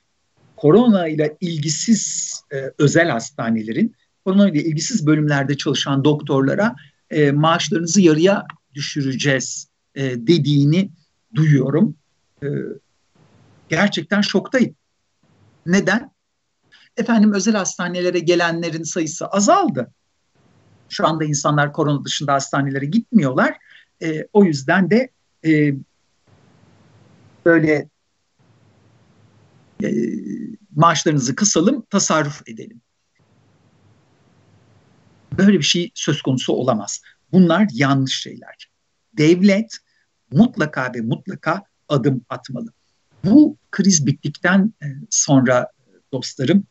korona 0.60 1.08
ile 1.08 1.38
ilgisiz 1.41 2.34
e, 2.54 2.72
özel 2.78 3.10
hastanelerin 3.10 3.95
korona 4.26 4.50
ile 4.50 4.63
ilgisiz 4.63 5.08
bölümlerde 5.08 5.58
çalışan 5.58 6.04
doktorlara 6.04 6.76
e, 7.10 7.32
maaşlarınızı 7.32 8.02
yarıya 8.02 8.45
düşüreceğiz 8.74 9.67
e, 9.95 10.04
dediğini 10.04 10.89
duyuyorum. 11.36 11.95
E, 12.43 12.48
gerçekten 13.69 14.22
şoktayım. 14.22 14.76
Neden? 15.65 16.12
Efendim 16.98 17.34
özel 17.34 17.56
hastanelere 17.56 18.19
gelenlerin 18.19 18.84
sayısı 18.84 19.28
azaldı. 19.28 19.91
Şu 20.89 21.08
anda 21.08 21.26
insanlar 21.26 21.74
korona 21.74 22.04
dışında 22.06 22.34
hastanelere 22.34 22.86
gitmiyorlar. 22.86 23.58
E, 24.02 24.28
o 24.34 24.43
yüzden 24.43 24.89
de 24.89 25.10
e, 25.45 25.74
böyle 27.45 27.89
e, 29.84 29.89
maaşlarınızı 30.79 31.35
kısalım, 31.35 31.85
tasarruf 31.89 32.41
edelim. 32.47 32.81
Böyle 35.37 35.57
bir 35.57 35.63
şey 35.63 35.91
söz 35.95 36.21
konusu 36.21 36.53
olamaz. 36.53 37.01
Bunlar 37.31 37.67
yanlış 37.73 38.21
şeyler. 38.21 38.69
Devlet 39.17 39.77
mutlaka 40.31 40.91
ve 40.95 41.01
mutlaka 41.01 41.63
adım 41.89 42.25
atmalı. 42.29 42.73
Bu 43.25 43.57
kriz 43.71 44.05
bittikten 44.05 44.73
e, 44.83 44.87
sonra 45.09 45.67
dostlarım 46.13 46.63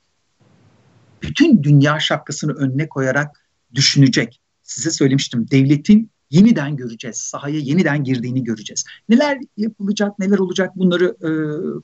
bütün 1.22 1.62
dünya 1.62 2.00
şapkasını 2.00 2.52
önüne 2.52 2.88
koyarak 2.88 3.48
düşünecek. 3.74 4.40
Size 4.62 4.90
söylemiştim 4.90 5.50
devletin 5.50 6.10
yeniden 6.30 6.76
göreceğiz. 6.76 7.16
Sahaya 7.16 7.58
yeniden 7.58 8.04
girdiğini 8.04 8.44
göreceğiz. 8.44 8.84
Neler 9.08 9.38
yapılacak, 9.56 10.18
neler 10.18 10.38
olacak 10.38 10.76
bunları 10.76 11.16
e, 11.22 11.30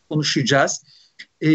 konuşacağız. 0.09 0.85
E, 1.41 1.51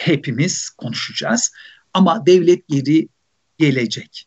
hepimiz 0.00 0.70
konuşacağız. 0.70 1.52
Ama 1.94 2.26
devlet 2.26 2.68
geri 2.68 3.08
gelecek. 3.58 4.26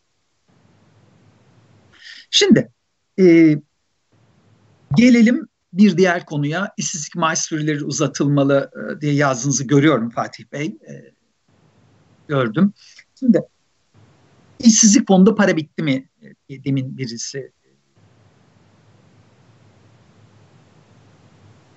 Şimdi 2.30 2.72
e, 3.20 3.56
gelelim 4.96 5.48
bir 5.72 5.96
diğer 5.96 6.26
konuya. 6.26 6.74
Maaş 7.16 7.38
süreleri 7.38 7.84
uzatılmalı 7.84 8.70
e, 8.76 9.00
diye 9.00 9.14
yazdığınızı 9.14 9.64
görüyorum 9.64 10.10
Fatih 10.10 10.44
Bey. 10.52 10.66
E, 10.66 11.12
gördüm. 12.28 12.72
Şimdi 13.18 13.40
işsizlik 14.58 15.08
fonunda 15.08 15.34
para 15.34 15.56
bitti 15.56 15.82
mi 15.82 16.08
diye 16.48 16.64
demin 16.64 16.98
birisi 16.98 17.52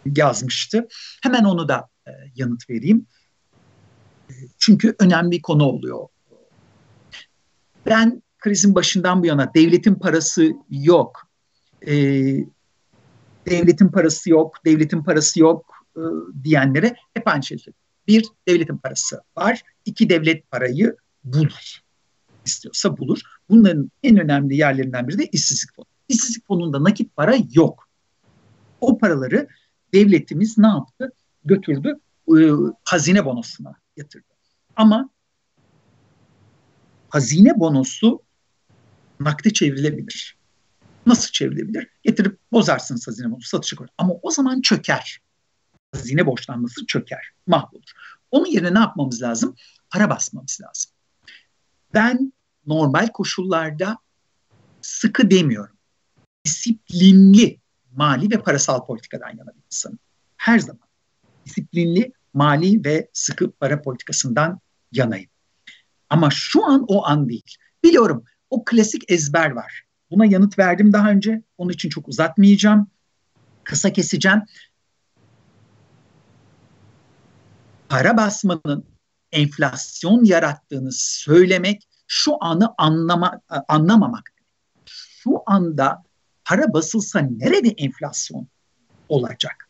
yazmıştı. 0.05 0.87
Hemen 1.23 1.43
onu 1.43 1.67
da 1.67 1.89
e, 2.07 2.11
yanıt 2.35 2.69
vereyim. 2.69 3.07
Çünkü 4.57 4.95
önemli 4.99 5.31
bir 5.31 5.41
konu 5.41 5.63
oluyor. 5.63 6.07
Ben 7.85 8.23
krizin 8.39 8.75
başından 8.75 9.21
bu 9.21 9.25
yana 9.25 9.53
devletin 9.53 9.95
parası 9.95 10.53
yok. 10.69 11.27
E, 11.87 11.93
devletin 13.45 13.87
parası 13.87 14.29
yok, 14.29 14.65
devletin 14.65 15.03
parası 15.03 15.39
yok 15.39 15.65
e, 15.97 16.01
diyenlere 16.43 16.95
hep 17.13 17.27
aynı 17.27 17.43
şey 17.43 17.57
söylüyorum. 17.57 17.81
Bir, 18.07 18.25
devletin 18.47 18.77
parası 18.77 19.21
var. 19.37 19.61
İki, 19.85 20.09
devlet 20.09 20.51
parayı 20.51 20.95
bulur. 21.23 21.81
İstiyorsa 22.45 22.97
bulur. 22.97 23.21
Bunların 23.49 23.91
en 24.03 24.17
önemli 24.17 24.55
yerlerinden 24.55 25.07
biri 25.07 25.17
de 25.17 25.25
işsizlik 25.25 25.75
fonu. 25.75 25.85
İşsizlik 26.09 26.47
fonunda 26.47 26.83
nakit 26.83 27.15
para 27.15 27.35
yok. 27.53 27.87
O 28.81 28.97
paraları 28.97 29.47
devletimiz 29.93 30.57
ne 30.57 30.67
yaptı? 30.67 31.11
Götürdü 31.45 31.99
e, 32.29 32.37
hazine 32.83 33.25
bonosuna 33.25 33.75
yatırdı. 33.97 34.25
Ama 34.75 35.09
hazine 37.09 37.59
bonosu 37.59 38.23
nakde 39.19 39.53
çevrilebilir. 39.53 40.37
Nasıl 41.05 41.31
çevrilebilir? 41.31 41.87
Getirip 42.03 42.39
bozarsınız 42.51 43.07
hazine 43.07 43.31
bonosu 43.31 43.47
satışa 43.47 43.75
koyar. 43.75 43.89
Ama 43.97 44.13
o 44.21 44.31
zaman 44.31 44.61
çöker. 44.61 45.21
Hazine 45.95 46.25
borçlanması 46.25 46.85
çöker, 46.85 47.31
mahvolur. 47.47 47.91
Onun 48.31 48.45
yerine 48.45 48.73
ne 48.73 48.79
yapmamız 48.79 49.21
lazım? 49.21 49.55
Para 49.89 50.09
basmamız 50.09 50.59
lazım. 50.61 50.91
Ben 51.93 52.33
normal 52.67 53.07
koşullarda 53.07 53.97
sıkı 54.81 55.31
demiyorum. 55.31 55.77
Disiplinli 56.45 57.59
mali 57.95 58.31
ve 58.31 58.41
parasal 58.41 58.85
politikadan 58.85 59.29
yana 59.29 59.55
bir 59.55 59.63
insanım. 59.65 59.99
Her 60.37 60.59
zaman 60.59 60.87
disiplinli 61.45 62.13
mali 62.37 62.85
ve 62.85 63.09
sıkı 63.13 63.51
para 63.51 63.81
politikasından 63.81 64.59
yanayım. 64.91 65.29
Ama 66.09 66.29
şu 66.31 66.65
an 66.65 66.85
o 66.87 67.05
an 67.05 67.29
değil. 67.29 67.55
Biliyorum 67.83 68.23
o 68.49 68.63
klasik 68.65 69.11
ezber 69.11 69.51
var. 69.51 69.83
Buna 70.11 70.25
yanıt 70.25 70.59
verdim 70.59 70.93
daha 70.93 71.09
önce. 71.09 71.41
Onun 71.57 71.71
için 71.71 71.89
çok 71.89 72.07
uzatmayacağım. 72.07 72.87
Kısa 73.63 73.93
keseceğim. 73.93 74.41
Para 77.89 78.17
basmanın 78.17 78.85
enflasyon 79.31 80.23
yarattığını 80.23 80.91
söylemek 80.91 81.87
şu 82.07 82.43
anı 82.43 82.73
anlama, 82.77 83.41
anlamamak. 83.67 84.31
Şu 84.85 85.31
anda 85.45 86.03
para 86.45 86.73
basılsa 86.73 87.19
nerede 87.19 87.69
enflasyon 87.69 88.47
olacak? 89.09 89.66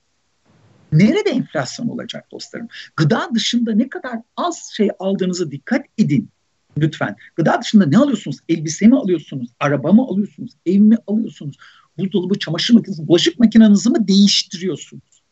Nerede 0.91 1.29
enflasyon 1.29 1.87
olacak 1.87 2.31
dostlarım? 2.31 2.67
Gıda 2.95 3.29
dışında 3.35 3.75
ne 3.75 3.89
kadar 3.89 4.19
az 4.37 4.71
şey 4.77 4.89
aldığınızı 4.99 5.51
dikkat 5.51 5.85
edin 5.97 6.29
lütfen. 6.77 7.15
Gıda 7.35 7.61
dışında 7.61 7.85
ne 7.85 7.97
alıyorsunuz? 7.97 8.37
Elbise 8.49 8.87
mi 8.87 8.97
alıyorsunuz? 8.97 9.49
Araba 9.59 9.91
mı 9.91 10.01
alıyorsunuz? 10.01 10.51
Ev 10.65 10.79
mi 10.79 10.97
alıyorsunuz? 11.07 11.57
Buzdolabı, 11.97 12.39
çamaşır 12.39 12.73
makinesi, 12.73 13.07
bulaşık 13.07 13.39
makinenizi 13.39 13.89
mi 13.89 14.07
değiştiriyorsunuz? 14.07 15.23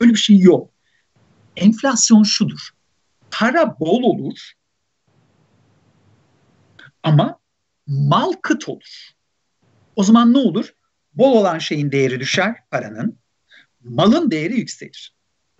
Öyle 0.00 0.12
bir 0.12 0.18
şey 0.18 0.38
yok. 0.38 0.70
Enflasyon 1.56 2.22
şudur. 2.22 2.70
Para 3.30 3.80
bol 3.80 4.02
olur 4.02 4.52
ama 7.02 7.38
mal 7.86 8.32
kıt 8.42 8.68
olur. 8.68 9.10
O 9.96 10.02
zaman 10.02 10.32
ne 10.32 10.38
olur? 10.38 10.74
Bol 11.14 11.32
olan 11.32 11.58
şeyin 11.58 11.92
değeri 11.92 12.20
düşer 12.20 12.56
paranın. 12.70 13.18
Malın 13.84 14.30
değeri 14.30 14.54
yükselir. 14.54 15.14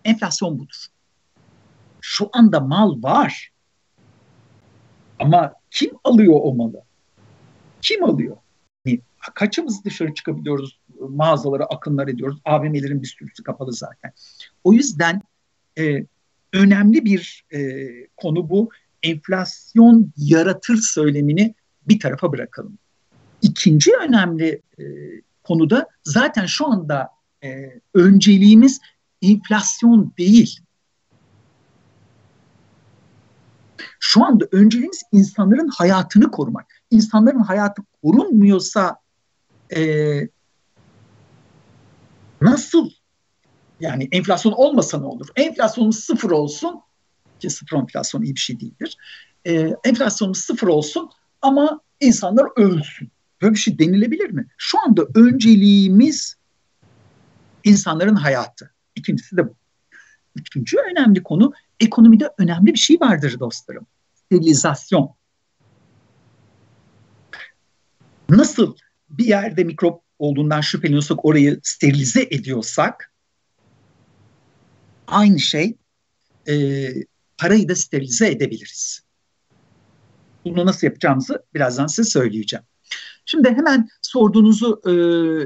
Enflasyon 0.05 0.59
budur. 0.59 0.87
Şu 2.01 2.31
anda 2.33 2.61
mal 2.61 3.03
var. 3.03 3.51
Ama 5.19 5.55
kim 5.71 5.91
alıyor 6.05 6.41
o 6.43 6.55
malı? 6.55 6.83
Kim 7.83 8.05
alıyor? 8.05 8.37
Yani 8.87 9.01
kaçımız 9.35 9.85
dışarı 9.85 10.15
çıkabiliyoruz? 10.15 10.81
Mağazalara 11.09 11.65
akınlar 11.65 12.09
ediyoruz. 12.09 12.41
AVM'lerin 12.45 13.03
bir 13.03 13.07
sürüsü 13.07 13.43
kapalı 13.43 13.73
zaten. 13.73 14.13
O 14.65 14.73
yüzden 14.73 15.23
e, 15.79 16.05
önemli 16.53 17.05
bir 17.05 17.45
e, 17.53 17.89
konu 18.17 18.51
bu. 18.51 18.71
Enflasyon 19.03 20.13
yaratır 20.17 20.77
söylemini 20.77 21.55
bir 21.89 22.01
tarafa 22.01 22.33
bırakalım. 22.33 22.79
İkinci 23.43 23.91
önemli 23.97 24.63
e, 24.79 24.85
konuda 25.43 25.89
zaten 26.05 26.47
şu 26.47 26.67
anda 26.67 27.09
e, 27.45 27.81
önceliğimiz 27.95 28.81
enflasyon 29.23 30.15
değil. 30.19 30.61
Şu 34.01 34.25
anda 34.25 34.45
önceliğimiz 34.53 35.03
insanların 35.13 35.69
hayatını 35.69 36.31
korumak. 36.31 36.67
İnsanların 36.91 37.41
hayatı 37.41 37.83
korunmuyorsa 38.03 38.97
e, 39.77 39.81
nasıl 42.41 42.91
yani 43.81 44.09
enflasyon 44.13 44.53
olmasa 44.53 44.99
ne 44.99 45.07
olur? 45.07 45.29
Enflasyonumuz 45.37 45.99
sıfır 45.99 46.31
olsun 46.31 46.81
ki 47.41 47.51
sıfır 47.51 47.77
enflasyon 47.77 48.23
iyi 48.23 48.35
bir 48.35 48.41
şey 48.41 48.61
değildir. 48.61 48.97
E, 49.47 49.77
enflasyonumuz 49.85 50.39
sıfır 50.39 50.69
olsun 50.69 51.11
ama 51.43 51.81
insanlar 52.01 52.47
ölsün. 52.57 53.11
Böyle 53.43 53.55
bir 53.55 53.59
şey 53.59 53.79
denilebilir 53.79 54.31
mi? 54.31 54.47
Şu 54.59 54.79
anda 54.81 55.07
önceliğimiz 55.15 56.37
insanların 57.65 58.15
hayatı. 58.15 58.75
İkincisi 58.97 59.37
de 59.37 59.49
bu. 59.49 59.55
Üçüncü 60.37 60.77
önemli 60.91 61.23
konu 61.23 61.53
ekonomide 61.81 62.31
önemli 62.39 62.67
bir 62.67 62.79
şey 62.79 63.01
vardır 63.01 63.41
dostlarım. 63.41 63.87
Sterilizasyon. 64.15 65.15
Nasıl 68.29 68.77
bir 69.11 69.25
yerde 69.25 69.65
mikrop 69.65 70.03
olduğundan 70.19 70.61
şüpheleniyorsak 70.61 71.25
orayı 71.25 71.61
sterilize 71.63 72.23
ediyorsak 72.23 73.13
aynı 75.07 75.41
şey 75.41 75.77
e, 76.49 76.55
parayı 77.39 77.69
da 77.69 77.77
sterilize 77.77 78.31
edebiliriz. 78.31 79.03
Bunu 80.45 80.67
nasıl 80.67 80.87
yapacağımızı 80.87 81.45
birazdan 81.55 81.87
size 81.87 82.11
söyleyeceğim. 82.11 82.65
Şimdi 83.31 83.49
hemen 83.49 83.89
sorduğunuzu 84.03 84.81
e, 84.87 84.93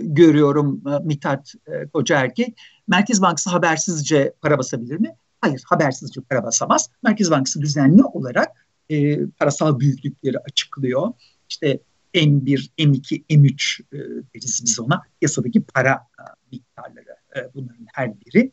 görüyorum 0.02 0.82
e, 0.88 1.04
Mithat 1.04 1.54
e, 1.66 1.88
Koca 1.88 2.20
Erkek. 2.20 2.58
Merkez 2.88 3.22
Bankası 3.22 3.50
habersizce 3.50 4.32
para 4.42 4.58
basabilir 4.58 5.00
mi? 5.00 5.16
Hayır, 5.40 5.62
habersizce 5.66 6.20
para 6.20 6.44
basamaz. 6.44 6.90
Merkez 7.02 7.30
Bankası 7.30 7.60
düzenli 7.60 8.04
olarak 8.04 8.66
e, 8.90 9.26
parasal 9.26 9.80
büyüklükleri 9.80 10.38
açıklıyor. 10.38 11.12
İşte 11.48 11.80
M1, 12.14 12.70
M2, 12.78 13.24
M3 13.30 13.82
e, 13.92 13.98
deriz 14.34 14.62
biz 14.64 14.80
ona. 14.80 15.02
Yasadaki 15.22 15.62
para 15.62 15.92
e, 15.92 16.22
miktarları 16.52 17.16
e, 17.36 17.54
bunların 17.54 17.86
her 17.92 18.20
biri. 18.20 18.52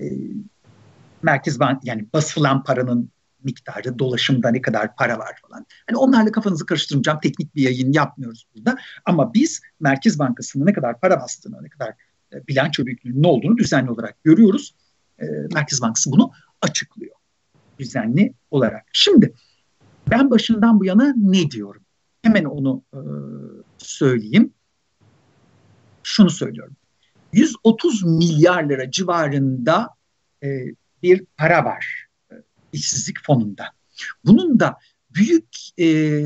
E, 0.00 0.04
Merkez 1.22 1.60
Bank 1.60 1.84
yani 1.84 2.06
basılan 2.12 2.64
paranın 2.64 3.10
miktarı, 3.44 3.98
dolaşımda 3.98 4.50
ne 4.50 4.62
kadar 4.62 4.96
para 4.96 5.18
var 5.18 5.40
falan. 5.48 5.66
Hani 5.86 5.98
onlarla 5.98 6.32
kafanızı 6.32 6.66
karıştırmayacağım. 6.66 7.20
Teknik 7.20 7.54
bir 7.54 7.62
yayın 7.62 7.92
yapmıyoruz 7.92 8.46
burada. 8.54 8.78
Ama 9.04 9.34
biz 9.34 9.60
Merkez 9.80 10.18
Bankası'nın 10.18 10.66
ne 10.66 10.72
kadar 10.72 11.00
para 11.00 11.20
bastığını, 11.20 11.64
ne 11.64 11.68
kadar 11.68 11.94
e, 12.32 12.46
bilanço 12.48 12.86
büyüklüğünün 12.86 13.22
ne 13.22 13.26
olduğunu 13.26 13.56
düzenli 13.56 13.90
olarak 13.90 14.24
görüyoruz. 14.24 14.74
E, 15.18 15.24
Merkez 15.54 15.82
Bankası 15.82 16.12
bunu 16.12 16.32
açıklıyor. 16.62 17.14
düzenli 17.78 18.34
olarak. 18.50 18.86
Şimdi 18.92 19.34
ben 20.10 20.30
başından 20.30 20.80
bu 20.80 20.84
yana 20.84 21.14
ne 21.16 21.50
diyorum? 21.50 21.82
Hemen 22.22 22.44
onu 22.44 22.82
e, 22.94 23.00
söyleyeyim. 23.78 24.52
Şunu 26.02 26.30
söylüyorum. 26.30 26.76
130 27.32 28.04
milyar 28.04 28.68
lira 28.68 28.90
civarında 28.90 29.88
bir 31.02 31.24
para 31.36 31.64
var 31.64 31.99
işsizlik 32.72 33.24
fonunda. 33.26 33.64
Bunun 34.24 34.60
da 34.60 34.78
büyük 35.10 35.48
e, 35.78 36.22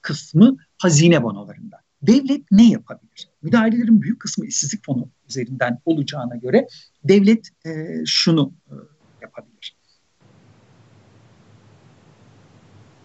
kısmı 0.00 0.56
hazine 0.78 1.22
bonolarında. 1.22 1.76
Devlet 2.02 2.50
ne 2.50 2.70
yapabilir? 2.70 3.28
Müdahalelerin 3.42 4.02
büyük 4.02 4.20
kısmı 4.20 4.46
işsizlik 4.46 4.84
fonu 4.84 5.08
üzerinden 5.28 5.78
olacağına 5.84 6.36
göre 6.36 6.68
devlet 7.04 7.48
e, 7.66 7.70
şunu 8.06 8.52
e, 8.70 8.74
yapabilir. 9.22 9.76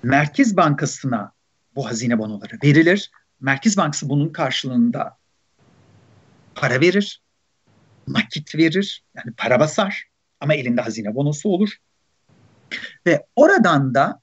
Merkez 0.04 0.58
Bankası'na 0.58 1.32
bu 1.76 1.88
hazine 1.88 2.20
bonoları 2.20 2.58
verilir. 2.64 3.12
Merkez 3.40 3.78
Bankası 3.78 4.10
bunun 4.10 4.30
karşılığında 4.30 5.18
para 6.56 6.82
verir, 6.82 7.22
nakit 8.08 8.56
verir, 8.56 9.04
yani 9.16 9.36
para 9.38 9.60
basar 9.60 10.04
ama 10.40 10.54
elinde 10.54 10.82
hazine 10.82 11.16
bonosu 11.16 11.50
olur. 11.50 11.78
Ve 13.06 13.26
oradan 13.36 13.94
da 13.94 14.22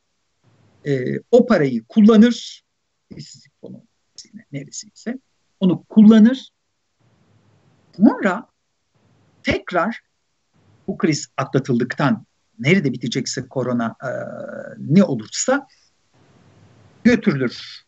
e, 0.86 1.18
o 1.30 1.46
parayı 1.46 1.84
kullanır, 1.84 2.64
işsizlik 3.16 3.60
fonu 3.60 3.84
neresiyse 4.52 5.18
onu 5.60 5.84
kullanır. 5.84 6.50
Sonra 7.96 8.46
tekrar 9.42 10.00
bu 10.86 10.98
kriz 10.98 11.28
atlatıldıktan 11.36 12.26
nerede 12.58 12.92
bitecekse 12.92 13.48
korona 13.48 13.96
e, 14.02 14.10
ne 14.78 15.04
olursa 15.04 15.66
götürülür. 17.04 17.84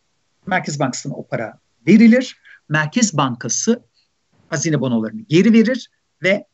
Merkez 0.47 0.81
Bankası'na 0.81 1.15
o 1.15 1.27
para 1.27 1.59
verilir. 1.87 2.41
Merkez 2.69 3.17
Bankası 3.17 3.83
hazine 4.49 4.81
bonolarını 4.81 5.21
geri 5.21 5.53
verir 5.53 5.91
ve 6.23 6.47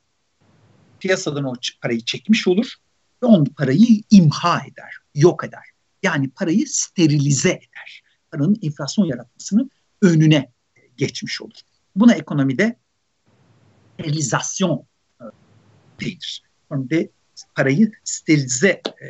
piyasadan 1.01 1.45
o 1.45 1.55
parayı 1.83 2.01
çekmiş 2.01 2.49
olur 2.49 2.77
ve 3.23 3.27
on 3.27 3.45
parayı 3.45 4.03
imha 4.11 4.61
eder, 4.61 4.95
yok 5.15 5.45
eder. 5.45 5.65
Yani 6.03 6.31
parayı 6.31 6.67
sterilize 6.69 7.51
eder. 7.51 8.03
Paranın 8.31 8.59
enflasyon 8.63 9.07
yaratmasının 9.07 9.71
önüne 10.03 10.53
geçmiş 10.97 11.43
olur. 11.43 11.61
Buna 11.97 12.15
ekonomide 12.15 12.77
sterilizasyon 13.95 14.87
e, 15.21 15.25
denir. 16.01 16.43
Ekonomide 16.65 17.11
parayı 17.55 17.93
sterilize 18.05 18.69
e, 18.69 19.07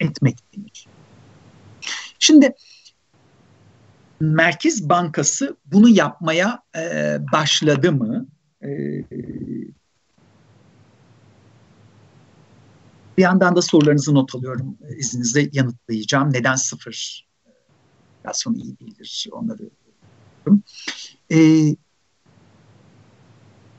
etmek 0.00 0.38
denir. 0.56 0.86
Şimdi 2.18 2.54
Merkez 4.20 4.88
Bankası 4.88 5.56
bunu 5.64 5.88
yapmaya 5.88 6.62
e, 6.76 7.18
başladı 7.32 7.92
mı? 7.92 8.26
E, 8.64 9.04
bir 13.18 13.22
yandan 13.22 13.56
da 13.56 13.62
sorularınızı 13.62 14.14
not 14.14 14.34
alıyorum. 14.34 14.78
İzninizle 14.96 15.48
yanıtlayacağım. 15.52 16.32
Neden 16.32 16.54
sıfır? 16.54 17.26
Enflasyon 18.24 18.54
iyi 18.54 18.78
değildir. 18.78 19.26
Onları 19.32 19.70
e, 21.32 21.36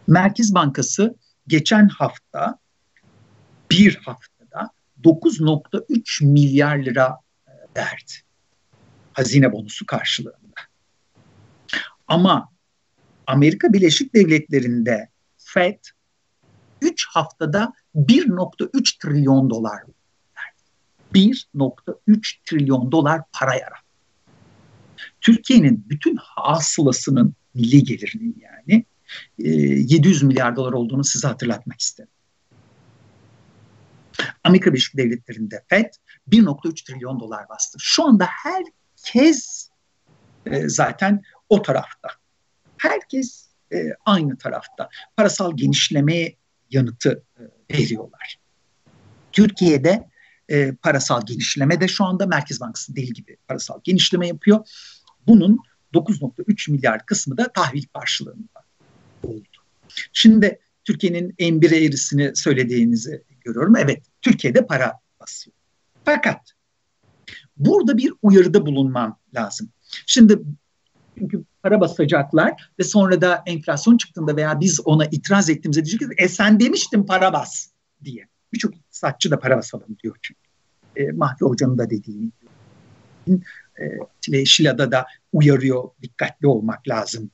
Merkez 0.07 0.53
Bankası 0.53 1.15
geçen 1.47 1.87
hafta 1.87 2.59
bir 3.71 3.95
haftada 3.95 4.69
9.3 5.03 6.25
milyar 6.25 6.77
lira 6.77 7.17
e, 7.47 7.51
verdi. 7.77 8.13
Hazine 9.13 9.51
bonusu 9.51 9.85
karşılığında. 9.85 10.61
Ama 12.07 12.54
Amerika 13.27 13.73
Birleşik 13.73 14.15
Devletleri'nde 14.15 15.09
FED 15.37 15.79
3 16.81 17.07
haftada 17.07 17.73
1.3 17.95 18.99
trilyon 19.01 19.49
dolar 19.49 19.81
verdi. 20.37 21.37
1.3 21.53 22.35
trilyon 22.45 22.91
dolar 22.91 23.21
para 23.33 23.55
yarattı. 23.55 23.85
Türkiye'nin 25.21 25.85
bütün 25.89 26.15
hasılasının 26.19 27.35
milli 27.53 27.83
gelirinin 27.83 28.43
yani 28.43 28.85
700 29.37 30.23
e, 30.23 30.25
milyar 30.25 30.55
dolar 30.55 30.73
olduğunu 30.73 31.03
size 31.03 31.27
hatırlatmak 31.27 31.81
isterim. 31.81 32.11
Amerika 34.43 34.69
Birleşik 34.69 34.97
Devletleri'nde 34.97 35.63
FED 35.67 35.93
1.3 36.29 36.85
trilyon 36.85 37.19
dolar 37.19 37.49
bastı. 37.49 37.77
Şu 37.81 38.03
anda 38.03 38.25
herkes 38.25 39.69
e, 40.45 40.69
zaten 40.69 41.23
o 41.49 41.61
tarafta. 41.61 42.09
Herkes 42.89 43.45
e, 43.73 43.77
aynı 44.05 44.37
tarafta. 44.37 44.89
Parasal 45.17 45.57
genişlemeye 45.57 46.35
yanıtı 46.69 47.23
veriyorlar. 47.71 48.39
Türkiye'de 49.31 50.09
parasal 50.81 51.25
genişleme 51.25 51.81
de 51.81 51.87
şu 51.87 52.05
anda 52.05 52.25
Merkez 52.25 52.61
Bankası 52.61 52.95
deli 52.95 53.13
gibi 53.13 53.37
parasal 53.47 53.79
genişleme 53.83 54.27
yapıyor. 54.27 54.67
Bunun 55.27 55.59
9.3 55.93 56.71
milyar 56.71 57.05
kısmı 57.05 57.37
da 57.37 57.53
tahvil 57.53 57.83
karşılığında 57.93 58.63
oldu. 59.23 59.47
Şimdi 60.13 60.59
Türkiye'nin 60.83 61.35
en 61.39 61.61
bir 61.61 61.71
eğrisini 61.71 62.35
söylediğinizi 62.35 63.23
görüyorum. 63.41 63.75
Evet, 63.75 64.03
Türkiye'de 64.21 64.67
para 64.67 64.99
basıyor. 65.19 65.55
Fakat 66.05 66.53
burada 67.57 67.97
bir 67.97 68.13
uyarıda 68.21 68.65
bulunmam 68.65 69.19
lazım. 69.35 69.69
Şimdi 70.05 70.39
çünkü 71.19 71.43
para 71.63 71.81
basacaklar 71.81 72.69
ve 72.79 72.83
sonra 72.83 73.21
da 73.21 73.43
enflasyon 73.45 73.97
çıktığında 73.97 74.35
veya 74.35 74.59
biz 74.59 74.79
ona 74.85 75.05
itiraz 75.05 75.49
ettiğimizde 75.49 75.85
diyecek 75.85 75.99
ki 75.99 76.15
e 76.17 76.27
sen 76.27 76.59
demiştin 76.59 77.03
para 77.03 77.33
bas 77.33 77.67
diye. 78.03 78.27
Birçok 78.53 78.75
iktisatçı 78.75 79.31
da 79.31 79.39
para 79.39 79.57
basalım 79.57 79.97
diyor 80.03 80.15
çünkü. 80.21 80.41
E, 80.95 81.11
Mahfi 81.11 81.45
Hoca'nın 81.45 81.77
da 81.77 81.89
dediğini 81.89 82.31
e, 84.33 84.45
Şila'da 84.45 84.91
da 84.91 85.05
uyarıyor 85.33 85.89
dikkatli 86.01 86.47
olmak 86.47 86.87
lazım. 86.87 87.31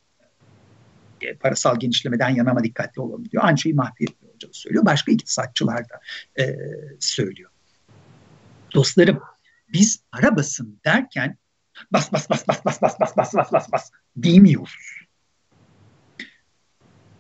E, 1.22 1.36
parasal 1.36 1.80
genişlemeden 1.80 2.30
yanama 2.30 2.64
dikkatli 2.64 3.02
olalım 3.02 3.30
diyor. 3.32 3.44
Aynı 3.46 3.58
şeyi 3.58 3.76
Mahfi 3.76 4.06
Hoca 4.34 4.48
da 4.48 4.54
söylüyor. 4.54 4.86
Başka 4.86 5.12
iktisatçılar 5.12 5.86
da 5.90 6.00
e, 6.44 6.58
söylüyor. 7.00 7.50
Dostlarım 8.74 9.20
biz 9.74 10.04
para 10.12 10.36
basın 10.36 10.80
derken 10.86 11.38
bas 11.92 12.14
bas 12.14 12.30
bas 12.30 12.48
bas 12.48 12.66
bas 12.66 12.82
bas 12.82 13.00
bas 13.00 13.18
bas 13.18 13.34
bas 13.34 13.54
bas 13.54 13.72
bas 13.72 13.92
demiyoruz. 14.16 15.02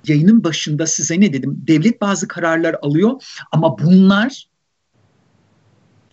Yayının 0.08 0.43
başında 0.43 0.88
size 0.88 1.19
ne 1.19 1.34
dedim? 1.34 1.63
Devlet 1.67 2.02
bazı 2.02 2.28
kararlar 2.28 2.76
alıyor 2.82 3.24
ama 3.52 3.80
bunlar 3.80 4.50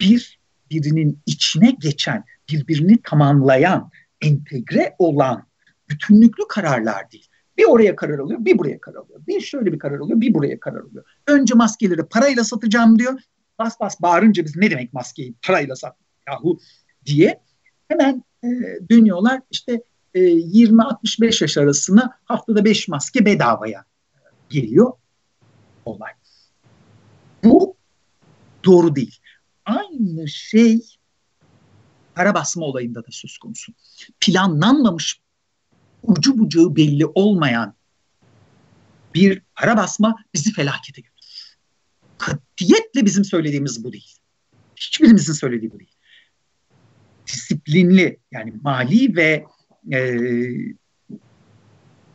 bir 0.01 0.39
birinin 0.71 1.19
içine 1.27 1.71
geçen 1.71 2.25
birbirini 2.51 3.03
tamamlayan, 3.03 3.91
entegre 4.21 4.95
olan 4.99 5.47
bütünlüklü 5.89 6.43
kararlar 6.49 7.11
değil. 7.13 7.29
Bir 7.59 7.65
oraya 7.65 7.97
karar 7.97 8.19
alıyor, 8.19 8.45
bir 8.45 8.59
buraya 8.59 8.81
karar 8.81 8.97
alıyor. 8.97 9.21
Bir 9.27 9.41
şöyle 9.41 9.73
bir 9.73 9.79
karar 9.79 9.99
alıyor, 9.99 10.21
bir 10.21 10.35
buraya 10.35 10.61
karar 10.61 10.81
alıyor. 10.81 11.05
Önce 11.27 11.55
maskeleri 11.55 12.03
parayla 12.03 12.45
satacağım 12.45 12.99
diyor. 12.99 13.21
Bas 13.59 13.81
bas 13.81 14.01
bağırınca 14.03 14.45
biz 14.45 14.57
ne 14.57 14.71
demek 14.71 14.93
maskeyi 14.93 15.35
parayla 15.43 15.77
sat 15.77 15.97
yahu 16.29 16.61
diye 17.07 17.41
hemen 17.89 18.25
e, 18.45 18.49
dönüyorlar. 18.91 19.41
İşte 19.51 19.83
e, 20.15 20.21
20-65 20.21 21.45
yaş 21.45 21.59
arasına 21.59 22.19
haftada 22.25 22.65
5 22.65 22.89
maske 22.89 23.25
bedavaya 23.25 23.85
geliyor 24.49 24.93
olay. 25.85 26.13
Bu 27.45 27.77
doğru 28.65 28.97
değil. 28.97 29.19
Aynı 29.65 30.29
şey 30.29 30.81
para 32.15 32.35
basma 32.35 32.67
olayında 32.67 33.01
da 33.07 33.11
söz 33.11 33.39
konusu. 33.39 33.73
Planlanmamış, 34.21 35.21
ucu 36.03 36.39
bucağı 36.39 36.77
belli 36.77 37.07
olmayan 37.07 37.75
bir 39.15 39.43
para 39.55 39.77
basma 39.77 40.17
bizi 40.35 40.53
felakete 40.53 41.01
götürür. 41.01 41.57
Katiyetle 42.19 43.05
bizim 43.05 43.25
söylediğimiz 43.25 43.85
bu 43.85 43.93
değil. 43.93 44.19
Hiçbirimizin 44.77 45.33
söylediği 45.33 45.73
bu 45.73 45.79
değil. 45.79 45.98
Disiplinli 47.29 48.19
yani 48.33 48.53
mali 48.63 49.17
ve 49.17 49.45
e, 49.93 50.19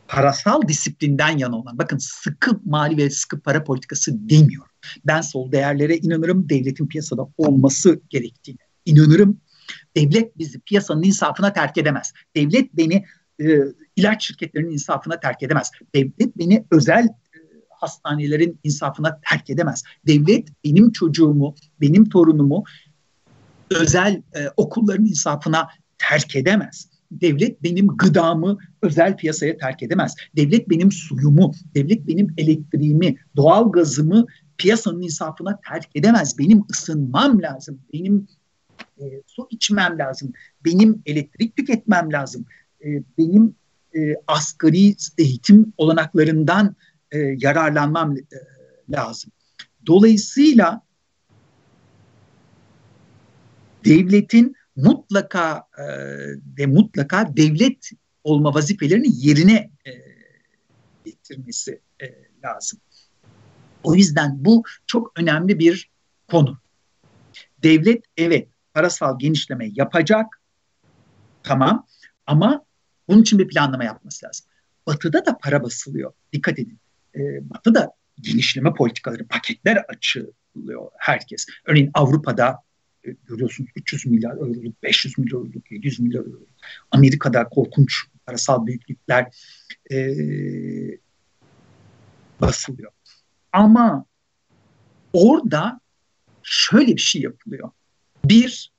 parasal 0.08 0.68
disiplinden 0.68 1.38
yana 1.38 1.56
olan, 1.56 1.78
bakın 1.78 1.98
sıkı 1.98 2.60
mali 2.64 2.96
ve 2.96 3.10
sıkı 3.10 3.40
para 3.40 3.64
politikası 3.64 4.28
demiyorum. 4.28 4.70
Ben 5.06 5.20
sol 5.20 5.52
değerlere 5.52 5.96
inanırım, 5.96 6.48
devletin 6.48 6.86
piyasada 6.86 7.28
olması 7.36 8.00
gerektiğine 8.10 8.60
inanırım. 8.84 9.40
Devlet 9.96 10.38
bizi 10.38 10.60
piyasanın 10.60 11.02
insafına 11.02 11.52
terk 11.52 11.78
edemez. 11.78 12.12
Devlet 12.36 12.76
beni 12.76 13.04
e, 13.40 13.58
ilaç 13.96 14.26
şirketlerinin 14.26 14.70
insafına 14.70 15.20
terk 15.20 15.42
edemez. 15.42 15.70
Devlet 15.94 16.38
beni 16.38 16.64
özel 16.70 17.04
e, 17.04 17.38
hastanelerin 17.70 18.60
insafına 18.64 19.20
terk 19.30 19.50
edemez. 19.50 19.82
Devlet 20.06 20.48
benim 20.64 20.92
çocuğumu, 20.92 21.54
benim 21.80 22.08
torunumu 22.08 22.64
özel 23.70 24.22
e, 24.36 24.48
okulların 24.56 25.06
insafına 25.06 25.68
terk 25.98 26.36
edemez. 26.36 26.88
Devlet 27.10 27.62
benim 27.62 27.86
gıdamı 27.86 28.58
özel 28.82 29.16
piyasaya 29.16 29.56
terk 29.56 29.82
edemez. 29.82 30.14
Devlet 30.36 30.70
benim 30.70 30.92
suyumu, 30.92 31.52
devlet 31.74 32.06
benim 32.06 32.34
elektriğimi, 32.38 33.16
doğal 33.36 33.72
gazımı 33.72 34.26
piyasanın 34.58 35.02
insafına 35.02 35.60
terk 35.68 35.88
edemez. 35.94 36.38
Benim 36.38 36.62
ısınmam 36.70 37.42
lazım. 37.42 37.78
Benim 37.92 38.26
e, 39.00 39.04
su 39.26 39.46
içmem 39.50 39.98
lazım. 39.98 40.32
Benim 40.64 41.02
elektrik 41.06 41.56
tüketmem 41.56 42.12
lazım. 42.12 42.44
E, 42.84 42.88
benim 43.18 43.54
e, 43.96 44.14
asgari 44.26 44.96
eğitim 45.18 45.72
olanaklarından 45.76 46.76
e, 47.12 47.18
yararlanmam 47.18 48.16
e, 48.16 48.22
lazım. 48.90 49.30
Dolayısıyla 49.86 50.83
devletin 53.84 54.56
mutlaka 54.76 55.68
e, 55.78 55.84
ve 56.58 56.66
mutlaka 56.66 57.36
devlet 57.36 57.90
olma 58.24 58.54
vazifelerini 58.54 59.08
yerine 59.26 59.70
e, 59.86 59.92
getirmesi 61.04 61.80
e, 62.02 62.06
lazım. 62.44 62.80
O 63.82 63.94
yüzden 63.94 64.44
bu 64.44 64.62
çok 64.86 65.12
önemli 65.20 65.58
bir 65.58 65.90
konu. 66.30 66.58
Devlet 67.62 68.04
evet 68.16 68.48
parasal 68.74 69.18
genişleme 69.18 69.70
yapacak 69.74 70.40
tamam 71.42 71.86
ama 72.26 72.64
bunun 73.08 73.22
için 73.22 73.38
bir 73.38 73.48
planlama 73.48 73.84
yapması 73.84 74.26
lazım. 74.26 74.46
Batı'da 74.86 75.26
da 75.26 75.38
para 75.38 75.62
basılıyor. 75.62 76.12
Dikkat 76.32 76.58
edin. 76.58 76.78
E, 77.14 77.50
Batı'da 77.50 77.90
genişleme 78.20 78.74
politikaları, 78.74 79.26
paketler 79.26 79.76
açılıyor 79.76 80.90
herkes. 80.98 81.46
Örneğin 81.64 81.90
Avrupa'da 81.94 82.62
görüyorsunuz 83.26 83.70
300 83.76 84.06
milyar 84.06 84.32
euroluk, 84.32 84.82
500 84.82 85.18
milyar 85.18 85.38
euroluk, 85.38 85.72
700 85.72 86.00
milyar 86.00 86.20
euroluk. 86.20 86.48
Amerika'da 86.90 87.48
korkunç 87.48 87.94
parasal 88.26 88.66
büyüklükler 88.66 89.26
e, 89.90 89.96
basılıyor. 92.40 92.92
Ama 93.52 94.06
orada 95.12 95.80
şöyle 96.42 96.96
bir 96.96 97.00
şey 97.00 97.22
yapılıyor. 97.22 97.70
Bir, 98.24 98.72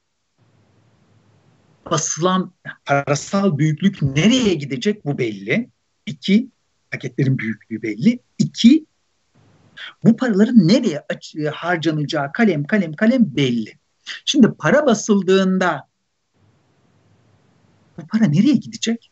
basılan 1.91 2.53
parasal 2.85 3.57
büyüklük 3.57 4.01
nereye 4.01 4.53
gidecek 4.53 5.05
bu 5.05 5.17
belli. 5.17 5.69
İki, 6.05 6.49
paketlerin 6.91 7.37
büyüklüğü 7.37 7.81
belli. 7.81 8.19
İki, 8.37 8.85
bu 10.03 10.17
paraların 10.17 10.67
nereye 10.67 11.03
harcanacağı 11.53 12.31
kalem 12.31 12.63
kalem 12.63 12.93
kalem 12.93 13.35
belli. 13.35 13.73
Şimdi 14.25 14.53
para 14.59 14.85
basıldığında 14.85 15.87
bu 17.97 18.07
para 18.07 18.25
nereye 18.25 18.55
gidecek? 18.55 19.11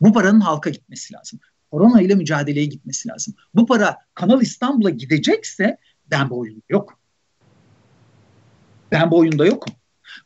Bu 0.00 0.12
paranın 0.12 0.40
halka 0.40 0.70
gitmesi 0.70 1.14
lazım. 1.14 1.40
Korona 1.70 2.02
ile 2.02 2.14
mücadeleye 2.14 2.66
gitmesi 2.66 3.08
lazım. 3.08 3.34
Bu 3.54 3.66
para 3.66 3.96
Kanal 4.14 4.42
İstanbul'a 4.42 4.90
gidecekse 4.90 5.78
ben 6.10 6.30
bu 6.30 6.38
oyunda 6.38 6.62
yokum. 6.68 6.96
Ben 8.92 9.10
bu 9.10 9.18
oyunda 9.18 9.46
yokum. 9.46 9.74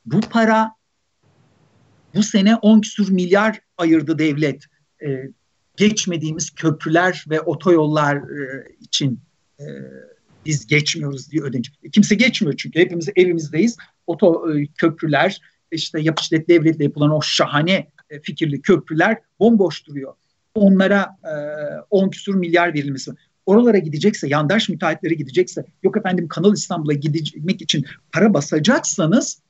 Bu 0.06 0.20
para 0.20 0.72
bu 2.14 2.22
sene 2.22 2.56
10 2.56 2.80
küsur 2.80 3.10
milyar 3.10 3.60
ayırdı 3.78 4.18
devlet. 4.18 4.64
Ee, 5.02 5.30
geçmediğimiz 5.76 6.50
köprüler 6.50 7.24
ve 7.30 7.40
otoyollar 7.40 8.16
e, 8.16 8.68
için 8.80 9.20
e, 9.60 9.64
biz 10.46 10.66
geçmiyoruz 10.66 11.30
diye 11.30 11.42
ödenecek. 11.42 11.92
Kimse 11.92 12.14
geçmiyor 12.14 12.56
çünkü 12.56 12.78
hepimiz 12.78 13.08
evimizdeyiz. 13.16 13.76
Oto 14.07 14.52
e, 14.52 14.66
köprüler, 14.66 15.40
işte 15.70 16.00
yapışlet 16.00 16.48
devletle 16.48 16.84
yapılan 16.84 17.11
o 17.11 17.22
şahane 17.22 17.90
e, 18.11 18.20
fikirli 18.20 18.62
köprüler 18.62 19.18
bomboş 19.40 19.86
duruyor. 19.86 20.14
Onlara 20.55 21.16
e, 21.24 21.34
10 21.90 22.11
küsur 22.11 22.34
milyar 22.34 22.74
verilmesi. 22.74 23.12
Oralara 23.46 23.78
gidecekse, 23.78 24.28
yandaş 24.28 24.68
müteahhitlere 24.68 25.14
gidecekse, 25.14 25.64
yok 25.82 25.96
efendim 25.96 26.28
Kanal 26.28 26.52
İstanbul'a 26.52 26.92
gitmek 26.92 27.62
için 27.62 27.84
para 28.12 28.34
basacaksanız, 28.34 29.42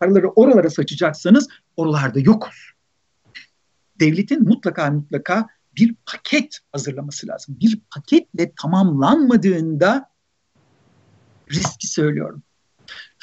paraları 0.00 0.28
oralara 0.28 0.70
saçacaksanız 0.70 1.48
oralarda 1.76 2.20
yokuz. 2.20 2.72
Devletin 4.00 4.42
mutlaka 4.42 4.90
mutlaka 4.90 5.46
bir 5.76 5.94
paket 6.06 6.58
hazırlaması 6.72 7.28
lazım. 7.28 7.56
Bir 7.60 7.80
paketle 7.94 8.52
tamamlanmadığında 8.62 10.10
riski 11.50 11.86
söylüyorum. 11.86 12.42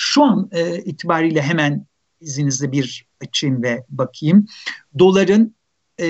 Şu 0.01 0.23
an 0.23 0.49
e, 0.51 0.81
itibariyle 0.83 1.41
hemen 1.41 1.85
izninizle 2.21 2.71
bir 2.71 3.07
açayım 3.21 3.63
ve 3.63 3.85
bakayım. 3.89 4.45
Doların 4.99 5.55
e, 5.99 6.05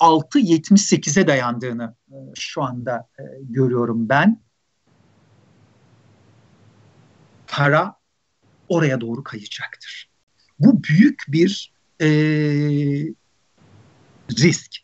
6.78'e 0.00 1.26
dayandığını 1.26 1.94
e, 2.10 2.16
şu 2.34 2.62
anda 2.62 3.08
e, 3.18 3.22
görüyorum 3.40 4.08
ben. 4.08 4.42
Para 7.46 7.96
oraya 8.68 9.00
doğru 9.00 9.24
kayacaktır. 9.24 10.10
Bu 10.58 10.82
büyük 10.84 11.24
bir 11.28 11.72
e, 12.00 12.08
risk. 14.30 14.76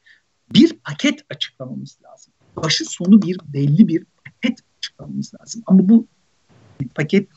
Bir 0.54 0.78
paket 0.78 1.20
açıklamamız 1.30 1.98
lazım. 2.04 2.32
Başı 2.56 2.84
sonu 2.84 3.22
bir 3.22 3.38
belli 3.44 3.88
bir 3.88 4.04
paket 4.24 4.58
açıklamamız 4.78 5.32
lazım. 5.40 5.62
Ama 5.66 5.88
bu 5.88 6.06
paket 6.94 7.28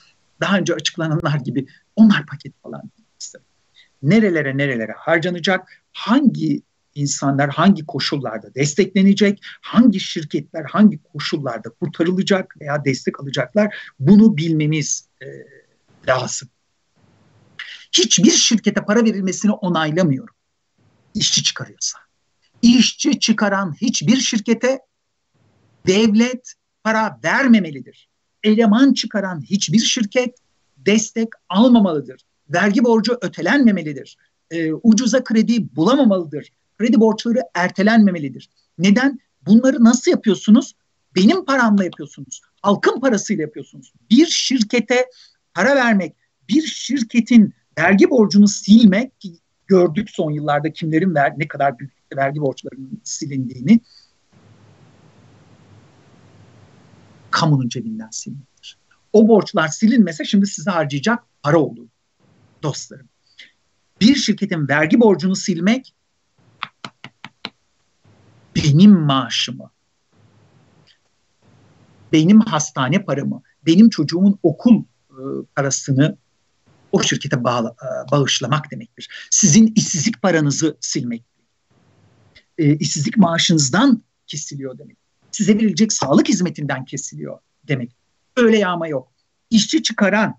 daha 0.41 0.57
önce 0.57 0.73
açıklananlar 0.73 1.39
gibi 1.39 1.67
onlar 1.95 2.25
paket 2.25 2.53
falan. 2.63 2.91
Nerelere 4.01 4.57
nerelere 4.57 4.91
harcanacak, 4.97 5.83
hangi 5.93 6.61
insanlar 6.95 7.49
hangi 7.49 7.85
koşullarda 7.85 8.55
desteklenecek, 8.55 9.39
hangi 9.61 9.99
şirketler 9.99 10.63
hangi 10.63 10.99
koşullarda 11.03 11.69
kurtarılacak 11.69 12.55
veya 12.61 12.85
destek 12.85 13.19
alacaklar 13.19 13.75
bunu 13.99 14.37
bilmemiz 14.37 15.07
e, 15.21 15.27
lazım. 16.07 16.49
Hiçbir 17.91 18.31
şirkete 18.31 18.81
para 18.81 19.03
verilmesini 19.03 19.51
onaylamıyorum. 19.51 20.35
İşçi 21.13 21.43
çıkarıyorsa. 21.43 21.99
İşçi 22.61 23.19
çıkaran 23.19 23.75
hiçbir 23.81 24.17
şirkete 24.17 24.79
devlet 25.87 26.53
para 26.83 27.19
vermemelidir 27.23 28.09
eleman 28.43 28.93
çıkaran 28.93 29.41
hiçbir 29.41 29.79
şirket 29.79 30.35
destek 30.77 31.29
almamalıdır. 31.49 32.21
Vergi 32.49 32.83
borcu 32.83 33.17
ötelenmemelidir. 33.21 34.17
E, 34.51 34.73
ucuza 34.73 35.23
kredi 35.23 35.75
bulamamalıdır. 35.75 36.51
Kredi 36.77 36.99
borçları 36.99 37.39
ertelenmemelidir. 37.53 38.49
Neden? 38.77 39.19
Bunları 39.45 39.83
nasıl 39.83 40.11
yapıyorsunuz? 40.11 40.75
Benim 41.15 41.45
paramla 41.45 41.83
yapıyorsunuz. 41.83 42.41
Halkın 42.61 42.99
parasıyla 42.99 43.41
yapıyorsunuz. 43.41 43.93
Bir 44.09 44.25
şirkete 44.25 45.05
para 45.53 45.75
vermek, 45.75 46.15
bir 46.49 46.61
şirketin 46.61 47.53
vergi 47.77 48.09
borcunu 48.09 48.47
silmek 48.47 49.11
gördük 49.67 50.09
son 50.09 50.31
yıllarda 50.31 50.73
kimlerin 50.73 51.15
ver, 51.15 51.33
ne 51.37 51.47
kadar 51.47 51.79
büyük 51.79 51.93
vergi 52.17 52.41
borçlarının 52.41 53.01
silindiğini 53.03 53.79
kamunun 57.37 57.69
cebinden 57.69 58.09
silinir. 58.11 58.77
O 59.13 59.27
borçlar 59.27 59.67
silinmese 59.67 60.25
şimdi 60.25 60.47
size 60.47 60.71
harcayacak 60.71 61.23
para 61.43 61.59
olur 61.59 61.87
dostlarım. 62.63 63.09
Bir 64.01 64.15
şirketin 64.15 64.67
vergi 64.67 64.99
borcunu 64.99 65.35
silmek 65.35 65.95
benim 68.55 68.91
maaşımı, 68.91 69.71
benim 72.13 72.39
hastane 72.39 73.05
paramı, 73.05 73.41
benim 73.65 73.89
çocuğumun 73.89 74.39
okul 74.43 74.83
e, 75.09 75.21
parasını 75.55 76.17
o 76.91 77.03
şirkete 77.03 77.43
bağla, 77.43 77.69
e, 77.69 78.11
bağışlamak 78.11 78.71
demektir. 78.71 79.27
Sizin 79.31 79.73
işsizlik 79.75 80.21
paranızı 80.21 80.77
silmek. 80.79 81.23
E, 82.57 82.75
işsizlik 82.75 83.17
maaşınızdan 83.17 84.03
kesiliyor 84.27 84.77
demek 84.77 85.06
size 85.31 85.55
verilecek 85.55 85.93
sağlık 85.93 86.29
hizmetinden 86.29 86.85
kesiliyor 86.85 87.39
demek. 87.63 87.95
Öyle 88.35 88.57
yağma 88.57 88.87
yok. 88.87 89.11
İşçi 89.49 89.83
çıkaran, 89.83 90.35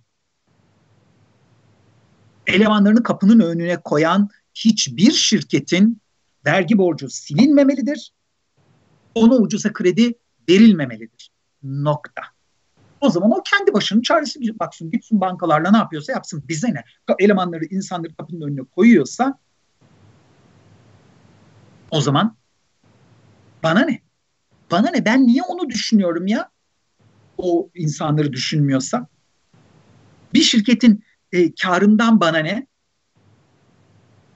elemanlarını 2.47 3.03
kapının 3.03 3.41
önüne 3.41 3.77
koyan 3.77 4.29
hiçbir 4.55 5.13
şirketin 5.13 6.01
vergi 6.47 6.79
borcu 6.79 7.11
silinmemelidir. 7.11 8.13
Ona 9.15 9.35
ucuza 9.35 9.73
kredi 9.73 10.15
verilmemelidir. 10.49 11.31
Nokta. 11.63 12.23
O 13.01 13.11
zaman 13.11 13.31
o 13.31 13.43
kendi 13.43 13.73
başının 13.73 14.03
çaresi 14.03 14.59
baksın 14.59 14.91
gitsin 14.91 15.21
bankalarla 15.21 15.71
ne 15.71 15.77
yapıyorsa 15.77 16.13
yapsın 16.13 16.45
bize 16.49 16.75
ne. 16.75 16.85
Elemanları 17.19 17.65
insanları 17.65 18.15
kapının 18.15 18.41
önüne 18.41 18.65
koyuyorsa 18.65 19.39
o 21.91 22.01
zaman 22.01 22.37
bana 23.63 23.81
ne? 23.81 24.08
Bana 24.71 24.91
ne 24.91 25.05
ben 25.05 25.27
niye 25.27 25.43
onu 25.43 25.69
düşünüyorum 25.69 26.27
ya? 26.27 26.51
O 27.39 27.71
insanları 27.75 28.33
düşünmüyorsa. 28.33 29.07
Bir 30.35 30.41
şirketin 30.43 31.05
e, 31.33 31.55
karından 31.55 32.21
bana 32.21 32.39
ne? 32.39 32.67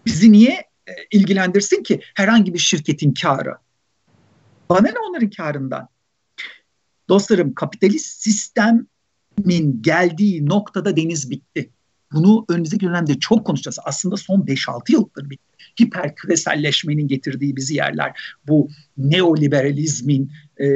Bizi 0.07 0.33
niye 0.33 0.53
e, 0.87 0.93
ilgilendirsin 1.11 1.83
ki 1.83 2.01
herhangi 2.15 2.55
bir 2.55 2.59
şirketin 2.59 3.15
karı? 3.15 3.57
Bana 4.71 4.89
ne 4.89 4.99
onların 5.09 5.31
karından? 5.31 5.89
Dostlarım 7.09 7.55
kapitalist 7.55 8.23
sistemin 8.23 9.83
geldiği 9.83 10.47
noktada 10.47 10.97
deniz 10.97 11.31
bitti. 11.31 11.71
Bunu 12.13 12.45
önümüzdeki 12.49 12.87
dönemde 12.87 13.19
çok 13.19 13.47
konuşacağız. 13.47 13.79
Aslında 13.85 14.17
son 14.17 14.41
5-6 14.41 14.93
yıldır 14.93 15.31
bitti. 15.31 15.43
Hiper 15.81 16.15
küreselleşmenin 16.15 17.09
getirdiği 17.09 17.57
bizi 17.57 17.75
yerler. 17.75 18.37
Bu 18.49 18.69
neoliberalizmin 18.97 20.33
e, 20.57 20.67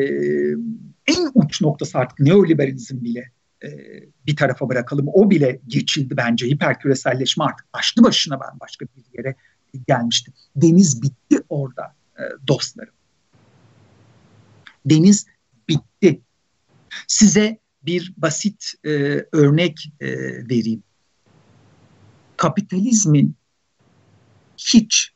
en 1.06 1.30
uç 1.34 1.60
noktası 1.60 1.98
artık 1.98 2.20
neoliberalizm 2.20 3.04
bile 3.04 3.30
e, 3.64 3.68
bir 4.26 4.36
tarafa 4.36 4.68
bırakalım. 4.68 5.08
O 5.12 5.30
bile 5.30 5.60
geçildi 5.66 6.16
bence. 6.16 6.46
Hiper 6.46 6.80
küreselleşme 6.80 7.44
artık 7.44 7.74
başlı 7.74 8.02
başına 8.02 8.40
ben 8.40 8.60
başka 8.60 8.86
bir 8.86 9.18
yere 9.18 9.34
gelmişti. 9.88 10.32
Deniz 10.56 11.02
bitti 11.02 11.42
orada 11.48 11.94
e, 12.18 12.22
dostlarım. 12.48 12.94
Deniz 14.86 15.26
bitti. 15.68 16.20
Size 17.06 17.58
bir 17.82 18.14
basit 18.16 18.72
e, 18.84 18.90
örnek 19.32 19.92
e, 20.00 20.08
vereyim. 20.48 20.82
Kapitalizmin 22.36 23.34
hiç 24.58 25.12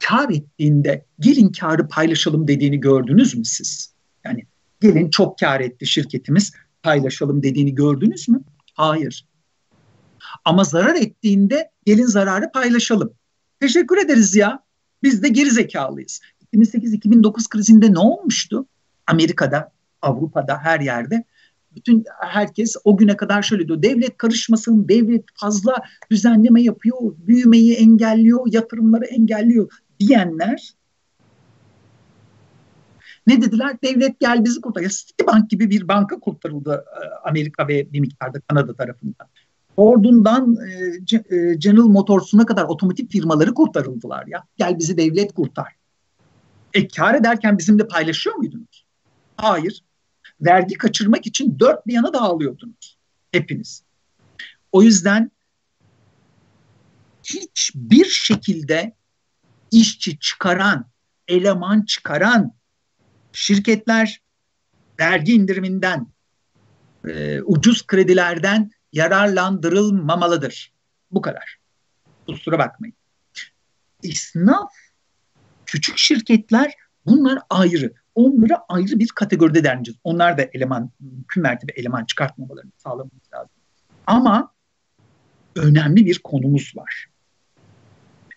kar 0.00 0.30
ettiğinde 0.30 1.04
gelin 1.20 1.52
karı 1.52 1.88
paylaşalım 1.88 2.48
dediğini 2.48 2.80
gördünüz 2.80 3.34
mü 3.34 3.44
siz? 3.44 3.92
Yani 4.24 4.46
gelin 4.80 5.10
çok 5.10 5.38
kar 5.38 5.60
etti 5.60 5.86
şirketimiz 5.86 6.52
paylaşalım 6.82 7.42
dediğini 7.42 7.74
gördünüz 7.74 8.28
mü? 8.28 8.40
Hayır. 8.74 9.26
Ama 10.44 10.64
zarar 10.64 10.94
ettiğinde 10.94 11.70
gelin 11.86 12.06
zararı 12.06 12.52
paylaşalım. 12.52 13.12
Teşekkür 13.60 13.98
ederiz 13.98 14.36
ya. 14.36 14.62
Biz 15.02 15.22
de 15.22 15.28
geri 15.28 15.50
zekalıyız. 15.50 16.20
2008-2009 16.54 17.48
krizinde 17.48 17.92
ne 17.92 17.98
olmuştu? 17.98 18.66
Amerika'da, 19.06 19.72
Avrupa'da, 20.02 20.58
her 20.58 20.80
yerde 20.80 21.24
bütün 21.76 22.04
herkes 22.20 22.76
o 22.84 22.96
güne 22.96 23.16
kadar 23.16 23.42
şöyle 23.42 23.68
diyor. 23.68 23.82
Devlet 23.82 24.16
karışmasın, 24.16 24.88
devlet 24.88 25.24
fazla 25.34 25.74
düzenleme 26.10 26.62
yapıyor, 26.62 26.98
büyümeyi 27.18 27.74
engelliyor, 27.74 28.46
yatırımları 28.52 29.04
engelliyor 29.04 29.70
diyenler 30.00 30.74
ne 33.28 33.42
dediler? 33.42 33.76
Devlet 33.82 34.20
gel 34.20 34.44
bizi 34.44 34.60
kurtar. 34.60 34.82
Citibank 34.88 35.50
gibi 35.50 35.70
bir 35.70 35.88
banka 35.88 36.20
kurtarıldı 36.20 36.84
e, 37.02 37.28
Amerika 37.28 37.68
ve 37.68 37.92
bir 37.92 38.00
miktarda 38.00 38.40
Kanada 38.40 38.74
tarafından. 38.74 39.28
Ford'undan 39.76 40.56
e, 40.56 41.36
e, 41.36 41.54
General 41.54 41.86
Motors'una 41.86 42.46
kadar 42.46 42.64
otomotiv 42.64 43.06
firmaları 43.06 43.54
kurtarıldılar 43.54 44.26
ya. 44.26 44.44
Gel 44.56 44.78
bizi 44.78 44.96
devlet 44.96 45.34
kurtar. 45.34 45.74
E 46.74 46.88
kar 46.88 47.14
ederken 47.14 47.58
bizimle 47.58 47.86
paylaşıyor 47.86 48.36
muydunuz? 48.36 48.86
Hayır. 49.36 49.82
Vergi 50.40 50.74
kaçırmak 50.74 51.26
için 51.26 51.58
dört 51.58 51.86
bir 51.86 51.92
yana 51.92 52.12
dağılıyordunuz. 52.12 52.98
Hepiniz. 53.32 53.82
O 54.72 54.82
yüzden 54.82 55.30
hiçbir 57.24 58.04
şekilde 58.04 58.96
işçi 59.70 60.18
çıkaran, 60.18 60.90
eleman 61.28 61.82
çıkaran 61.82 62.54
şirketler 63.32 64.22
vergi 65.00 65.32
indiriminden, 65.32 66.06
e, 67.08 67.40
ucuz 67.42 67.86
kredilerden 67.86 68.70
yararlandırılmamalıdır. 68.92 70.72
Bu 71.10 71.20
kadar. 71.20 71.58
Kusura 72.26 72.58
bakmayın. 72.58 72.94
İsnaf, 74.02 74.72
küçük 75.66 75.98
şirketler 75.98 76.74
bunlar 77.06 77.38
ayrı. 77.50 77.92
Onları 78.18 78.54
ayrı 78.68 78.98
bir 78.98 79.08
kategoride 79.08 79.64
dereceğiz. 79.64 80.00
Onlar 80.04 80.38
da 80.38 80.42
eleman, 80.52 80.90
mümkün 81.00 81.42
mertebe 81.42 81.72
eleman 81.72 82.04
çıkartmamalarını 82.04 82.70
sağlamamız 82.76 83.32
lazım. 83.34 83.50
Ama 84.06 84.52
önemli 85.56 86.06
bir 86.06 86.18
konumuz 86.18 86.72
var. 86.76 87.06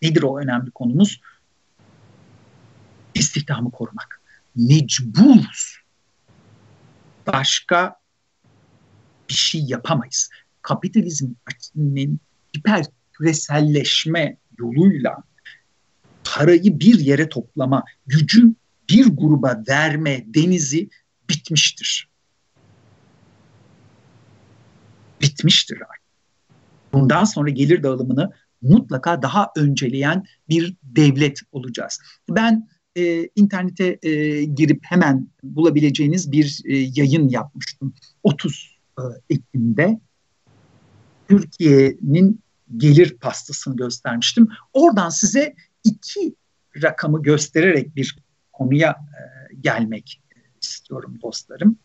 Nedir 0.01 0.23
o 0.23 0.39
önemli 0.39 0.71
konumuz? 0.71 1.21
İstihdamı 3.15 3.71
korumak. 3.71 4.21
Mecburuz. 4.55 5.77
Başka 7.27 7.95
bir 9.29 9.33
şey 9.33 9.61
yapamayız. 9.61 10.29
Kapitalizmin 10.61 12.19
hiper 12.57 12.85
küreselleşme 13.13 14.37
yoluyla 14.59 15.23
parayı 16.23 16.79
bir 16.79 16.99
yere 16.99 17.29
toplama, 17.29 17.83
gücü 18.07 18.60
bir 18.91 19.07
gruba 19.07 19.63
verme 19.67 20.25
denizi 20.27 20.89
bitmiştir. 21.29 22.09
Bitmiştir 25.21 25.75
artık. 25.75 26.01
Bundan 26.93 27.23
sonra 27.23 27.49
gelir 27.49 27.83
dağılımını 27.83 28.31
mutlaka 28.61 29.21
daha 29.21 29.51
önceleyen 29.55 30.23
bir 30.49 30.75
devlet 30.83 31.39
olacağız. 31.51 31.99
Ben 32.29 32.67
e, 32.95 33.29
internete 33.35 33.99
e, 34.03 34.43
girip 34.43 34.79
hemen 34.83 35.27
bulabileceğiniz 35.43 36.31
bir 36.31 36.61
e, 36.65 36.77
yayın 36.77 37.29
yapmıştım. 37.29 37.93
30 38.23 38.77
e, 38.97 39.03
Ekim'de 39.29 39.99
Türkiye'nin 41.29 42.41
gelir 42.77 43.17
pastasını 43.17 43.75
göstermiştim. 43.75 44.47
Oradan 44.73 45.09
size 45.09 45.55
iki 45.83 46.35
rakamı 46.83 47.21
göstererek 47.21 47.95
bir 47.95 48.15
konuya 48.61 48.89
e, 48.91 49.21
gelmek 49.61 50.21
istiyorum 50.61 51.19
dostlarım. 51.21 51.79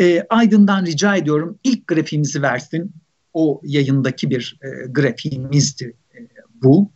E, 0.00 0.26
Aydın'dan 0.30 0.86
rica 0.86 1.16
ediyorum 1.16 1.58
ilk 1.64 1.86
grafiğimizi 1.86 2.42
versin. 2.42 2.92
O 3.32 3.60
yayındaki 3.64 4.30
bir 4.30 4.58
e, 4.62 4.86
grafiğimizdi 4.86 5.96
e, 6.14 6.18
bu. 6.62 6.92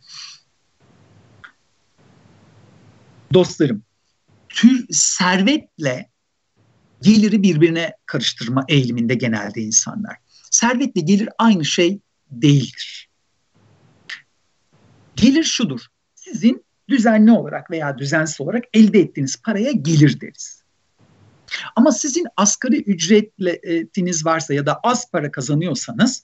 Dostlarım, 3.33 3.83
tür 4.49 4.85
servetle 4.91 6.09
geliri 7.01 7.43
birbirine 7.43 7.93
karıştırma 8.05 8.65
eğiliminde 8.67 9.15
genelde 9.15 9.61
insanlar. 9.61 10.17
Servetle 10.51 11.01
gelir 11.01 11.29
aynı 11.37 11.65
şey 11.65 11.99
değildir. 12.31 13.09
Gelir 15.15 15.43
şudur. 15.43 15.81
Sizin 16.15 16.65
düzenli 16.89 17.31
olarak 17.31 17.71
veya 17.71 17.97
düzensiz 17.97 18.41
olarak 18.41 18.63
elde 18.73 18.99
ettiğiniz 18.99 19.41
paraya 19.41 19.71
gelir 19.71 20.21
deriz. 20.21 20.63
Ama 21.75 21.91
sizin 21.91 22.27
asgari 22.37 22.81
ücretiniz 22.83 24.25
varsa 24.25 24.53
ya 24.53 24.65
da 24.65 24.79
az 24.83 25.11
para 25.11 25.31
kazanıyorsanız 25.31 26.23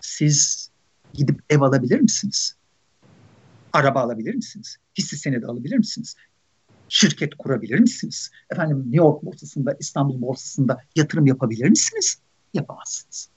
siz 0.00 0.70
gidip 1.14 1.40
ev 1.50 1.60
alabilir 1.60 2.00
misiniz? 2.00 2.56
Araba 3.72 4.00
alabilir 4.00 4.34
misiniz? 4.34 4.76
Hisse 4.98 5.16
senedi 5.16 5.46
alabilir 5.46 5.76
misiniz? 5.76 6.16
Şirket 6.88 7.34
kurabilir 7.34 7.78
misiniz? 7.78 8.30
Efendim 8.50 8.78
New 8.78 8.96
York 8.96 9.22
borsasında, 9.22 9.76
İstanbul 9.80 10.20
borsasında 10.20 10.82
yatırım 10.96 11.26
yapabilir 11.26 11.68
misiniz? 11.68 12.18
Yapamazsınız. 12.54 13.28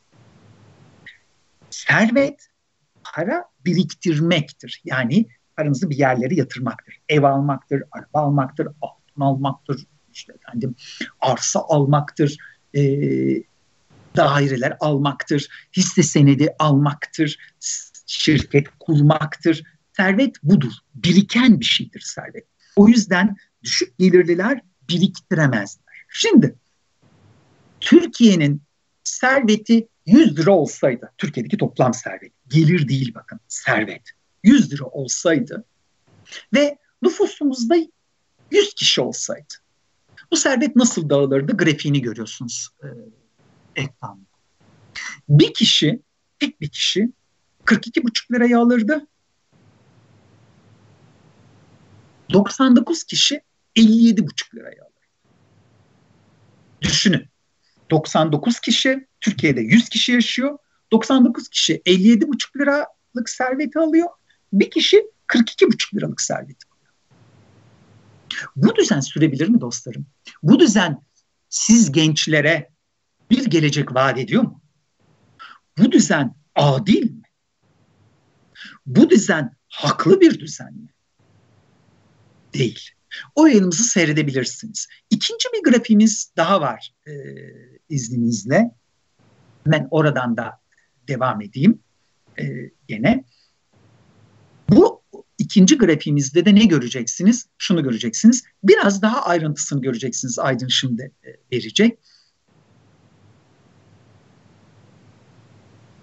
Servet 1.69 2.50
para 3.15 3.45
biriktirmektir. 3.65 4.81
Yani 4.85 5.27
paranızı 5.57 5.89
bir 5.89 5.97
yerlere 5.97 6.35
yatırmaktır. 6.35 6.99
Ev 7.09 7.23
almaktır, 7.23 7.83
araba 7.91 8.19
almaktır, 8.19 8.67
altın 8.81 9.21
almaktır, 9.21 9.85
işte 10.13 10.33
efendim 10.33 10.75
arsa 11.19 11.59
almaktır, 11.59 12.37
e, 12.73 12.81
daireler 14.15 14.77
almaktır, 14.79 15.47
hisse 15.77 16.03
senedi 16.03 16.55
almaktır, 16.59 17.37
şirket 18.05 18.67
kurmaktır. 18.79 19.63
Servet 19.97 20.43
budur. 20.43 20.71
Biriken 20.95 21.59
bir 21.59 21.65
şeydir 21.65 21.99
servet. 21.99 22.45
O 22.75 22.87
yüzden 22.87 23.35
düşük 23.63 23.97
gelirliler 23.97 24.61
biriktiremezler. 24.89 26.05
Şimdi 26.09 26.55
Türkiye'nin 27.81 28.61
serveti 29.03 29.87
100 30.05 30.37
lira 30.37 30.51
olsaydı, 30.51 31.11
Türkiye'deki 31.17 31.57
toplam 31.57 31.93
servet, 31.93 32.31
gelir 32.51 32.87
değil 32.87 33.13
bakın, 33.15 33.39
servet 33.47 34.09
100 34.43 34.73
lira 34.73 34.85
olsaydı 34.85 35.65
ve 36.53 36.77
nüfusumuzda 37.01 37.75
100 38.51 38.73
kişi 38.73 39.01
olsaydı, 39.01 39.53
bu 40.31 40.37
servet 40.37 40.75
nasıl 40.75 41.09
dağılırdı? 41.09 41.57
Grafiğini 41.57 42.01
görüyorsunuz 42.01 42.69
e, 42.83 42.87
ekranda. 43.75 44.25
Bir 45.29 45.53
kişi, 45.53 46.01
tek 46.39 46.61
bir 46.61 46.69
kişi 46.69 47.11
42,5 47.65 48.33
liraya 48.33 48.59
alırdı. 48.59 49.07
99 52.33 53.03
kişi 53.03 53.41
57,5 53.75 54.55
liraya 54.55 54.83
alır. 54.83 55.09
Düşünün. 56.81 57.27
99 57.91 58.59
kişi, 58.59 59.07
Türkiye'de 59.21 59.61
100 59.61 59.89
kişi 59.89 60.11
yaşıyor. 60.11 60.57
99 60.91 61.49
kişi 61.49 61.81
57,5 61.85 62.59
liralık 62.59 63.29
serveti 63.29 63.79
alıyor. 63.79 64.07
Bir 64.53 64.71
kişi 64.71 65.03
42,5 65.27 65.95
liralık 65.95 66.21
serveti 66.21 66.67
alıyor. 66.67 66.93
Bu 68.55 68.75
düzen 68.75 68.99
sürebilir 68.99 69.49
mi 69.49 69.61
dostlarım? 69.61 70.05
Bu 70.43 70.59
düzen 70.59 71.01
siz 71.49 71.91
gençlere 71.91 72.69
bir 73.29 73.45
gelecek 73.45 73.95
vaat 73.95 74.17
ediyor 74.17 74.43
mu? 74.43 74.61
Bu 75.77 75.91
düzen 75.91 76.35
adil 76.55 77.11
mi? 77.11 77.21
Bu 78.85 79.09
düzen 79.09 79.55
haklı 79.67 80.21
bir 80.21 80.39
düzen 80.39 80.73
mi? 80.73 80.89
Değil. 82.53 82.89
O 83.35 83.47
yayınımızı 83.47 83.83
seyredebilirsiniz. 83.83 84.87
İkinci 85.09 85.47
bir 85.53 85.71
grafiğimiz 85.71 86.31
daha 86.37 86.61
var 86.61 86.93
e, 87.07 87.11
izninizle. 87.89 88.71
Ben 89.65 89.87
oradan 89.91 90.37
da 90.37 90.60
devam 91.11 91.41
edeyim 91.41 91.79
e, 92.39 92.43
gene. 92.87 93.23
Bu 94.69 95.01
ikinci 95.37 95.77
grafiğimizde 95.77 96.45
de 96.45 96.55
ne 96.55 96.65
göreceksiniz? 96.65 97.47
Şunu 97.57 97.83
göreceksiniz. 97.83 98.43
Biraz 98.63 99.01
daha 99.01 99.21
ayrıntısını 99.21 99.81
göreceksiniz. 99.81 100.39
Aydın 100.39 100.67
şimdi 100.67 101.11
e, 101.23 101.29
verecek. 101.55 101.99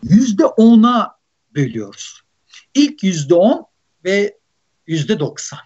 Yüzde 0.03 0.45
ona 0.45 1.17
bölüyoruz. 1.55 2.23
İlk 2.75 3.03
yüzde 3.03 3.35
on 3.35 3.67
ve 4.05 4.39
yüzde 4.87 5.21
doksan. 5.21 5.59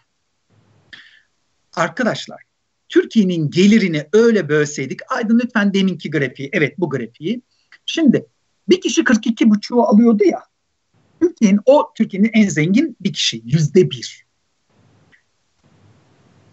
Arkadaşlar 1.72 2.43
Türkiye'nin 2.88 3.51
gelirini 3.51 4.09
öyle 4.12 4.49
bölseydik, 4.49 5.01
Aydın 5.12 5.38
lütfen 5.38 5.74
deminki 5.74 6.11
grafiği, 6.11 6.51
evet 6.53 6.78
bu 6.78 6.90
grafiği. 6.90 7.43
Şimdi 7.86 8.26
bir 8.68 8.80
kişi 8.80 9.04
42 9.04 9.50
buçuğu 9.50 9.82
alıyordu 9.82 10.24
ya. 10.24 10.42
Türkiye'nin 11.20 11.60
o 11.66 11.92
Türkiye'nin 11.94 12.30
en 12.32 12.48
zengin 12.48 12.96
bir 13.00 13.12
kişi 13.12 13.42
yüzde 13.44 13.90
bir. 13.90 14.26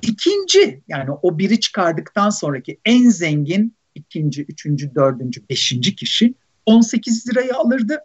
İkinci 0.01 0.82
yani 0.88 1.12
o 1.22 1.39
biri 1.39 1.60
çıkardıktan 1.60 2.30
sonraki 2.30 2.80
en 2.86 3.10
zengin 3.10 3.76
ikinci, 3.95 4.41
üçüncü, 4.41 4.95
dördüncü, 4.95 5.49
beşinci 5.49 5.95
kişi 5.95 6.34
18 6.66 7.30
lirayı 7.30 7.55
alırdı. 7.55 7.97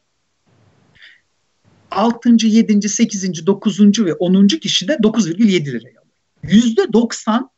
Altıncı, 1.91 2.47
yedinci, 2.47 2.89
sekizinci, 2.89 3.47
dokuzuncu 3.47 4.05
ve 4.05 4.15
onuncu 4.15 4.61
kişi 4.61 4.89
de 4.89 4.93
9,7 4.93 5.67
lirayı 5.67 6.01
alır. 6.01 6.11
Yüzde 6.43 6.93
90 6.93 7.51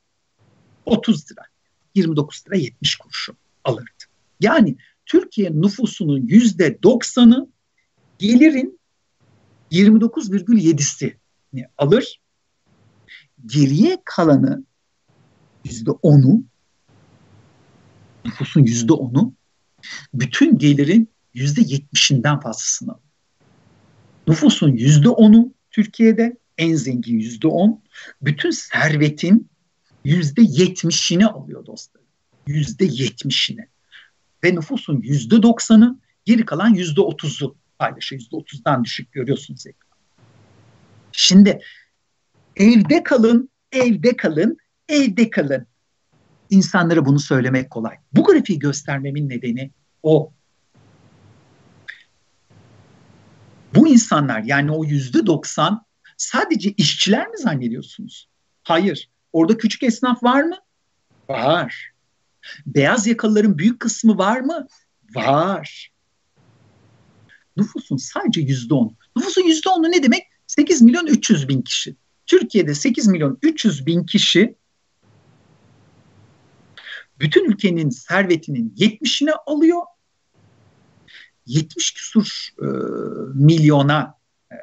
30 0.86 1.30
lira. 1.30 1.42
29 1.94 2.44
lira 2.46 2.56
70 2.56 2.96
kuruşu 2.96 3.36
alırdı. 3.64 4.04
Yani 4.40 4.76
Türkiye 5.06 5.50
nüfusunun 5.52 6.26
yüzde 6.26 6.68
90'ı 6.68 7.48
gelirin 8.18 8.80
29,7'sini 9.72 11.66
alır. 11.78 12.20
Geriye 13.46 13.98
kalanı 14.04 14.64
yüzde 15.64 15.90
10'u 15.90 16.44
nüfusun 18.24 18.62
yüzde 18.62 18.92
10'u 18.92 19.32
bütün 20.14 20.58
gelirin 20.58 21.08
yüzde 21.34 21.60
70'inden 21.60 22.40
fazlasını 22.40 22.92
alır. 22.92 23.02
Nüfusun 24.28 24.72
yüzde 24.72 25.08
10'u 25.08 25.54
Türkiye'de 25.70 26.36
en 26.58 26.74
zengin 26.74 27.18
yüzde 27.18 27.46
10. 27.46 27.82
Bütün 28.22 28.50
servetin 28.50 29.50
yüzde 30.04 30.42
70'ini 30.42 31.26
alıyor 31.26 31.66
dostlarım. 31.66 32.06
Yüzde 32.46 32.86
70'ini 32.86 33.66
ve 34.46 34.54
nüfusun 34.54 35.00
yüzde 35.00 35.42
doksanı 35.42 36.00
geri 36.24 36.44
kalan 36.44 36.74
yüzde 36.74 37.00
otuzu 37.00 37.56
paylaşıyor. 37.78 38.20
Yüzde 38.20 38.36
otuzdan 38.36 38.84
düşük 38.84 39.12
görüyorsunuz. 39.12 39.64
Şimdi 41.12 41.60
evde 42.56 43.02
kalın, 43.02 43.50
evde 43.72 44.16
kalın, 44.16 44.56
evde 44.88 45.30
kalın. 45.30 45.66
İnsanlara 46.50 47.04
bunu 47.04 47.18
söylemek 47.18 47.70
kolay. 47.70 47.96
Bu 48.12 48.24
grafiği 48.24 48.58
göstermemin 48.58 49.28
nedeni 49.28 49.70
o. 50.02 50.32
Bu 53.74 53.88
insanlar 53.88 54.42
yani 54.42 54.70
o 54.72 54.84
yüzde 54.84 55.26
doksan 55.26 55.84
sadece 56.16 56.70
işçiler 56.70 57.28
mi 57.28 57.38
zannediyorsunuz? 57.38 58.28
Hayır. 58.62 59.10
Orada 59.32 59.58
küçük 59.58 59.82
esnaf 59.82 60.22
var 60.22 60.42
mı? 60.42 60.56
Var. 61.28 61.95
Beyaz 62.66 63.06
yakalıların 63.06 63.58
büyük 63.58 63.80
kısmı 63.80 64.18
var 64.18 64.40
mı? 64.40 64.66
Var. 65.14 65.92
Nüfusun 67.56 67.96
sadece 67.96 68.40
yüzde 68.40 68.74
on. 68.74 68.96
Nüfusun 69.16 69.42
yüzde 69.42 69.68
onu 69.68 69.90
ne 69.90 70.02
demek? 70.02 70.22
8 70.46 70.82
milyon 70.82 71.06
300 71.06 71.48
bin 71.48 71.62
kişi. 71.62 71.96
Türkiye'de 72.26 72.74
8 72.74 73.06
milyon 73.06 73.38
300 73.42 73.86
bin 73.86 74.04
kişi 74.04 74.56
bütün 77.20 77.50
ülkenin 77.50 77.90
servetinin 77.90 78.74
70'ini 78.78 79.32
alıyor. 79.46 79.82
70 81.46 81.94
küsur 81.94 82.48
e, 82.62 82.66
milyona 83.34 84.18
e, 84.52 84.56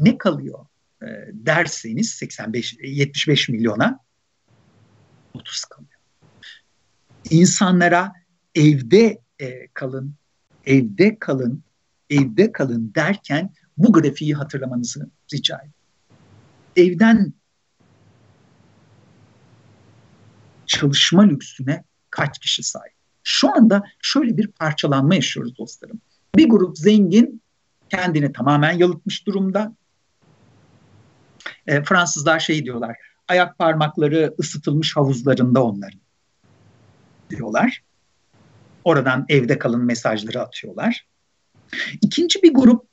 ne 0.00 0.18
kalıyor 0.18 0.66
e, 1.02 1.06
derseniz 1.32 2.10
85 2.10 2.76
75 2.82 3.48
milyona 3.48 4.00
30 5.34 5.64
kalıyor 5.64 5.83
insanlara 7.30 8.12
evde 8.54 9.18
e, 9.38 9.68
kalın, 9.74 10.14
evde 10.66 11.18
kalın, 11.18 11.62
evde 12.10 12.52
kalın 12.52 12.92
derken 12.94 13.50
bu 13.76 13.92
grafiği 13.92 14.34
hatırlamanızı 14.34 15.10
rica 15.34 15.56
ediyorum. 15.56 15.74
Evden 16.76 17.32
çalışma 20.66 21.22
lüksüne 21.22 21.84
kaç 22.10 22.38
kişi 22.38 22.62
sahip? 22.62 22.92
Şu 23.22 23.56
anda 23.56 23.82
şöyle 24.02 24.36
bir 24.36 24.46
parçalanma 24.46 25.14
yaşıyoruz 25.14 25.58
dostlarım. 25.58 26.00
Bir 26.36 26.48
grup 26.48 26.78
zengin 26.78 27.42
kendini 27.88 28.32
tamamen 28.32 28.72
yalıtmış 28.72 29.26
durumda. 29.26 29.76
E, 31.66 31.82
Fransızlar 31.84 32.40
şey 32.40 32.64
diyorlar, 32.64 32.96
ayak 33.28 33.58
parmakları 33.58 34.34
ısıtılmış 34.40 34.96
havuzlarında 34.96 35.64
onların 35.64 36.03
diyorlar. 37.30 37.82
Oradan 38.84 39.24
evde 39.28 39.58
kalın 39.58 39.84
mesajları 39.84 40.40
atıyorlar. 40.40 41.06
İkinci 42.00 42.42
bir 42.42 42.54
grup 42.54 42.86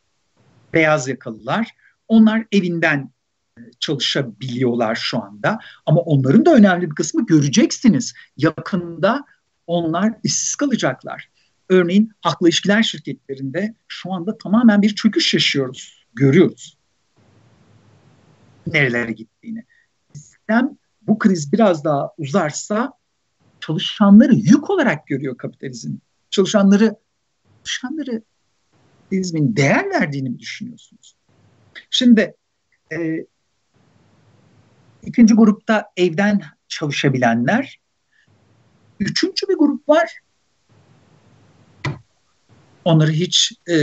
beyaz 0.73 1.07
yakalılar. 1.07 1.67
Onlar 2.07 2.45
evinden 2.51 3.11
e, 3.57 3.61
çalışabiliyorlar 3.79 4.95
şu 4.95 5.23
anda. 5.23 5.59
Ama 5.85 6.01
onların 6.01 6.45
da 6.45 6.53
önemli 6.53 6.89
bir 6.89 6.95
kısmı 6.95 7.25
göreceksiniz. 7.25 8.13
Yakında 8.37 9.25
onlar 9.67 10.13
işsiz 10.23 10.55
kalacaklar. 10.55 11.29
Örneğin 11.69 12.11
haklı 12.21 12.47
ilişkiler 12.47 12.83
şirketlerinde 12.83 13.75
şu 13.87 14.13
anda 14.13 14.37
tamamen 14.37 14.81
bir 14.81 14.95
çöküş 14.95 15.33
yaşıyoruz. 15.33 16.05
Görüyoruz. 16.13 16.77
Nerelere 18.67 19.11
gittiğini. 19.11 19.65
Sistem 20.13 20.77
bu 21.01 21.19
kriz 21.19 21.53
biraz 21.53 21.83
daha 21.83 22.13
uzarsa 22.17 22.93
çalışanları 23.79 24.33
yük 24.35 24.69
olarak 24.69 25.07
görüyor 25.07 25.37
kapitalizm. 25.37 25.93
Çalışanları 26.29 26.95
çalışanları 27.63 28.21
kapitalizmin 28.71 29.55
değer 29.55 29.89
verdiğini 29.89 30.29
mi 30.29 30.39
düşünüyorsunuz? 30.39 31.15
Şimdi 31.89 32.33
e, 32.91 33.25
ikinci 35.03 35.33
grupta 35.33 35.91
evden 35.97 36.41
çalışabilenler. 36.67 37.79
Üçüncü 38.99 39.47
bir 39.49 39.57
grup 39.57 39.89
var. 39.89 40.19
Onları 42.85 43.11
hiç 43.11 43.53
e, 43.67 43.75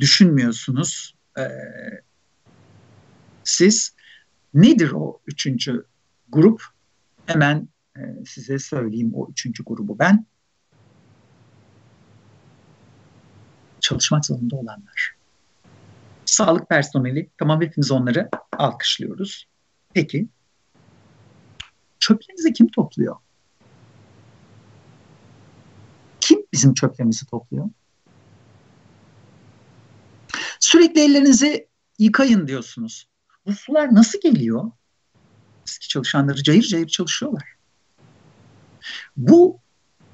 düşünmüyorsunuz. 0.00 1.14
E, 1.38 1.42
siz 3.44 3.94
nedir 4.54 4.90
o 4.90 5.20
üçüncü 5.26 5.84
grup? 6.28 6.62
Hemen 7.26 7.68
e, 7.96 8.24
size 8.26 8.58
söyleyeyim 8.58 9.12
o 9.14 9.28
üçüncü 9.30 9.64
grubu 9.64 9.98
ben. 9.98 10.26
Çalışmak 13.80 14.26
zorunda 14.26 14.56
olanlar. 14.56 15.16
Sağlık 16.24 16.68
personeli, 16.68 17.30
tamam 17.38 17.60
hepimiz 17.62 17.90
onları 17.90 18.28
alkışlıyoruz. 18.58 19.46
Peki, 19.94 20.28
çöplerinizi 21.98 22.52
kim 22.52 22.68
topluyor? 22.68 23.16
Kim 26.20 26.46
bizim 26.52 26.74
çöplerimizi 26.74 27.26
topluyor? 27.26 27.70
Sürekli 30.60 31.00
ellerinizi 31.00 31.68
yıkayın 31.98 32.46
diyorsunuz. 32.46 33.08
Bu 33.46 33.52
sular 33.52 33.94
nasıl 33.94 34.20
geliyor? 34.20 34.70
Eski 35.68 35.88
çalışanları 35.88 36.42
cayır 36.42 36.62
cayır 36.62 36.88
çalışıyorlar. 36.88 37.61
Bu 39.16 39.58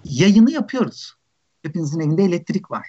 yayını 0.04 0.50
yapıyoruz. 0.50 1.14
Hepinizin 1.62 2.00
evinde 2.00 2.24
elektrik 2.24 2.70
var. 2.70 2.86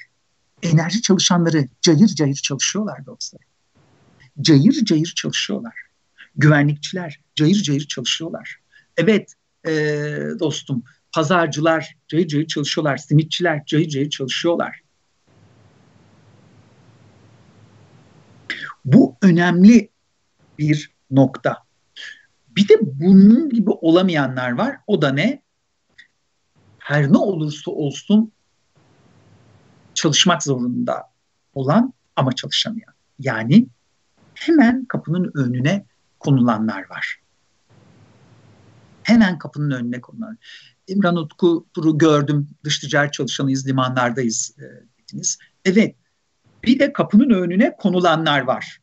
Enerji 0.63 1.01
çalışanları 1.01 1.67
cayır 1.82 2.07
cayır 2.07 2.36
çalışıyorlar 2.36 3.05
dostlar. 3.05 3.41
Cayır 4.41 4.86
cayır 4.86 5.13
çalışıyorlar. 5.15 5.75
Güvenlikçiler 6.36 7.19
cayır 7.36 7.55
cayır 7.55 7.88
çalışıyorlar. 7.88 8.59
Evet 8.97 9.34
e, 9.67 9.71
dostum 10.39 10.84
pazarcılar 11.11 11.97
cayır 12.07 12.27
cayır 12.27 12.47
çalışıyorlar. 12.47 12.97
Simitçiler 12.97 13.65
cayır 13.65 13.89
cayır 13.89 14.09
çalışıyorlar. 14.09 14.82
Bu 18.86 19.15
önemli 19.21 19.89
bir 20.59 20.91
nokta. 21.11 21.57
Bir 22.49 22.67
de 22.67 22.73
bunun 22.82 23.49
gibi 23.49 23.69
olamayanlar 23.69 24.51
var. 24.51 24.77
O 24.88 25.01
da 25.01 25.11
ne? 25.11 25.41
Her 26.89 27.11
ne 27.11 27.17
olursa 27.17 27.71
olsun 27.71 28.31
çalışmak 29.93 30.43
zorunda 30.43 31.03
olan 31.53 31.93
ama 32.15 32.31
çalışamayan. 32.31 32.93
Yani 33.19 33.67
hemen 34.33 34.85
kapının 34.85 35.31
önüne 35.35 35.85
konulanlar 36.19 36.89
var. 36.89 37.19
Hemen 39.03 39.37
kapının 39.37 39.71
önüne 39.71 40.01
konulan. 40.01 40.37
İmran 40.87 41.15
Utku 41.15 41.65
Tur'u 41.73 41.97
gördüm. 41.97 42.49
Dış 42.63 42.79
ticaret 42.79 43.13
çalışanıyız, 43.13 43.67
limanlardayız 43.67 44.55
e, 44.57 44.63
dediniz. 44.99 45.37
Evet. 45.65 45.95
Bir 46.63 46.79
de 46.79 46.93
kapının 46.93 47.29
önüne 47.29 47.75
konulanlar 47.77 48.41
var. 48.41 48.79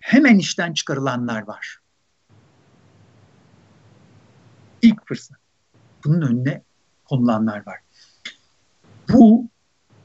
Hemen 0.00 0.38
işten 0.38 0.72
çıkarılanlar 0.72 1.42
var. 1.42 1.78
İlk 4.82 5.08
fırsat. 5.08 5.45
Bunun 6.06 6.20
önüne 6.20 6.62
konulanlar 7.04 7.66
var. 7.66 7.78
Bu 9.12 9.48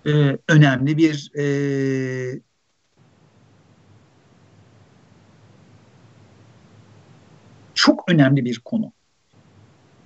e, 0.06 0.38
önemli 0.48 0.98
bir 0.98 1.32
e, 1.38 2.42
çok 7.74 8.12
önemli 8.12 8.46
bir 8.46 8.60
konu. 8.60 8.94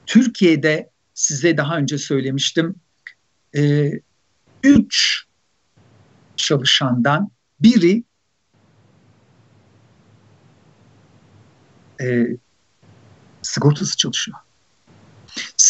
Türkiye'de 0.05 0.89
size 1.13 1.57
daha 1.57 1.77
önce 1.77 1.97
söylemiştim. 1.97 2.75
E, 3.57 3.91
üç 4.63 5.25
çalışandan 6.35 7.31
biri 7.59 8.03
e, 12.01 12.37
sigortasız 13.41 13.97
çalışıyor. 13.97 14.37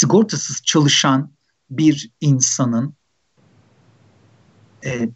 Sigortasız 0.06 0.62
çalışan 0.64 1.32
bir 1.70 2.12
insanın 2.22 2.96
e, 4.86 5.10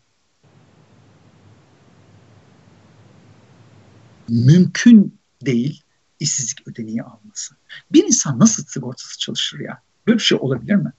mümkün 4.29 5.19
değil 5.45 5.83
işsizlik 6.19 6.67
ödeneği 6.67 7.03
alması. 7.03 7.55
Bir 7.91 8.03
insan 8.03 8.39
nasıl 8.39 8.65
sigortasız 8.65 9.19
çalışır 9.19 9.59
ya? 9.59 9.81
Böyle 10.07 10.17
bir 10.17 10.23
şey 10.23 10.37
olabilir 10.41 10.75
mi? 10.75 10.93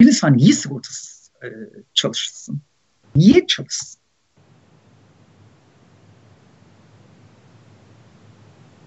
Bir 0.00 0.06
insan 0.06 0.36
niye 0.36 0.52
sigortasız 0.52 1.30
e, 1.44 1.48
çalışsın? 1.94 2.60
Niye 3.16 3.46
çalışsın? 3.46 4.00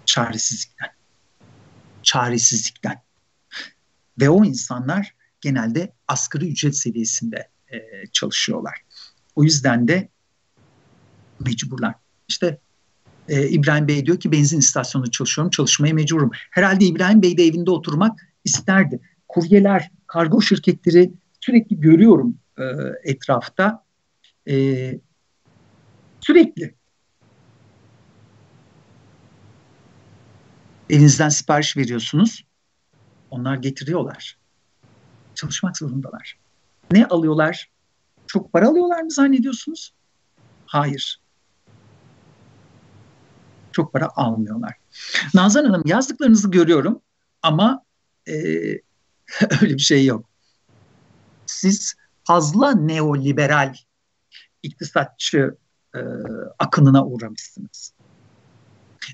Çaresizlikten. 0.06 0.90
Çaresizlikten. 2.04 3.06
Ve 4.20 4.30
o 4.30 4.46
insanlar 4.46 5.16
genelde 5.42 5.94
asgari 6.08 6.52
ücret 6.52 6.78
seviyesinde 6.78 7.50
e, 7.68 8.08
çalışıyorlar. 8.12 8.82
O 9.36 9.44
yüzden 9.44 9.88
de 9.88 10.10
mecburlar. 11.40 11.96
İşte 12.28 12.60
e, 13.30 13.50
İbrahim 13.50 13.88
Bey 13.88 14.06
diyor 14.06 14.20
ki 14.20 14.32
benzin 14.32 14.60
istasyonunda 14.60 15.12
çalışıyorum, 15.12 15.50
çalışmaya 15.50 15.94
mecburum. 15.94 16.32
Herhalde 16.52 16.86
İbrahim 16.86 17.22
Bey 17.22 17.38
de 17.38 17.44
evinde 17.44 17.72
oturmak 17.72 18.20
isterdi. 18.44 19.00
Kuryeler, 19.28 19.92
kargo 20.08 20.42
şirketleri 20.42 21.12
sürekli 21.40 21.80
görüyorum 21.80 22.38
e, 22.58 22.64
etrafta. 23.04 23.84
E, 24.50 24.56
sürekli. 26.20 26.76
Elinizden 30.90 31.30
sipariş 31.30 31.78
veriyorsunuz. 31.78 32.46
Onlar 33.36 33.56
getiriyorlar. 33.56 34.38
Çalışmak 35.36 35.78
zorundalar. 35.78 36.38
Ne 36.92 37.06
alıyorlar? 37.06 37.70
Çok 38.28 38.54
para 38.54 38.68
alıyorlar 38.68 39.02
mı 39.02 39.12
zannediyorsunuz? 39.12 39.94
Hayır 40.66 41.20
çok 43.76 43.94
para 43.94 44.10
almıyorlar. 44.16 44.74
Nazan 45.34 45.66
Hanım 45.66 45.84
yazdıklarınızı 45.86 46.52
görüyorum 46.52 47.02
ama 47.42 47.84
e, 48.28 48.34
öyle 49.62 49.74
bir 49.74 49.80
şey 49.80 50.06
yok. 50.06 50.30
Siz 51.46 51.96
fazla 52.24 52.72
neoliberal 52.72 53.76
iktisatçı 54.64 55.58
e, 55.96 56.00
akınına 56.60 57.06
uğramışsınız. 57.06 57.94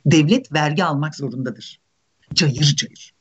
Devlet 0.05 0.53
vergi 0.53 0.83
almak 0.83 1.15
zorundadır. 1.15 1.79
Cayır 2.33 2.75
cayır. 2.75 3.13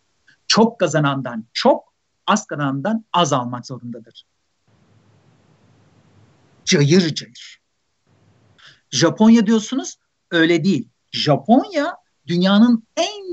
Çok 0.51 0.81
kazanandan 0.81 1.45
çok, 1.53 1.95
az 2.27 2.47
kazanandan 2.47 3.05
az 3.13 3.33
almak 3.33 3.67
zorundadır. 3.67 4.27
Cayır 6.65 7.15
cayır. 7.15 7.61
Japonya 8.91 9.47
diyorsunuz, 9.47 9.97
öyle 10.31 10.65
değil. 10.65 10.89
Japonya 11.13 11.97
dünyanın 12.27 12.85
en 12.97 13.25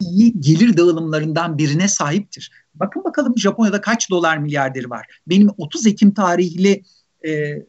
iyi 0.00 0.40
gelir 0.40 0.76
dağılımlarından 0.76 1.58
birine 1.58 1.88
sahiptir. 1.88 2.52
Bakın 2.74 3.04
bakalım 3.04 3.38
Japonya'da 3.38 3.80
kaç 3.80 4.10
dolar 4.10 4.38
milyarderi 4.38 4.90
var. 4.90 5.06
Benim 5.26 5.50
30 5.58 5.86
Ekim 5.86 6.14
tarihli 6.14 6.82
e, 7.26 7.62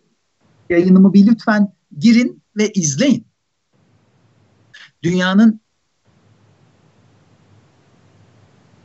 yayınımı 0.69 1.13
bir 1.13 1.27
lütfen 1.27 1.73
girin 1.99 2.43
ve 2.57 2.71
izleyin. 2.71 3.27
Dünyanın 5.03 5.61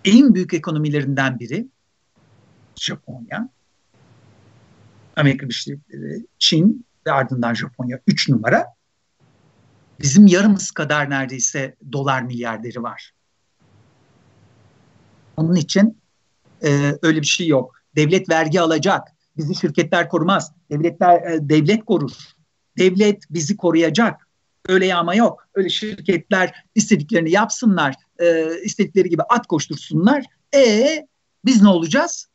en 0.05 0.35
büyük 0.35 0.55
ekonomilerinden 0.55 1.39
biri 1.39 1.69
Japonya. 2.77 3.49
Amerika 5.17 5.49
Birleşik 5.49 5.69
Devletleri, 5.69 6.27
Çin 6.39 6.87
ve 7.07 7.13
ardından 7.13 7.55
Japonya 7.55 8.01
3 8.07 8.29
numara 8.29 8.67
bizim 10.01 10.27
yarımız 10.27 10.71
kadar 10.71 11.11
neredeyse 11.11 11.77
dolar 11.93 12.23
milyarderi 12.23 12.83
var. 12.83 13.13
Onun 15.37 15.55
için 15.55 15.99
e, 16.65 16.99
öyle 17.03 17.21
bir 17.21 17.27
şey 17.27 17.47
yok. 17.47 17.81
Devlet 17.97 18.31
vergi 18.31 18.61
alacak. 18.61 19.09
Bizi 19.37 19.55
şirketler 19.55 20.09
korumaz. 20.09 20.53
Devletler 20.71 21.23
e, 21.23 21.49
devlet 21.49 21.85
korur. 21.85 22.11
Devlet 22.79 23.23
bizi 23.31 23.57
koruyacak. 23.57 24.29
Öyle 24.69 24.87
yağma 24.87 25.15
yok. 25.15 25.49
Öyle 25.55 25.69
şirketler 25.69 26.65
istediklerini 26.75 27.31
yapsınlar. 27.31 27.95
E, 28.19 28.59
istedikleri 28.65 29.09
gibi 29.09 29.23
at 29.23 29.47
koştursunlar. 29.47 30.25
E 30.55 31.07
biz 31.45 31.63
ne 31.63 31.69
olacağız? 31.69 32.29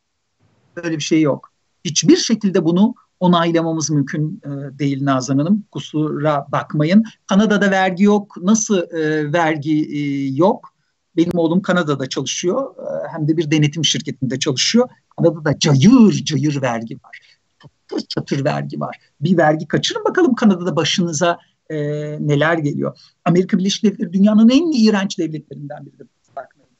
Öyle 0.76 0.96
bir 0.96 1.02
şey 1.02 1.20
yok. 1.20 1.52
Hiçbir 1.84 2.16
şekilde 2.16 2.64
bunu 2.64 2.94
onaylamamız 3.20 3.90
mümkün 3.90 4.42
e, 4.44 4.78
değil 4.78 5.04
Nazan 5.04 5.38
Hanım. 5.38 5.64
Kusura 5.70 6.46
bakmayın. 6.52 7.04
Kanada'da 7.26 7.70
vergi 7.70 8.04
yok. 8.04 8.36
Nasıl 8.42 8.78
e, 8.78 9.32
vergi 9.32 9.96
e, 9.96 10.26
yok? 10.34 10.74
Benim 11.16 11.38
oğlum 11.38 11.62
Kanada'da 11.62 12.08
çalışıyor. 12.08 12.74
E, 12.76 13.08
hem 13.12 13.28
de 13.28 13.36
bir 13.36 13.50
denetim 13.50 13.84
şirketinde 13.84 14.38
çalışıyor. 14.38 14.88
Kanada'da 15.16 15.58
cayır 15.58 16.12
cayır 16.12 16.62
vergi 16.62 16.94
var. 16.94 17.20
Çatır 17.62 18.06
çatır 18.08 18.44
vergi 18.44 18.80
var. 18.80 18.98
Bir 19.20 19.36
vergi 19.36 19.68
kaçırın 19.68 20.04
bakalım 20.04 20.34
Kanada'da 20.34 20.76
başınıza 20.76 21.38
e, 21.70 21.76
neler 22.20 22.58
geliyor. 22.58 22.98
Amerika 23.24 23.58
Birleşik 23.58 23.84
Devletleri 23.84 24.12
dünyanın 24.12 24.48
en 24.48 24.72
iğrenç 24.84 25.18
devletlerinden 25.18 25.86
biri. 25.86 26.08
Bakmayın. 26.36 26.70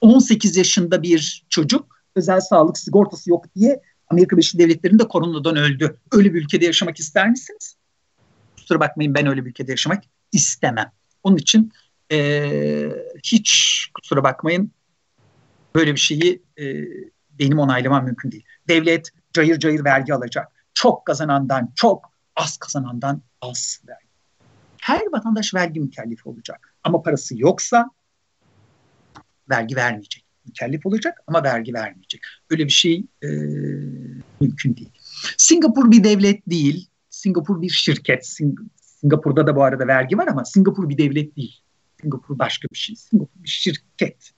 18 0.00 0.56
yaşında 0.56 1.02
bir 1.02 1.46
çocuk 1.48 2.02
özel 2.16 2.40
sağlık 2.40 2.78
sigortası 2.78 3.30
yok 3.30 3.44
diye 3.54 3.80
Amerika 4.08 4.36
Birleşik 4.36 4.60
Devletleri'nde 4.60 5.08
koronadan 5.08 5.56
öldü. 5.56 5.96
Öyle 6.12 6.34
bir 6.34 6.42
ülkede 6.42 6.64
yaşamak 6.64 6.98
ister 6.98 7.30
misiniz? 7.30 7.76
Kusura 8.56 8.80
bakmayın 8.80 9.14
ben 9.14 9.26
öyle 9.26 9.44
bir 9.44 9.50
ülkede 9.50 9.70
yaşamak 9.70 10.04
istemem. 10.32 10.92
Onun 11.22 11.36
için 11.36 11.72
e, 12.12 12.90
hiç 13.24 13.90
kusura 13.94 14.24
bakmayın 14.24 14.70
böyle 15.74 15.94
bir 15.94 16.00
şeyi 16.00 16.42
e, 16.58 16.64
benim 17.38 17.58
onaylamam 17.58 18.04
mümkün 18.04 18.32
değil. 18.32 18.44
Devlet 18.68 19.10
cayır 19.32 19.58
cayır 19.58 19.84
vergi 19.84 20.14
alacak. 20.14 20.48
Çok 20.74 21.06
kazanandan 21.06 21.72
çok, 21.74 22.10
az 22.36 22.56
kazanandan 22.56 23.22
az 23.40 23.80
vergi. 23.88 24.05
Her 24.86 25.02
vatandaş 25.12 25.54
vergi 25.54 25.80
mükellefi 25.80 26.28
olacak. 26.28 26.74
Ama 26.84 27.02
parası 27.02 27.34
yoksa 27.38 27.90
vergi 29.50 29.76
vermeyecek. 29.76 30.24
Mükellef 30.46 30.86
olacak 30.86 31.22
ama 31.26 31.42
vergi 31.42 31.74
vermeyecek. 31.74 32.20
Öyle 32.50 32.64
bir 32.64 32.70
şey 32.70 33.04
e, 33.22 33.28
mümkün 34.40 34.76
değil. 34.76 34.90
Singapur 35.36 35.90
bir 35.90 36.04
devlet 36.04 36.46
değil. 36.46 36.88
Singapur 37.10 37.62
bir 37.62 37.68
şirket. 37.68 38.26
Sing 38.26 38.58
Singapur'da 38.80 39.46
da 39.46 39.56
bu 39.56 39.62
arada 39.62 39.86
vergi 39.86 40.18
var 40.18 40.26
ama 40.26 40.44
Singapur 40.44 40.88
bir 40.88 40.98
devlet 40.98 41.36
değil. 41.36 41.60
Singapur 42.00 42.38
başka 42.38 42.68
bir 42.72 42.78
şey. 42.78 42.96
Singapur 42.96 43.42
bir 43.42 43.48
şirket. 43.48 44.32